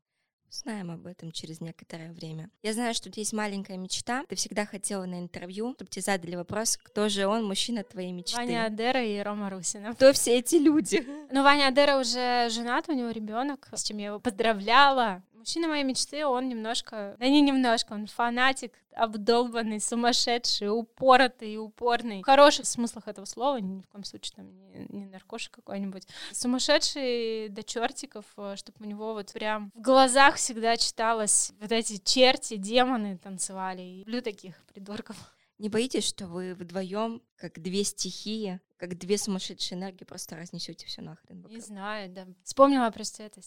Знаем 0.53 0.91
об 0.91 1.07
этом 1.07 1.31
через 1.31 1.61
некоторое 1.61 2.11
время. 2.11 2.51
Я 2.61 2.73
знаю, 2.73 2.93
что 2.93 3.09
у 3.09 3.11
тебя 3.11 3.21
есть 3.21 3.33
маленькая 3.33 3.75
мечта. 3.75 4.23
Ты 4.29 4.35
всегда 4.35 4.67
хотела 4.67 5.05
на 5.05 5.19
интервью, 5.19 5.73
чтобы 5.73 5.89
тебе 5.89 6.03
задали 6.03 6.35
вопрос, 6.35 6.77
кто 6.77 7.09
же 7.09 7.25
он, 7.25 7.43
мужчина 7.43 7.83
твоей 7.83 8.11
мечты. 8.11 8.37
Ваня 8.37 8.65
Адера 8.65 9.03
и 9.03 9.19
Рома 9.19 9.49
Русина. 9.49 9.95
Кто 9.95 10.13
все 10.13 10.37
эти 10.37 10.55
люди? 10.55 11.03
Ну, 11.31 11.41
Ваня 11.41 11.69
Адера 11.69 11.97
уже 11.99 12.49
женат, 12.51 12.87
у 12.87 12.93
него 12.93 13.09
ребенок, 13.09 13.67
с 13.73 13.83
чем 13.83 13.97
я 13.97 14.07
его 14.07 14.19
поздравляла 14.19 15.23
Мужчина 15.43 15.67
моей 15.67 15.83
мечты, 15.83 16.25
он 16.25 16.47
немножко, 16.47 17.17
да 17.19 17.27
не 17.27 17.41
немножко, 17.41 17.91
он 17.91 18.07
фанатик, 18.07 18.71
обдолбанный, 18.93 19.81
сумасшедший, 19.81 20.69
упоротый 20.69 21.55
и 21.55 21.57
упорный. 21.57 22.21
В 22.21 22.25
хороших 22.25 22.65
смыслах 22.65 23.09
этого 23.09 23.25
слова, 23.25 23.57
ни 23.57 23.81
в 23.81 23.87
коем 23.87 24.05
случае 24.05 24.37
там 24.37 24.47
не, 24.55 24.87
не 24.87 25.05
наркошек 25.05 25.51
какой-нибудь. 25.51 26.07
Сумасшедший 26.31 27.49
до 27.49 27.61
чертиков, 27.61 28.23
э, 28.37 28.55
чтобы 28.55 28.77
у 28.79 28.85
него 28.85 29.11
вот 29.11 29.33
прям 29.33 29.69
в 29.75 29.81
глазах 29.81 30.35
всегда 30.35 30.77
читалось 30.77 31.51
вот 31.59 31.73
эти 31.73 31.97
черти, 31.97 32.55
демоны 32.55 33.17
танцевали. 33.17 33.81
И 33.81 33.97
люблю 34.05 34.21
таких 34.21 34.55
придурков. 34.67 35.17
Не 35.59 35.67
боитесь, 35.67 36.07
что 36.07 36.27
вы 36.27 36.53
вдвоем, 36.55 37.21
как 37.35 37.61
две 37.61 37.83
стихии, 37.83 38.61
как 38.77 38.97
две 38.97 39.17
сумасшедшие 39.17 39.77
энергии, 39.77 40.05
просто 40.05 40.37
разнесете 40.37 40.85
все 40.87 41.01
нахрен? 41.01 41.45
Не 41.49 41.59
знаю, 41.59 42.09
да. 42.09 42.27
Вспомнила 42.43 42.89
просто 42.91 43.23
это 43.23 43.41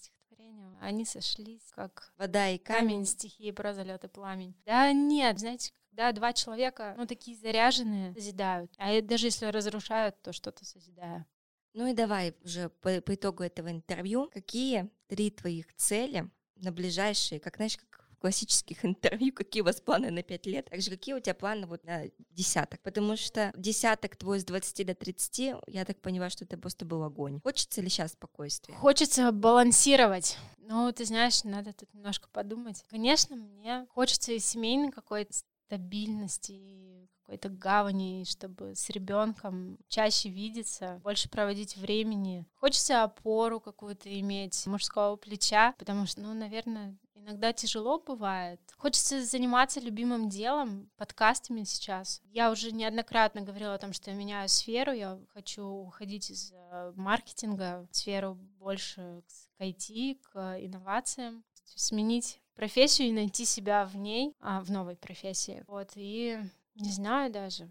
стихотворение. 0.46 0.78
Они 0.80 1.04
сошлись, 1.04 1.72
как 1.74 2.12
вода 2.16 2.48
и 2.48 2.58
камень, 2.58 3.06
стихии, 3.06 3.50
прозалет 3.50 4.04
и 4.04 4.08
пламень. 4.08 4.54
Да 4.64 4.92
нет, 4.92 5.38
знаете, 5.38 5.72
когда 5.90 6.12
два 6.12 6.32
человека, 6.32 6.94
ну, 6.96 7.06
такие 7.06 7.36
заряженные, 7.36 8.14
созидают. 8.14 8.72
А 8.78 9.00
даже 9.02 9.26
если 9.26 9.46
разрушают, 9.46 10.20
то 10.22 10.32
что-то 10.32 10.64
созидая. 10.64 11.26
Ну 11.74 11.86
и 11.86 11.92
давай 11.92 12.34
уже 12.42 12.70
по, 12.70 13.00
по 13.00 13.14
итогу 13.14 13.42
этого 13.42 13.70
интервью, 13.70 14.30
какие 14.32 14.90
три 15.08 15.30
твоих 15.30 15.74
цели 15.74 16.30
на 16.56 16.72
ближайшие, 16.72 17.38
как 17.38 17.56
знаешь, 17.56 17.76
как 17.76 18.05
классических 18.20 18.84
интервью, 18.84 19.32
какие 19.32 19.62
у 19.62 19.64
вас 19.64 19.80
планы 19.80 20.10
на 20.10 20.22
5 20.22 20.46
лет, 20.46 20.70
также 20.70 20.90
какие 20.90 21.14
у 21.14 21.20
тебя 21.20 21.34
планы 21.34 21.66
вот 21.66 21.84
на 21.84 22.04
десяток, 22.30 22.80
потому 22.82 23.16
что 23.16 23.52
десяток 23.56 24.16
твой 24.16 24.40
с 24.40 24.44
20 24.44 24.86
до 24.86 24.94
30, 24.94 25.56
я 25.66 25.84
так 25.84 26.00
понимаю, 26.00 26.30
что 26.30 26.44
это 26.44 26.56
просто 26.58 26.84
был 26.84 27.02
огонь. 27.02 27.40
Хочется 27.42 27.80
ли 27.80 27.88
сейчас 27.88 28.12
спокойствия? 28.12 28.74
Хочется 28.74 29.32
балансировать. 29.32 30.38
Ну, 30.58 30.92
ты 30.92 31.04
знаешь, 31.04 31.44
надо 31.44 31.72
тут 31.72 31.92
немножко 31.94 32.28
подумать. 32.28 32.84
Конечно, 32.88 33.36
мне 33.36 33.86
хочется 33.90 34.32
и 34.32 34.38
семейной 34.38 34.90
какой-то 34.90 35.32
стабильности, 35.66 37.08
какой-то 37.26 37.48
гавани, 37.48 38.24
чтобы 38.24 38.74
с 38.76 38.88
ребенком 38.90 39.78
чаще 39.88 40.28
видеться, 40.28 41.00
больше 41.02 41.28
проводить 41.28 41.76
времени. 41.76 42.46
Хочется 42.54 43.02
опору 43.02 43.58
какую-то 43.58 44.08
иметь, 44.20 44.64
мужского 44.66 45.16
плеча, 45.16 45.74
потому 45.78 46.06
что, 46.06 46.20
ну, 46.20 46.34
наверное, 46.34 46.96
иногда 47.16 47.52
тяжело 47.52 47.98
бывает. 47.98 48.60
Хочется 48.76 49.24
заниматься 49.24 49.80
любимым 49.80 50.28
делом, 50.28 50.90
подкастами 50.96 51.64
сейчас. 51.64 52.20
Я 52.24 52.50
уже 52.50 52.72
неоднократно 52.72 53.40
говорила 53.40 53.74
о 53.74 53.78
том, 53.78 53.92
что 53.92 54.10
я 54.10 54.16
меняю 54.16 54.48
сферу, 54.48 54.92
я 54.92 55.18
хочу 55.32 55.64
уходить 55.64 56.30
из 56.30 56.52
э, 56.52 56.92
маркетинга 56.94 57.88
сферу 57.90 58.34
больше 58.58 59.22
к 59.58 59.62
IT, 59.62 60.20
к 60.22 60.58
инновациям, 60.60 61.44
сменить 61.64 62.40
профессию 62.54 63.08
и 63.08 63.12
найти 63.12 63.44
себя 63.44 63.84
в 63.84 63.96
ней, 63.96 64.34
а, 64.40 64.60
в 64.60 64.70
новой 64.70 64.96
профессии. 64.96 65.64
Вот, 65.66 65.92
и 65.94 66.38
не 66.74 66.90
знаю 66.90 67.32
даже, 67.32 67.68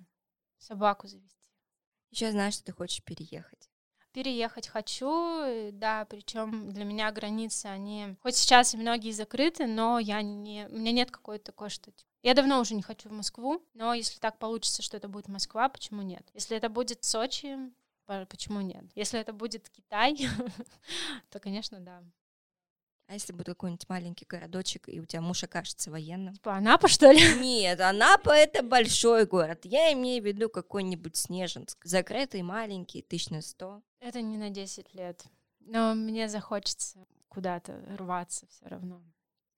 собаку 0.58 1.08
завести. 1.08 1.36
Еще 2.12 2.32
знаешь, 2.32 2.54
что 2.54 2.66
ты 2.66 2.72
хочешь 2.72 3.04
переехать. 3.04 3.65
Переехать 4.16 4.70
хочу, 4.70 5.72
да, 5.74 6.06
причем 6.06 6.72
для 6.72 6.86
меня 6.86 7.12
границы, 7.12 7.66
они, 7.66 8.16
хоть 8.22 8.38
сейчас 8.38 8.74
и 8.74 8.78
многие 8.78 9.12
закрыты, 9.12 9.68
но 9.68 10.00
я 10.00 10.22
не, 10.22 10.68
у 10.70 10.78
меня 10.78 10.94
нет 10.94 11.12
какой-то 11.12 11.52
такой, 11.52 11.70
что 11.70 11.92
типа, 11.92 12.10
я 12.24 12.34
давно 12.34 12.62
уже 12.62 12.76
не 12.76 12.82
хочу 12.82 13.10
в 13.10 13.12
Москву, 13.12 13.62
но 13.74 13.94
если 13.94 14.18
так 14.20 14.40
получится, 14.40 14.82
что 14.82 14.96
это 14.96 15.10
будет 15.10 15.28
Москва, 15.28 15.68
почему 15.68 16.02
нет? 16.02 16.26
Если 16.34 16.56
это 16.56 16.70
будет 16.70 17.04
Сочи, 17.04 17.58
почему 18.06 18.62
нет? 18.62 18.86
Если 18.96 19.20
это 19.20 19.34
будет 19.34 19.70
Китай, 19.70 20.16
то, 21.30 21.42
конечно, 21.42 21.82
да. 21.82 22.02
А 23.08 23.14
если 23.14 23.34
будет 23.34 23.48
какой-нибудь 23.48 23.88
маленький 23.88 24.26
городочек, 24.26 24.90
и 24.90 25.00
у 25.00 25.06
тебя 25.06 25.22
муж 25.22 25.44
окажется 25.44 25.92
военным? 25.92 26.34
Типа 26.34 26.56
Анапа, 26.56 26.88
что 26.88 27.12
ли? 27.12 27.22
Нет, 27.40 27.80
Анапа— 27.80 28.30
это 28.36 28.64
большой 28.64 29.28
город. 29.28 29.60
Я 29.64 29.94
имею 29.94 30.24
в 30.24 30.26
виду 30.26 30.50
какой-нибудь 30.50 31.16
Снежинск. 31.16 31.78
Закрытый, 31.86 32.42
маленький, 32.42 33.04
тысяч 33.04 33.30
на 33.30 33.42
сто. 33.44 33.84
Это 34.06 34.22
не 34.22 34.38
на 34.38 34.52
10 34.52 34.94
лет. 34.94 35.26
Но 35.62 35.96
мне 35.96 36.30
захочется 36.30 37.00
куда-то 37.28 37.82
рваться 37.98 38.46
все 38.48 38.68
равно. 38.68 39.02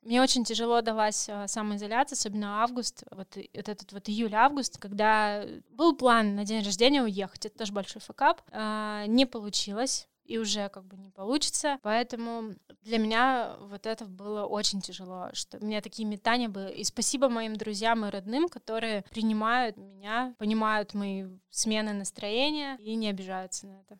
Мне 0.01 0.21
очень 0.21 0.45
тяжело 0.45 0.79
далась 0.81 1.27
а, 1.27 1.49
самоизоляция, 1.49 2.15
особенно 2.15 2.63
август, 2.63 3.03
вот, 3.11 3.35
вот 3.35 3.69
этот 3.69 3.91
вот 3.91 4.07
июль-август, 4.07 4.77
когда 4.77 5.43
был 5.69 5.97
план 5.97 6.35
на 6.35 6.45
день 6.45 6.63
рождения 6.63 7.03
уехать, 7.03 7.45
это 7.45 7.57
тоже 7.57 7.73
большой 7.73 8.01
факап, 8.01 8.41
а, 8.51 9.05
не 9.07 9.25
получилось 9.25 10.07
и 10.23 10.37
уже 10.37 10.69
как 10.69 10.85
бы 10.85 10.95
не 10.95 11.09
получится. 11.09 11.77
Поэтому 11.81 12.53
для 12.83 12.99
меня 12.99 13.57
вот 13.59 13.85
это 13.85 14.05
было 14.05 14.45
очень 14.45 14.79
тяжело, 14.79 15.29
что 15.33 15.57
у 15.57 15.65
меня 15.65 15.81
такие 15.81 16.07
метания 16.07 16.47
были. 16.47 16.71
И 16.71 16.85
спасибо 16.85 17.27
моим 17.27 17.57
друзьям 17.57 18.05
и 18.05 18.09
родным, 18.09 18.47
которые 18.47 19.03
принимают 19.09 19.75
меня, 19.75 20.35
понимают 20.37 20.93
мои 20.93 21.25
смены 21.49 21.91
настроения 21.91 22.77
и 22.79 22.95
не 22.95 23.09
обижаются 23.09 23.67
на 23.67 23.81
это. 23.81 23.99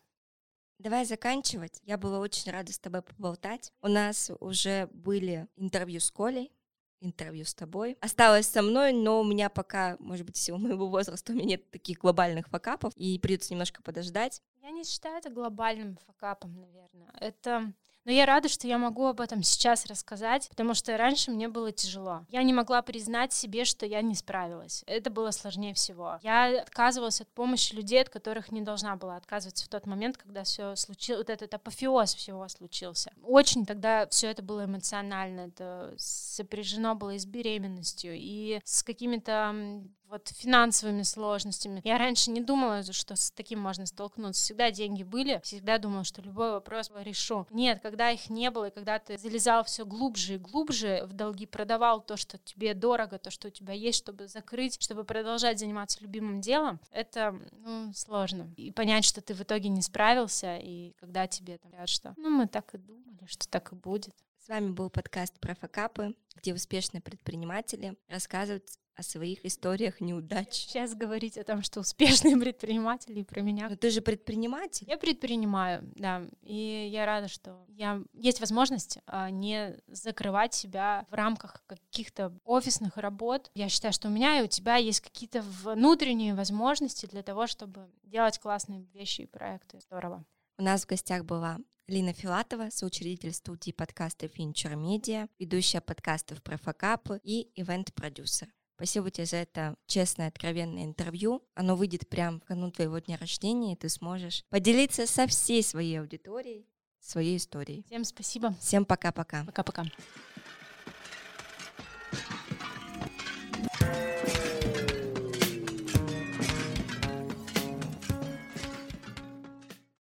Давай 0.80 1.06
заканчивать. 1.06 1.80
Я 1.84 1.98
была 1.98 2.20
очень 2.20 2.52
рада 2.52 2.72
с 2.72 2.78
тобой 2.78 3.02
поболтать. 3.02 3.72
У 3.82 3.88
нас 3.88 4.32
уже 4.40 4.88
были 4.94 5.48
интервью 5.56 6.00
с 6.00 6.12
Колей, 6.12 6.52
интервью 7.00 7.46
с 7.46 7.56
тобой. 7.56 7.98
Осталось 8.00 8.48
со 8.48 8.62
мной, 8.62 8.94
но 8.94 9.22
у 9.22 9.24
меня 9.24 9.50
пока, 9.50 9.98
может 10.00 10.26
быть, 10.26 10.36
всего 10.36 10.58
моего 10.58 10.88
возраста, 10.88 11.32
у 11.32 11.36
меня 11.36 11.46
нет 11.46 11.72
таких 11.72 11.98
глобальных 11.98 12.48
факапов, 12.50 12.94
и 12.96 13.18
придется 13.18 13.54
немножко 13.54 13.82
подождать. 13.82 14.42
Я 14.62 14.70
не 14.70 14.84
считаю 14.84 15.18
это 15.18 15.30
глобальным 15.30 15.98
факапом, 16.06 16.60
наверное. 16.60 17.12
Это 17.20 17.74
но 18.08 18.14
я 18.14 18.26
рада, 18.26 18.48
что 18.48 18.68
я 18.68 18.78
могу 18.78 19.06
об 19.06 19.20
этом 19.20 19.44
сейчас 19.44 19.86
рассказать, 19.86 20.48
потому 20.48 20.74
что 20.74 20.96
раньше 20.96 21.30
мне 21.30 21.50
было 21.50 21.74
тяжело. 21.74 22.26
Я 22.30 22.42
не 22.44 22.54
могла 22.54 22.82
признать 22.82 23.34
себе, 23.34 23.66
что 23.66 23.86
я 23.86 24.02
не 24.02 24.16
справилась. 24.16 24.86
Это 24.88 25.10
было 25.10 25.32
сложнее 25.32 25.74
всего. 25.74 26.18
Я 26.24 26.62
отказывалась 26.62 27.20
от 27.20 27.28
помощи 27.28 27.76
людей, 27.76 28.02
от 28.02 28.08
которых 28.08 28.50
не 28.50 28.62
должна 28.62 28.96
была 28.96 29.18
отказываться 29.18 29.66
в 29.66 29.68
тот 29.68 29.86
момент, 29.86 30.16
когда 30.16 30.46
все 30.46 30.78
случилось, 30.78 31.20
вот 31.20 31.30
этот 31.30 31.54
апофеоз 31.54 32.16
всего 32.16 32.48
случился. 32.48 33.12
Очень 33.24 33.66
тогда 33.66 34.08
все 34.08 34.28
это 34.28 34.42
было 34.42 34.64
эмоционально, 34.64 35.42
это 35.42 35.94
сопряжено 35.98 36.96
было 36.96 37.10
и 37.10 37.20
с 37.20 37.26
беременностью, 37.26 38.14
и 38.16 38.62
с 38.64 38.84
какими-то 38.84 39.84
вот 40.10 40.30
финансовыми 40.30 41.04
сложностями. 41.04 41.82
Я 41.84 41.98
раньше 41.98 42.32
не 42.32 42.42
думала, 42.42 42.84
что 42.84 43.16
с 43.16 43.32
таким 43.32 43.60
можно 43.60 43.86
столкнуться. 43.86 44.42
Всегда 44.42 44.72
деньги 44.72 45.04
были, 45.04 45.40
всегда 45.44 45.78
думала, 45.78 46.04
что 46.04 46.22
любой 46.22 46.52
вопрос 46.52 46.92
решу. 47.04 47.46
Нет, 47.52 47.80
когда 47.82 48.12
их 48.12 48.30
не 48.30 48.50
было, 48.52 48.70
и 48.70 48.72
когда 48.72 49.00
ты 49.00 49.18
залезал 49.18 49.64
все 49.64 49.86
глубже 49.86 50.36
и 50.36 50.38
глубже 50.38 51.04
в 51.06 51.14
долги, 51.14 51.46
продавал 51.46 52.02
то, 52.02 52.18
что 52.18 52.38
тебе 52.38 52.74
дорого, 52.74 53.18
то, 53.18 53.32
что 53.32 53.48
у 53.50 53.52
тебя 53.52 53.74
есть, 53.74 53.98
чтобы 53.98 54.28
закрыть, 54.28 54.82
чтобы 54.82 55.04
продолжать 55.04 55.60
заниматься 55.60 56.02
любимым 56.02 56.42
делом, 56.42 56.80
это 56.92 57.40
ну, 57.52 57.92
сложно. 57.94 58.54
И 58.58 58.72
понять, 58.72 59.06
что 59.06 59.22
ты 59.22 59.34
в 59.34 59.42
итоге 59.42 59.70
не 59.70 59.82
справился, 59.82 60.58
и 60.58 60.94
когда 61.00 61.28
тебе 61.28 61.58
там 61.58 61.72
говорят, 61.72 61.90
что 61.90 62.14
ну 62.18 62.30
мы 62.30 62.48
так 62.48 62.74
и 62.74 62.78
думали, 62.78 63.26
что 63.28 63.48
так 63.48 63.72
и 63.74 63.76
будет. 63.76 64.14
С 64.40 64.50
вами 64.50 64.70
был 64.70 64.90
подкаст 64.90 65.38
про 65.40 65.56
факапы, 65.56 66.16
где 66.36 66.54
успешные 66.54 67.02
предприниматели 67.02 67.98
рассказывают 68.08 68.64
о 68.98 69.04
своих 69.04 69.46
историях 69.46 70.02
неудач. 70.02 70.52
Сейчас 70.52 70.96
говорить 70.96 71.38
о 71.38 71.44
том, 71.44 71.62
что 71.62 71.82
успешные 71.82 72.36
предприниматели 72.42 73.22
про 73.22 73.42
меня. 73.42 73.70
Но 73.70 73.76
ты 73.76 73.92
же 73.92 74.02
предприниматель. 74.02 74.88
Я 74.90 74.98
предпринимаю, 74.98 75.84
да. 75.96 76.24
И 76.42 76.90
я 76.92 77.06
рада, 77.06 77.28
что 77.28 77.64
я... 77.70 78.02
есть 78.14 78.40
возможность 78.40 78.98
а, 79.06 79.30
не 79.30 79.78
закрывать 79.88 80.56
себя 80.56 81.06
в 81.12 81.14
рамках 81.14 81.64
каких-то 81.68 82.34
офисных 82.44 82.98
работ. 82.98 83.52
Я 83.54 83.70
считаю, 83.70 83.94
что 83.94 84.08
у 84.08 84.12
меня 84.12 84.40
и 84.40 84.44
у 84.44 84.48
тебя 84.48 84.78
есть 84.78 85.02
какие-то 85.02 85.44
внутренние 85.64 86.34
возможности 86.34 87.06
для 87.06 87.22
того, 87.22 87.46
чтобы 87.46 87.92
делать 88.04 88.40
классные 88.40 88.88
вещи 88.94 89.22
и 89.22 89.28
проекты. 89.28 89.80
Здорово. 89.80 90.26
У 90.58 90.64
нас 90.64 90.84
в 90.84 90.88
гостях 90.88 91.24
была 91.24 91.60
Лина 91.88 92.14
Филатова, 92.14 92.70
соучредитель 92.72 93.32
студии 93.32 93.72
подкастов 93.72 94.32
Fincher 94.38 94.74
Media, 94.74 95.30
ведущая 95.38 95.82
подкастов 95.82 96.42
про 96.42 96.58
факапы 96.58 97.22
и 97.24 97.52
ивент-продюсер. 97.56 98.50
Спасибо 98.78 99.10
тебе 99.10 99.26
за 99.26 99.38
это 99.38 99.76
честное, 99.88 100.28
откровенное 100.28 100.86
интервью. 100.86 101.44
Оно 101.56 101.76
выйдет 101.76 102.08
прямо 102.08 102.40
в 102.40 102.44
канун 102.44 102.72
твоего 102.72 103.00
дня 103.00 103.18
рождения, 103.18 103.74
и 103.74 103.76
ты 103.76 103.90
сможешь 103.90 104.46
поделиться 104.50 105.08
со 105.08 105.26
всей 105.26 105.64
своей 105.64 106.00
аудиторией 106.00 106.68
своей 107.00 107.38
историей. 107.38 107.84
Всем 107.88 108.04
спасибо. 108.04 108.56
Всем 108.60 108.86
пока-пока. 108.86 109.46
Пока-пока. 109.46 109.86